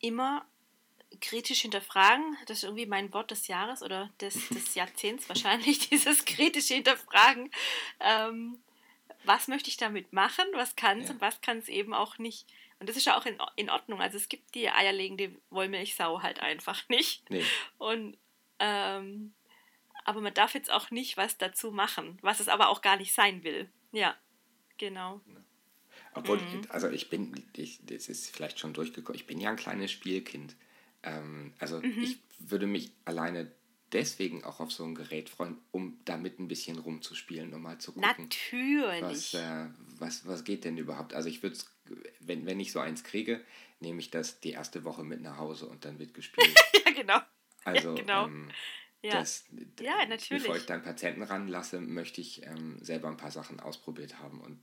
immer 0.00 0.44
kritisch 1.20 1.62
hinterfragen. 1.62 2.36
Das 2.46 2.58
ist 2.58 2.64
irgendwie 2.64 2.86
mein 2.86 3.12
Wort 3.12 3.30
des 3.30 3.46
Jahres 3.46 3.82
oder 3.82 4.10
des, 4.20 4.48
des 4.50 4.74
Jahrzehnts 4.74 5.28
wahrscheinlich, 5.28 5.78
dieses 5.90 6.24
kritische 6.24 6.74
Hinterfragen. 6.74 7.50
Ähm, 8.00 8.58
was 9.24 9.48
möchte 9.48 9.68
ich 9.68 9.76
damit 9.76 10.12
machen? 10.12 10.44
Was 10.52 10.76
kann 10.76 11.00
es 11.00 11.08
ja. 11.08 11.14
und 11.14 11.20
was 11.20 11.40
kann 11.40 11.58
es 11.58 11.68
eben 11.68 11.92
auch 11.92 12.18
nicht? 12.18 12.46
Und 12.80 12.88
das 12.88 12.96
ist 12.96 13.06
ja 13.06 13.18
auch 13.18 13.26
in, 13.26 13.36
in 13.56 13.70
Ordnung. 13.70 14.00
Also 14.00 14.16
es 14.16 14.28
gibt 14.28 14.54
die 14.54 14.68
eierlegende 14.70 15.34
Wollmilchsau 15.50 16.22
halt 16.22 16.40
einfach 16.40 16.82
nicht. 16.88 17.28
Nee. 17.30 17.44
Und 17.78 18.16
ähm, 18.60 19.34
aber 20.04 20.20
man 20.20 20.32
darf 20.32 20.54
jetzt 20.54 20.70
auch 20.70 20.90
nicht 20.90 21.16
was 21.16 21.36
dazu 21.36 21.70
machen, 21.70 22.18
was 22.22 22.40
es 22.40 22.48
aber 22.48 22.68
auch 22.68 22.80
gar 22.80 22.96
nicht 22.96 23.12
sein 23.12 23.44
will. 23.44 23.68
Ja, 23.92 24.16
genau. 24.78 25.20
Obwohl, 26.14 26.38
mhm. 26.38 26.62
also 26.70 26.88
ich 26.88 27.10
bin, 27.10 27.44
ich, 27.54 27.80
das 27.84 28.08
ist 28.08 28.34
vielleicht 28.34 28.58
schon 28.58 28.72
durchgekommen, 28.72 29.20
ich 29.20 29.26
bin 29.26 29.38
ja 29.38 29.50
ein 29.50 29.56
kleines 29.56 29.92
Spielkind. 29.92 30.56
Ähm, 31.02 31.52
also 31.58 31.80
mhm. 31.80 32.02
ich 32.02 32.18
würde 32.38 32.66
mich 32.66 32.90
alleine 33.04 33.52
deswegen 33.92 34.44
auch 34.44 34.60
auf 34.60 34.72
so 34.72 34.84
ein 34.84 34.94
Gerät 34.94 35.28
freuen, 35.28 35.58
um 35.70 35.98
damit 36.04 36.38
ein 36.38 36.48
bisschen 36.48 36.78
rumzuspielen, 36.78 37.52
um 37.52 37.62
mal 37.62 37.78
zu 37.78 37.92
gucken. 37.92 38.08
Natürlich. 38.22 39.02
Was, 39.02 39.34
äh, 39.34 39.66
was, 40.00 40.26
was 40.26 40.44
geht 40.44 40.64
denn 40.64 40.76
überhaupt? 40.76 41.14
Also 41.14 41.28
ich 41.28 41.42
würde 41.42 41.56
es 41.56 41.66
wenn, 42.20 42.46
wenn 42.46 42.60
ich 42.60 42.72
so 42.72 42.80
eins 42.80 43.04
kriege, 43.04 43.44
nehme 43.80 44.00
ich 44.00 44.10
das 44.10 44.40
die 44.40 44.50
erste 44.50 44.84
Woche 44.84 45.04
mit 45.04 45.20
nach 45.20 45.38
Hause 45.38 45.66
und 45.66 45.84
dann 45.84 45.98
wird 45.98 46.14
gespielt. 46.14 46.54
ja, 46.86 46.92
genau. 46.92 47.18
Also, 47.64 47.90
ja, 47.90 47.94
genau. 48.00 48.26
Ähm, 48.26 48.48
ja. 49.02 49.12
Das, 49.12 49.44
ja, 49.80 50.04
natürlich. 50.06 50.42
Bevor 50.42 50.56
ich 50.56 50.66
dann 50.66 50.82
Patienten 50.82 51.22
ranlasse, 51.22 51.80
möchte 51.80 52.20
ich 52.20 52.44
ähm, 52.44 52.78
selber 52.82 53.08
ein 53.08 53.16
paar 53.16 53.30
Sachen 53.30 53.60
ausprobiert 53.60 54.18
haben. 54.18 54.40
Und 54.40 54.60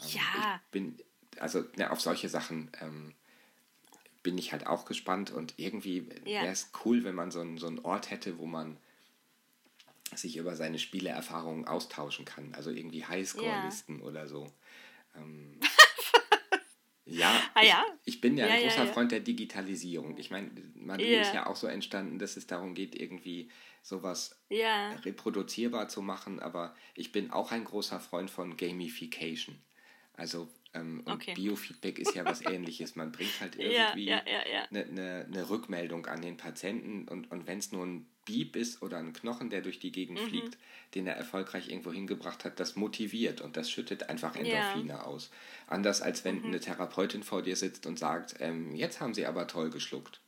ähm, 0.00 0.08
ja. 0.08 0.60
ich 0.64 0.70
bin, 0.70 0.98
also 1.38 1.64
ne, 1.76 1.90
auf 1.90 2.00
solche 2.00 2.28
Sachen 2.28 2.70
ähm, 2.80 3.14
bin 4.22 4.36
ich 4.36 4.52
halt 4.52 4.66
auch 4.66 4.84
gespannt 4.84 5.30
und 5.30 5.54
irgendwie 5.56 6.08
ja. 6.24 6.42
wäre 6.42 6.52
es 6.52 6.70
cool, 6.84 7.04
wenn 7.04 7.14
man 7.14 7.30
so, 7.30 7.40
ein, 7.40 7.58
so 7.58 7.66
einen 7.66 7.78
Ort 7.78 8.10
hätte, 8.10 8.38
wo 8.38 8.46
man 8.46 8.76
sich 10.14 10.36
über 10.36 10.56
seine 10.56 10.78
Spieleerfahrungen 10.78 11.66
austauschen 11.66 12.24
kann. 12.24 12.54
Also 12.54 12.70
irgendwie 12.70 13.04
Highscore-Listen 13.04 14.00
ja. 14.00 14.04
oder 14.04 14.28
so. 14.28 14.52
Ähm, 15.16 15.58
Ja, 17.08 17.40
ah, 17.54 17.62
ja? 17.62 17.84
Ich, 18.04 18.16
ich, 18.16 18.20
bin 18.20 18.36
ja, 18.36 18.48
ja 18.48 18.54
ein 18.54 18.62
großer 18.62 18.86
Freund 18.88 19.12
der 19.12 19.20
Digitalisierung. 19.20 20.18
Ich 20.18 20.32
meine, 20.32 20.50
man 20.74 20.98
ist 20.98 21.32
ja 21.32 21.46
auch 21.46 21.54
so 21.54 21.68
entstanden, 21.68 22.18
dass 22.18 22.36
es 22.36 22.48
darum 22.48 22.74
geht, 22.74 23.00
irgendwie 23.00 23.48
sowas 23.80 24.36
reproduzierbar 24.50 25.88
zu 25.88 26.02
machen, 26.02 26.40
aber 26.40 26.74
ich 26.96 27.12
bin 27.12 27.30
auch 27.30 27.52
ein 27.52 27.64
großer 27.64 28.00
Freund 28.00 28.28
von 28.28 28.56
Gamification. 28.56 29.56
Also 30.14 30.48
ähm, 30.76 31.02
und 31.04 31.14
okay. 31.14 31.34
Biofeedback 31.34 31.98
ist 31.98 32.14
ja 32.14 32.24
was 32.24 32.40
ähnliches. 32.46 32.96
Man 32.96 33.12
bringt 33.12 33.40
halt 33.40 33.56
irgendwie 33.56 34.12
eine 34.12 34.30
ja, 34.30 34.66
ne, 34.70 34.86
ne, 34.86 35.26
ne 35.28 35.50
Rückmeldung 35.50 36.06
an 36.06 36.22
den 36.22 36.36
Patienten 36.36 37.08
und, 37.08 37.30
und 37.30 37.46
wenn 37.46 37.58
es 37.58 37.72
nur 37.72 37.84
ein 37.84 38.06
Beep 38.24 38.56
ist 38.56 38.82
oder 38.82 38.98
ein 38.98 39.12
Knochen, 39.12 39.50
der 39.50 39.62
durch 39.62 39.78
die 39.78 39.92
Gegend 39.92 40.20
mhm. 40.20 40.28
fliegt, 40.28 40.58
den 40.94 41.06
er 41.06 41.14
erfolgreich 41.14 41.68
irgendwo 41.68 41.92
hingebracht 41.92 42.44
hat, 42.44 42.60
das 42.60 42.76
motiviert 42.76 43.40
und 43.40 43.56
das 43.56 43.70
schüttet 43.70 44.08
einfach 44.08 44.34
Endorphine 44.34 44.94
ja. 44.94 45.02
aus. 45.02 45.30
Anders 45.68 46.02
als 46.02 46.24
wenn 46.24 46.40
mhm. 46.40 46.46
eine 46.46 46.60
Therapeutin 46.60 47.22
vor 47.22 47.42
dir 47.42 47.56
sitzt 47.56 47.86
und 47.86 47.98
sagt, 47.98 48.34
ähm, 48.40 48.74
jetzt 48.74 49.00
haben 49.00 49.14
sie 49.14 49.26
aber 49.26 49.46
toll 49.46 49.70
geschluckt. 49.70 50.20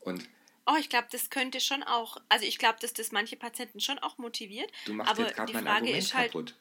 Und 0.00 0.28
Oh, 0.64 0.76
ich 0.78 0.88
glaube, 0.88 1.08
das 1.10 1.28
könnte 1.28 1.60
schon 1.60 1.82
auch, 1.82 2.18
also 2.28 2.46
ich 2.46 2.56
glaube, 2.56 2.78
dass 2.80 2.92
das 2.92 3.10
manche 3.10 3.36
Patienten 3.36 3.80
schon 3.80 3.98
auch 3.98 4.18
motiviert. 4.18 4.70
Du 4.84 4.92
machst 4.92 5.10
aber 5.10 5.22
jetzt 5.22 5.34
gerade 5.34 5.52
mein 5.54 5.64
Frage 5.64 5.76
Argument 5.76 6.14
halt, 6.14 6.32
kaputt. 6.32 6.54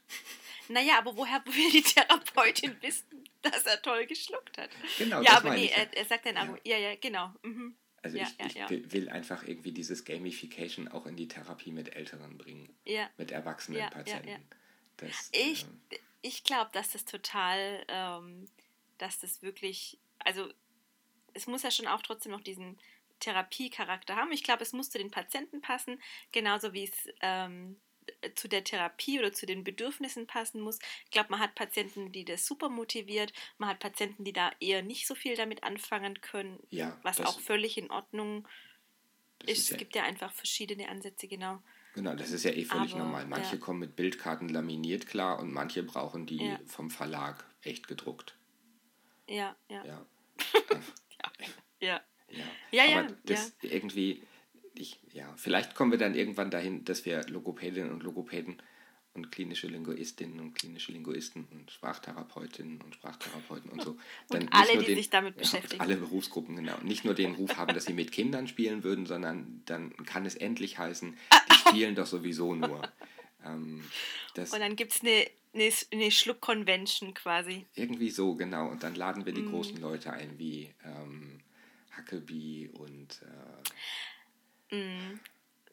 Naja, 0.72 0.98
aber 0.98 1.16
woher 1.16 1.44
will 1.46 1.72
die 1.72 1.82
Therapeutin 1.82 2.76
wissen, 2.82 3.24
dass 3.42 3.66
er 3.66 3.82
toll 3.82 4.06
geschluckt 4.06 4.58
hat? 4.58 4.70
Genau, 4.98 5.22
ja, 5.22 5.38
aber 5.38 5.52
nee, 5.52 5.72
er, 5.74 5.96
er, 5.96 6.06
sagt 6.06 6.26
dann 6.26 6.38
Argument. 6.38 6.66
Ja. 6.66 6.78
ja, 6.78 6.90
ja, 6.90 6.96
genau. 6.96 7.34
Mhm. 7.44 7.76
Also 8.04 8.18
ja, 8.18 8.28
ich, 8.46 8.56
ja, 8.56 8.70
ich 8.70 8.92
will 8.92 9.10
einfach 9.10 9.44
irgendwie 9.48 9.72
dieses 9.72 10.06
Gamification 10.06 10.88
auch 10.88 11.06
in 11.06 11.16
die 11.16 11.28
Therapie 11.28 11.72
mit 11.72 11.96
Älteren 11.96 12.38
bringen. 12.38 12.76
Ja. 12.84 13.10
Mit 13.18 13.32
erwachsenen 13.32 13.88
Patienten. 13.92 14.44
Das, 14.98 15.30
ich 15.32 15.64
ähm, 15.64 16.00
ich 16.22 16.44
glaube, 16.44 16.70
dass 16.74 16.92
das 16.92 17.06
total, 17.06 17.84
ähm, 17.88 18.48
dass 18.98 19.20
das 19.20 19.42
wirklich, 19.42 20.00
also 20.20 20.52
es 21.34 21.48
muss 21.48 21.64
ja 21.64 21.72
schon 21.72 21.88
auch 21.88 22.02
trotzdem 22.02 22.32
noch 22.32 22.42
diesen 22.42 22.78
Therapiecharakter 23.20 24.16
haben. 24.16 24.32
Ich 24.32 24.44
glaube, 24.44 24.64
es 24.64 24.74
muss 24.74 24.90
zu 24.90 24.98
den 24.98 25.12
Patienten 25.12 25.62
passen, 25.62 26.02
genauso 26.32 26.74
wie 26.74 26.84
es 26.84 27.08
ähm, 27.22 27.74
äh, 27.74 27.91
zu 28.36 28.48
der 28.48 28.64
Therapie 28.64 29.20
oder 29.20 29.34
zu 29.34 29.46
den 29.46 29.64
Bedürfnissen 29.64 30.28
passen 30.28 30.62
muss. 30.62 30.80
Ich 31.06 31.12
glaube, 31.12 31.30
man 31.32 31.40
hat 31.40 31.56
Patienten, 31.56 32.12
die 32.12 32.26
das 32.26 32.46
super 32.46 32.70
motiviert, 32.70 33.34
man 33.58 33.70
hat 33.70 33.80
Patienten, 33.80 34.24
die 34.24 34.34
da 34.34 34.52
eher 34.60 34.82
nicht 34.82 35.08
so 35.08 35.16
viel 35.16 35.36
damit 35.36 35.64
anfangen 35.64 36.22
können, 36.22 36.60
ja, 36.70 36.98
was 37.04 37.20
auch 37.22 37.40
völlig 37.40 37.78
in 37.78 37.92
Ordnung 37.92 38.48
ist. 39.46 39.60
ist 39.60 39.70
ja, 39.70 39.76
es 39.76 39.80
gibt 39.80 39.96
ja 39.96 40.04
einfach 40.04 40.32
verschiedene 40.34 40.90
Ansätze, 40.90 41.28
genau. 41.28 41.62
Genau, 41.94 42.16
das 42.16 42.32
ist 42.32 42.46
ja 42.46 42.52
eh 42.52 42.64
völlig 42.64 42.94
Aber, 42.94 43.04
normal. 43.04 43.26
Manche 43.26 43.56
ja. 43.56 43.62
kommen 43.62 43.80
mit 43.80 43.96
Bildkarten 43.96 44.48
laminiert 44.50 45.08
klar 45.08 45.40
und 45.40 45.52
manche 45.52 45.84
brauchen 45.84 46.26
die 46.26 46.46
ja. 46.46 46.60
vom 46.66 46.90
Verlag 46.90 47.44
echt 47.64 47.88
gedruckt. 47.88 48.36
Ja, 49.28 49.56
ja. 49.70 49.86
Ja. 49.86 50.06
ja. 51.80 52.02
ja. 52.30 52.44
ja. 52.72 53.00
Aber 53.00 53.14
das 53.26 53.54
irgendwie, 53.62 54.24
ich, 54.74 55.00
ja, 55.14 55.34
vielleicht 55.38 55.76
kommen 55.76 55.92
wir 55.92 55.98
dann 55.98 56.16
irgendwann 56.16 56.52
dahin, 56.52 56.86
dass 56.86 57.06
wir 57.06 57.24
Logopädinnen 57.28 57.92
und 57.92 58.04
Logopäden 58.04 58.62
und 59.14 59.32
klinische 59.32 59.68
Linguistinnen 59.68 60.40
und 60.40 60.54
klinische 60.54 60.92
Linguisten 60.92 61.46
und 61.52 61.70
Sprachtherapeutinnen 61.70 62.82
und 62.82 62.96
Sprachtherapeuten 62.96 63.72
und 63.72 63.82
so. 63.84 63.98
Dann 64.30 64.44
und 64.44 64.54
alle, 64.54 64.78
die 64.78 64.86
den, 64.86 64.96
sich 64.96 65.10
damit 65.10 65.36
beschäftigen. 65.36 65.82
alle 65.82 65.98
Berufsgruppen, 65.98 66.56
genau. 66.56 66.78
Nicht 66.82 67.04
nur 67.04 67.14
den 67.14 67.36
Ruf 67.36 67.58
haben, 67.58 67.74
dass 67.74 67.86
sie 67.86 67.94
mit 67.94 68.12
Kindern 68.12 68.48
spielen 68.48 68.84
würden, 68.84 69.06
sondern 69.06 69.62
dann 69.66 69.94
kann 70.06 70.26
es 70.26 70.36
endlich 70.36 70.78
heißen, 70.78 71.18
die 71.50 71.54
spielen 71.70 71.96
doch 71.96 72.08
sowieso 72.08 72.56
nur. 72.56 72.82
Ähm, 73.44 73.84
und 74.38 74.60
dann 74.60 74.76
gibt 74.76 74.94
es 74.94 75.02
eine, 75.02 75.26
eine, 75.54 75.70
eine 75.92 76.12
Schluck-Convention 76.12 77.14
quasi. 77.14 77.66
Irgendwie 77.76 78.12
so, 78.12 78.36
genau. 78.36 78.70
Und 78.70 78.84
dann 78.84 78.96
laden 78.96 79.26
wir 79.26 79.34
die 79.34 79.42
mm. 79.42 79.52
großen 79.52 79.78
Leute 79.82 80.14
ein, 80.14 80.38
wie 80.38 80.74
ähm, 80.86 81.42
Huckabee 81.98 82.70
und 82.70 83.22
äh, 83.24 83.70
mm. 84.72 85.20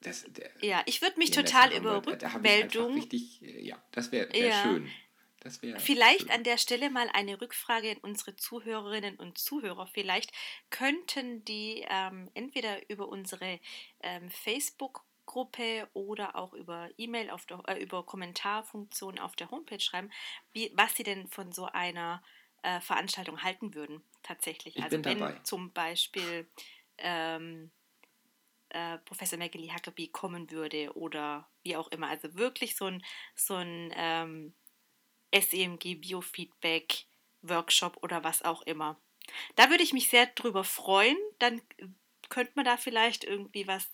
Das, 0.03 0.25
der, 0.29 0.51
ja, 0.61 0.83
ich 0.87 1.03
würde 1.03 1.19
mich 1.19 1.31
total 1.31 1.73
über 1.73 2.07
Rückmeldung. 2.07 2.95
Richtig, 2.95 3.43
äh, 3.43 3.61
ja, 3.63 3.83
das 3.91 4.13
wäre 4.13 4.33
wär 4.33 4.49
ja. 4.49 4.63
schön. 4.63 4.89
Das 5.41 5.63
wär 5.63 5.79
Vielleicht 5.81 6.23
schön. 6.23 6.31
an 6.31 6.45
der 6.45 6.59
Stelle 6.59 6.91
mal 6.91 7.09
eine 7.13 7.41
Rückfrage 7.41 7.93
an 7.93 7.99
unsere 7.99 8.37
Zuhörerinnen 8.37 9.17
und 9.17 9.39
Zuhörer. 9.39 9.87
Vielleicht 9.87 10.33
könnten 10.71 11.45
die 11.45 11.85
ähm, 11.89 12.31
entweder 12.35 12.89
über 12.91 13.09
unsere 13.09 13.61
ähm, 14.01 14.31
Facebook-Gruppe 14.31 15.89
oder 15.95 16.37
auch 16.37 16.55
über 16.55 16.91
E-Mail, 16.97 17.31
äh, 17.67 17.83
über 17.83 18.05
Kommentarfunktion 18.05 19.19
auf 19.19 19.37
der 19.37 19.51
Homepage 19.51 19.81
schreiben, 19.81 20.11
wie, 20.53 20.71
was 20.75 20.95
sie 20.97 21.05
denn 21.05 21.29
von 21.29 21.53
so 21.53 21.67
einer 21.67 22.23
äh, 22.63 22.81
Veranstaltung 22.81 23.43
halten 23.43 23.75
würden, 23.75 24.03
tatsächlich. 24.23 24.77
Ich 24.77 24.83
also 24.83 25.03
wenn 25.05 25.19
dabei. 25.19 25.41
zum 25.45 25.73
Beispiel 25.73 26.49
ähm, 26.99 27.71
äh, 28.71 28.99
Professor 28.99 29.39
Maggie 29.39 29.73
Huckabee 29.73 30.09
kommen 30.09 30.51
würde 30.51 30.93
oder 30.97 31.49
wie 31.63 31.77
auch 31.77 31.89
immer. 31.89 32.09
Also 32.09 32.35
wirklich 32.35 32.77
so 32.77 32.87
ein, 32.87 33.03
so 33.35 33.55
ein 33.55 33.93
ähm, 33.97 34.53
SEMG 35.35 35.97
Biofeedback 35.97 37.07
Workshop 37.43 37.99
oder 38.03 38.25
was 38.25 38.43
auch 38.43 38.63
immer. 38.63 39.01
Da 39.57 39.71
würde 39.71 39.83
ich 39.83 39.93
mich 39.93 40.09
sehr 40.09 40.27
drüber 40.27 40.65
freuen. 40.65 41.17
Dann 41.39 41.61
könnte 42.29 42.53
man 42.57 42.65
da 42.65 42.77
vielleicht 42.77 43.25
irgendwie 43.25 43.67
was 43.67 43.89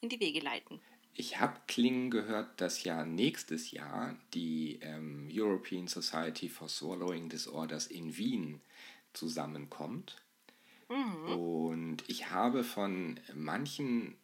in 0.00 0.08
die 0.08 0.20
Wege 0.20 0.40
leiten. 0.40 0.80
Ich 1.14 1.38
habe 1.38 1.60
klingen 1.66 2.10
gehört, 2.10 2.60
dass 2.60 2.84
ja 2.84 3.04
nächstes 3.04 3.72
Jahr 3.72 4.16
die 4.32 4.78
ähm, 4.80 5.28
European 5.30 5.86
Society 5.88 6.48
for 6.48 6.68
Swallowing 6.68 7.28
Disorders 7.28 7.88
in 7.88 8.16
Wien 8.16 8.60
zusammenkommt. 9.12 10.16
Mhm. 10.90 11.32
Und 11.32 12.04
ich 12.08 12.30
habe 12.30 12.64
von 12.64 13.18
manchen 13.34 14.16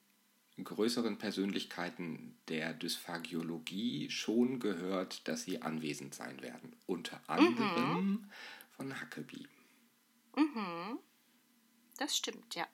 größeren 0.63 1.19
Persönlichkeiten 1.19 2.37
der 2.49 2.73
Dysphagiologie 2.75 4.11
schon 4.11 4.59
gehört, 4.59 5.29
dass 5.29 5.45
sie 5.45 5.63
anwesend 5.63 6.15
sein 6.15 6.43
werden. 6.43 6.75
Unter 6.87 7.21
anderem 7.29 7.95
mhm. 7.95 8.31
von 8.73 9.01
Huckabee. 9.01 9.47
Mhm. 10.37 10.99
Das 11.99 12.17
stimmt, 12.17 12.55
ja. 12.55 12.67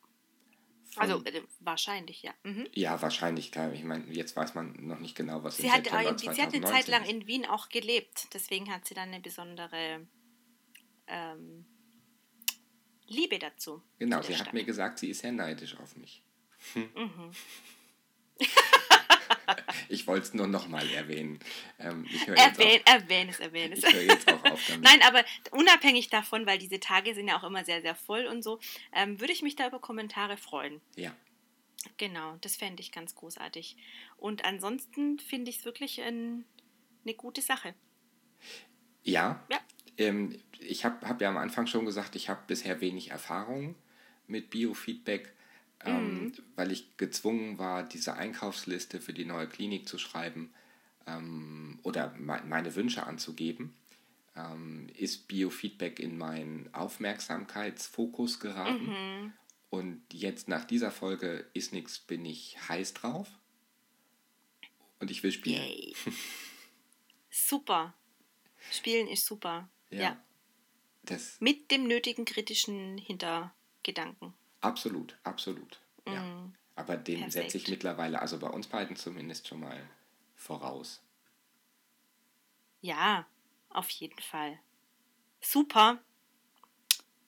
Von, 0.91 1.03
also 1.03 1.25
äh, 1.25 1.43
wahrscheinlich, 1.61 2.23
ja. 2.23 2.33
Mhm. 2.45 2.67
Ja, 2.73 3.01
wahrscheinlich, 3.01 3.51
klar. 3.51 3.73
Ich 3.73 3.85
meine, 3.85 4.05
jetzt 4.13 4.37
weiß 4.37 4.55
man 4.55 4.75
noch 4.87 4.99
nicht 4.99 5.17
genau, 5.17 5.43
was 5.43 5.57
sie 5.57 5.71
hat, 5.71 5.85
September 5.85 6.19
Sie 6.19 6.29
hat 6.29 6.55
eine 6.55 6.65
Zeit 6.65 6.89
lang 6.89 7.05
in 7.05 7.27
Wien 7.27 7.47
auch 7.47 7.69
gelebt. 7.69 8.29
Deswegen 8.33 8.73
hat 8.73 8.87
sie 8.87 8.95
dann 8.95 9.09
eine 9.09 9.21
besondere 9.21 10.07
ähm, 11.07 11.67
Liebe 13.07 13.39
dazu. 13.39 13.83
Genau, 13.99 14.23
sie 14.23 14.37
hat 14.37 14.53
mir 14.53 14.65
gesagt, 14.65 14.99
sie 14.99 15.11
ist 15.11 15.21
sehr 15.21 15.33
neidisch 15.33 15.77
auf 15.79 15.97
mich. 15.97 16.23
Mhm. 16.75 17.33
ich 19.89 20.07
wollte 20.07 20.27
es 20.27 20.35
nur 20.35 20.47
nochmal 20.47 20.89
erwähnen. 20.91 21.39
Ähm, 21.79 22.07
ich 22.11 22.27
erwähne, 22.27 22.81
auf, 22.87 22.93
erwähne 22.93 23.31
es, 23.31 23.41
erwähne 23.41 23.75
es. 23.75 23.85
Ich 23.85 23.93
höre 23.93 24.03
jetzt 24.03 24.31
auch 24.31 24.45
auf 24.45 24.67
damit. 24.67 24.85
Nein, 24.85 25.01
aber 25.03 25.25
unabhängig 25.51 26.11
davon, 26.11 26.47
weil 26.47 26.59
diese 26.59 26.81
Tage 26.81 27.15
sind 27.15 27.29
ja 27.29 27.39
auch 27.39 27.45
immer 27.45 27.65
sehr, 27.65 27.83
sehr 27.83 27.95
voll 27.95 28.27
und 28.27 28.43
so, 28.43 28.59
ähm, 28.93 29.21
würde 29.21 29.33
ich 29.33 29.43
mich 29.43 29.57
da 29.57 29.67
über 29.67 29.81
Kommentare 29.81 30.37
freuen. 30.37 30.81
Ja. 30.97 31.15
Genau, 31.97 32.37
das 32.41 32.57
fände 32.57 32.81
ich 32.81 32.93
ganz 32.93 33.15
großartig. 33.15 33.77
Und 34.17 34.45
ansonsten 34.45 35.19
finde 35.19 35.51
ich 35.51 35.59
es 35.59 35.65
wirklich 35.65 36.01
ein, 36.01 36.45
eine 37.05 37.15
gute 37.15 37.43
Sache. 37.43 37.75
Ja. 39.03 39.45
ja. 39.51 39.59
Ähm, 40.09 40.39
ich 40.59 40.85
habe 40.85 41.07
hab 41.09 41.21
ja 41.21 41.29
am 41.29 41.37
Anfang 41.37 41.67
schon 41.67 41.85
gesagt, 41.85 42.17
ich 42.17 42.29
habe 42.29 42.41
bisher 42.47 42.81
wenig 42.81 43.11
Erfahrung 43.11 43.75
mit 44.27 44.51
Biofeedback, 44.51 45.33
ähm, 45.85 46.25
mhm. 46.25 46.33
weil 46.57 46.73
ich 46.73 46.97
gezwungen 46.97 47.59
war, 47.59 47.83
diese 47.83 48.15
Einkaufsliste 48.15 49.01
für 49.01 49.13
die 49.13 49.25
neue 49.25 49.49
Klinik 49.49 49.89
zu 49.89 49.99
schreiben 49.99 50.53
ähm, 51.07 51.79
oder 51.83 52.15
me 52.19 52.41
meine 52.47 52.75
Wünsche 52.75 53.07
anzugeben. 53.07 53.75
Ähm, 54.35 54.89
ist 54.97 55.29
Biofeedback 55.29 56.01
in 56.01 56.17
meinen 56.17 56.73
Aufmerksamkeitsfokus 56.73 58.41
geraten. 58.41 58.87
Mhm. 58.87 59.33
Und 59.69 60.03
jetzt 60.13 60.49
nach 60.49 60.65
dieser 60.65 60.91
Folge 60.91 61.47
ist 61.55 61.73
nichts, 61.73 61.99
bin 61.99 62.25
ich 62.25 62.57
heiß 62.69 62.95
drauf. 62.95 63.29
Und 65.01 65.11
ich 65.11 65.23
will 65.23 65.33
spielen. 65.33 65.63
Yay. 65.63 65.95
super. 67.31 67.95
Spielen 68.71 69.09
ist 69.09 69.27
super. 69.27 69.69
Ja. 69.93 70.01
ja. 70.01 70.17
Das 71.05 71.41
Mit 71.41 71.71
dem 71.71 71.87
nötigen 71.87 72.25
kritischen 72.25 72.99
Hintergedanken. 72.99 74.35
Absolut, 74.61 75.17
absolut. 75.25 75.81
Mm. 76.07 76.13
Ja. 76.13 76.53
Aber 76.77 76.97
den 76.97 77.31
setze 77.31 77.59
ich 77.59 77.69
mittlerweile, 77.69 78.21
also 78.21 78.39
bei 78.39 78.49
uns 78.49 78.67
beiden 78.67 78.97
zumindest 78.97 79.49
schon 79.49 79.61
mal 79.61 79.81
voraus. 80.37 81.03
Ja, 82.81 83.27
auf 83.69 83.91
jeden 83.91 84.21
Fall. 84.21 84.59
Super. 85.41 85.99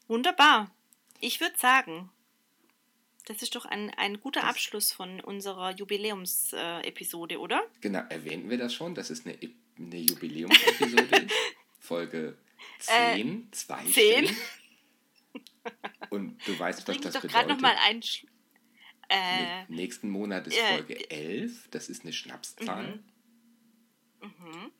Wunderbar. 0.09 0.71
Ich 1.21 1.41
würde 1.41 1.57
sagen, 1.59 2.11
das 3.27 3.43
ist 3.43 3.55
doch 3.55 3.65
ein, 3.65 3.91
ein 3.91 4.21
guter 4.21 4.41
das 4.41 4.51
Abschluss 4.51 4.93
von 4.93 5.21
unserer 5.21 5.71
Jubiläumsepisode, 5.71 7.39
oder? 7.39 7.63
Genau, 7.81 8.03
erwähnen 8.09 8.51
wir 8.51 8.59
das 8.59 8.75
schon, 8.75 8.95
dass 8.95 9.11
es 9.11 9.25
eine, 9.27 9.39
eine 9.79 9.99
Jubiläumsepisode 9.99 11.27
Folge 11.79 12.37
10, 12.79 13.49
2 13.53 13.85
10. 13.85 14.37
Und 16.11 16.47
du 16.47 16.59
weißt, 16.59 16.87
was 16.87 17.01
das 17.01 17.15
doch 17.15 17.23
bedeutet. 17.23 17.49
noch 17.49 17.61
mal 17.61 17.77
ein 17.87 18.03
Sch 18.03 18.27
äh, 19.09 19.65
Nächsten 19.69 20.09
Monat 20.09 20.47
ist 20.47 20.57
äh, 20.57 20.77
Folge 20.77 21.11
11. 21.11 21.69
Das 21.71 21.89
ist 21.89 22.03
eine 22.03 22.13
Schnapszahl. 22.13 23.03
Mhm. 24.21 24.71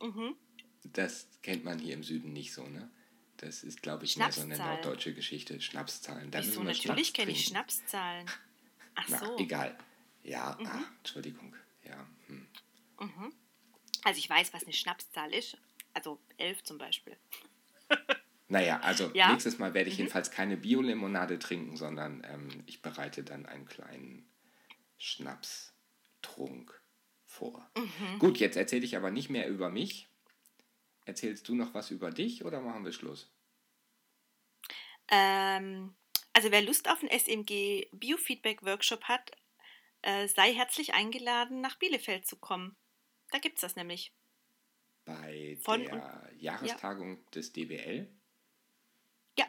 Mhm. 0.00 0.08
Mhm. 0.08 0.36
Das 0.84 1.28
kennt 1.42 1.64
man 1.64 1.78
hier 1.78 1.94
im 1.94 2.02
Süden 2.02 2.32
nicht 2.32 2.52
so, 2.52 2.66
ne? 2.66 2.90
Das 3.36 3.62
ist, 3.62 3.82
glaube 3.82 4.04
ich, 4.04 4.16
mehr 4.16 4.32
so 4.32 4.40
eine 4.40 4.56
norddeutsche 4.56 5.12
Geschichte. 5.14 5.60
Schnapszahlen. 5.60 6.30
Da 6.30 6.40
Wieso? 6.40 6.62
Natürlich 6.62 7.12
kenne 7.12 7.32
ich 7.32 7.44
Schnapszahlen. 7.44 8.26
Ach 8.94 9.06
Na, 9.08 9.18
so. 9.18 9.36
Egal. 9.38 9.76
Ja, 10.22 10.56
mhm. 10.58 10.66
ach, 10.66 10.90
Entschuldigung. 10.98 11.54
Ja. 11.84 12.06
Hm. 12.26 12.48
Mhm. 12.98 13.32
Also 14.04 14.18
ich 14.18 14.28
weiß, 14.30 14.54
was 14.54 14.64
eine 14.64 14.72
Schnapszahl 14.72 15.34
ist, 15.34 15.58
also 15.96 16.20
elf 16.36 16.62
zum 16.62 16.78
Beispiel. 16.78 17.16
Naja, 18.48 18.78
also 18.78 19.10
ja? 19.12 19.32
nächstes 19.32 19.58
Mal 19.58 19.74
werde 19.74 19.90
ich 19.90 19.96
mhm. 19.96 20.02
jedenfalls 20.04 20.30
keine 20.30 20.56
Bio-Limonade 20.56 21.40
trinken, 21.40 21.76
sondern 21.76 22.24
ähm, 22.30 22.62
ich 22.66 22.80
bereite 22.80 23.24
dann 23.24 23.44
einen 23.44 23.66
kleinen 23.66 24.30
Schnapstrunk 24.98 26.80
vor. 27.24 27.68
Mhm. 27.76 28.20
Gut, 28.20 28.38
jetzt 28.38 28.56
erzähle 28.56 28.84
ich 28.84 28.96
aber 28.96 29.10
nicht 29.10 29.30
mehr 29.30 29.48
über 29.48 29.68
mich. 29.68 30.08
Erzählst 31.06 31.48
du 31.48 31.56
noch 31.56 31.74
was 31.74 31.90
über 31.90 32.12
dich 32.12 32.44
oder 32.44 32.60
machen 32.60 32.84
wir 32.84 32.92
Schluss? 32.92 33.32
Ähm, 35.08 35.96
also 36.32 36.52
wer 36.52 36.62
Lust 36.62 36.88
auf 36.88 37.00
einen 37.00 37.10
SMG 37.10 37.88
Biofeedback 37.90 38.64
Workshop 38.64 39.04
hat, 39.04 39.32
äh, 40.02 40.28
sei 40.28 40.54
herzlich 40.54 40.94
eingeladen, 40.94 41.60
nach 41.60 41.80
Bielefeld 41.80 42.26
zu 42.26 42.36
kommen. 42.36 42.76
Da 43.32 43.38
gibt 43.38 43.56
es 43.56 43.62
das 43.62 43.74
nämlich 43.74 44.12
bei 45.06 45.56
Von 45.62 45.84
der 45.84 46.30
Jahrestagung 46.38 47.16
ja. 47.16 47.30
des 47.34 47.52
DBL. 47.52 48.06
Ja. 49.38 49.46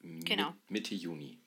Genau. 0.00 0.54
Mitte 0.68 0.96
Juni. 0.96 1.38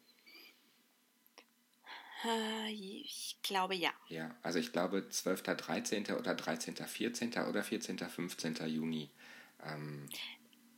Äh, 2.23 2.71
ich 2.71 3.37
glaube 3.43 3.75
ja. 3.75 3.91
Ja, 4.07 4.33
also 4.41 4.59
ich 4.59 4.71
glaube 4.71 5.09
12., 5.09 5.43
13. 5.43 6.05
oder 6.11 6.33
13., 6.33 6.75
14. 6.75 7.33
oder 7.49 7.63
14., 7.63 7.97
15. 7.97 8.55
Juni. 8.67 9.11
Ähm, 9.63 10.07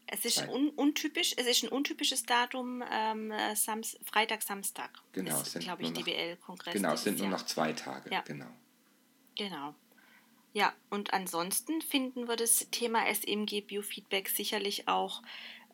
es 0.08 0.24
ist 0.24 0.48
un 0.48 0.70
untypisch, 0.70 1.34
es 1.36 1.46
ist 1.46 1.64
ein 1.64 1.70
untypisches 1.70 2.24
Datum, 2.24 2.82
ähm, 2.90 3.34
Sams 3.56 4.00
Freitag, 4.06 4.42
Samstag. 4.42 4.92
Genau, 5.12 5.42
ist, 5.42 5.60
glaube 5.60 5.84
ich, 5.84 5.92
DBL-Kongress. 5.92 6.74
Genau, 6.74 6.94
es 6.94 7.04
sind 7.04 7.20
nur 7.20 7.28
noch 7.28 7.46
zwei 7.46 7.74
Tage. 7.74 8.10
Ja. 8.10 8.22
Genau. 8.22 8.50
Genau. 9.36 9.76
Ja, 10.58 10.74
und 10.90 11.14
ansonsten 11.14 11.84
finden 11.84 12.28
wir 12.28 12.36
das 12.36 12.68
Thema 12.72 13.06
SMG 13.06 13.62
Biofeedback 13.62 14.28
sicherlich 14.28 14.88
auch 14.88 15.22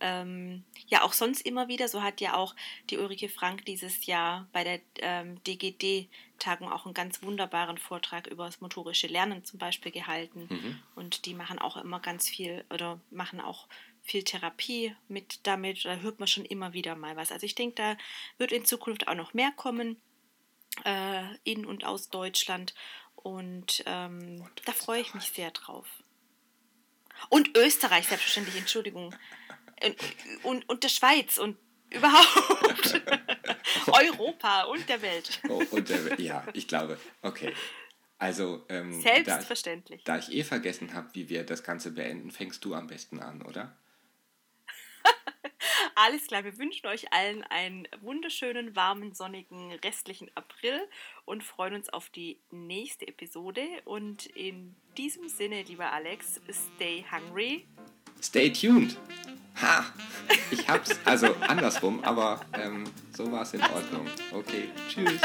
ähm, 0.02 0.66
ja 0.88 1.04
auch 1.04 1.14
sonst 1.14 1.46
immer 1.46 1.70
wieder. 1.70 1.88
So 1.88 2.04
hat 2.04 2.20
ja 2.20 2.34
auch 2.34 2.54
die 2.90 2.98
Ulrike 2.98 3.30
Frank 3.30 3.64
dieses 3.64 4.06
Jahr 4.08 4.46
bei 4.52 4.66
der 4.66 4.82
ähm, 4.98 5.42
DGD-Tagung 5.46 6.70
auch 6.70 6.84
einen 6.84 6.94
ganz 6.94 7.24
wunderbaren 7.24 7.78
Vortrag 7.78 8.28
über 8.28 8.48
das 8.48 8.60
motorische 8.60 9.08
Lernen 9.08 9.46
zum 9.46 9.58
Beispiel 9.58 9.94
gehalten. 9.94 10.48
Mhm. 10.50 10.80
Und 10.96 11.28
die 11.28 11.34
machen 11.34 11.60
auch 11.60 11.78
immer 11.78 12.02
ganz 12.02 12.28
viel 12.28 12.66
oder 12.70 13.00
machen 13.10 13.40
auch 13.40 13.70
viel 14.02 14.24
Therapie 14.24 14.94
mit 15.08 15.48
damit. 15.48 15.86
Da 15.86 15.96
hört 15.96 16.20
man 16.20 16.28
schon 16.28 16.44
immer 16.44 16.74
wieder 16.74 16.98
mal 16.98 17.16
was. 17.16 17.32
Also 17.32 17.46
ich 17.46 17.56
denke, 17.56 17.76
da 17.76 17.98
wird 18.38 18.52
in 18.52 18.66
Zukunft 18.66 19.08
auch 19.08 19.16
noch 19.16 19.34
mehr 19.34 19.54
kommen 19.56 19.96
äh, 20.84 21.24
in 21.44 21.66
und 21.66 21.86
aus 21.86 22.10
Deutschland. 22.10 22.74
Und, 23.24 23.84
ähm, 23.86 24.42
und 24.42 24.62
da 24.66 24.74
freue 24.74 25.02
ich 25.02 25.14
mich 25.14 25.30
sehr 25.30 25.52
drauf. 25.52 25.88
Und 27.30 27.58
Österreich, 27.58 28.08
selbstverständlich, 28.08 28.58
Entschuldigung 28.58 29.16
und, 29.84 29.96
und, 30.44 30.70
und 30.70 30.84
der 30.84 30.90
Schweiz 30.90 31.38
und 31.38 31.58
überhaupt 31.90 33.02
Europa 33.88 34.64
und 34.64 34.88
der 34.90 35.02
Welt. 35.02 35.42
Oh, 35.50 35.64
und 35.72 35.90
der 35.90 36.06
Welt, 36.06 36.20
ja, 36.20 36.46
ich 36.54 36.68
glaube, 36.68 36.98
okay. 37.22 37.54
Also, 38.18 38.66
ähm, 38.70 39.02
Selbstverständlich. 39.02 40.04
Da 40.04 40.18
ich, 40.18 40.26
da 40.26 40.32
ich 40.32 40.38
eh 40.38 40.44
vergessen 40.44 40.94
habe, 40.94 41.10
wie 41.14 41.30
wir 41.30 41.44
das 41.44 41.64
Ganze 41.64 41.92
beenden, 41.92 42.32
fängst 42.32 42.64
du 42.64 42.74
am 42.74 42.88
besten 42.88 43.20
an, 43.20 43.42
oder? 43.42 43.76
Alles 45.96 46.28
klar, 46.28 46.44
wir 46.44 46.58
wünschen 46.58 46.88
euch 46.88 47.12
allen 47.14 47.44
einen 47.44 47.88
wunderschönen, 48.02 48.76
warmen, 48.76 49.14
sonnigen 49.14 49.72
restlichen 49.84 50.30
April 50.36 50.80
und 51.26 51.44
freuen 51.44 51.76
uns 51.76 51.90
auf 51.90 52.10
die 52.10 52.38
nächste 52.52 53.08
Episode. 53.08 53.62
Und 53.86 54.26
in 54.28 54.76
diesem 54.98 55.30
Sinne, 55.30 55.64
lieber 55.64 55.92
Alex, 55.92 56.42
stay 56.50 57.06
hungry. 57.12 57.66
Stay 58.22 58.52
tuned. 58.52 58.98
Ha! 59.62 59.86
Ich 60.50 60.68
hab's, 60.68 61.00
also 61.06 61.36
andersrum, 61.36 62.04
aber 62.04 62.42
ähm, 62.54 62.86
so 63.16 63.32
war 63.32 63.44
es 63.44 63.54
in 63.54 63.62
Ordnung. 63.62 64.08
Okay, 64.32 64.70
tschüss. 64.90 65.22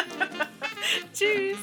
tschüss. 1.14 1.59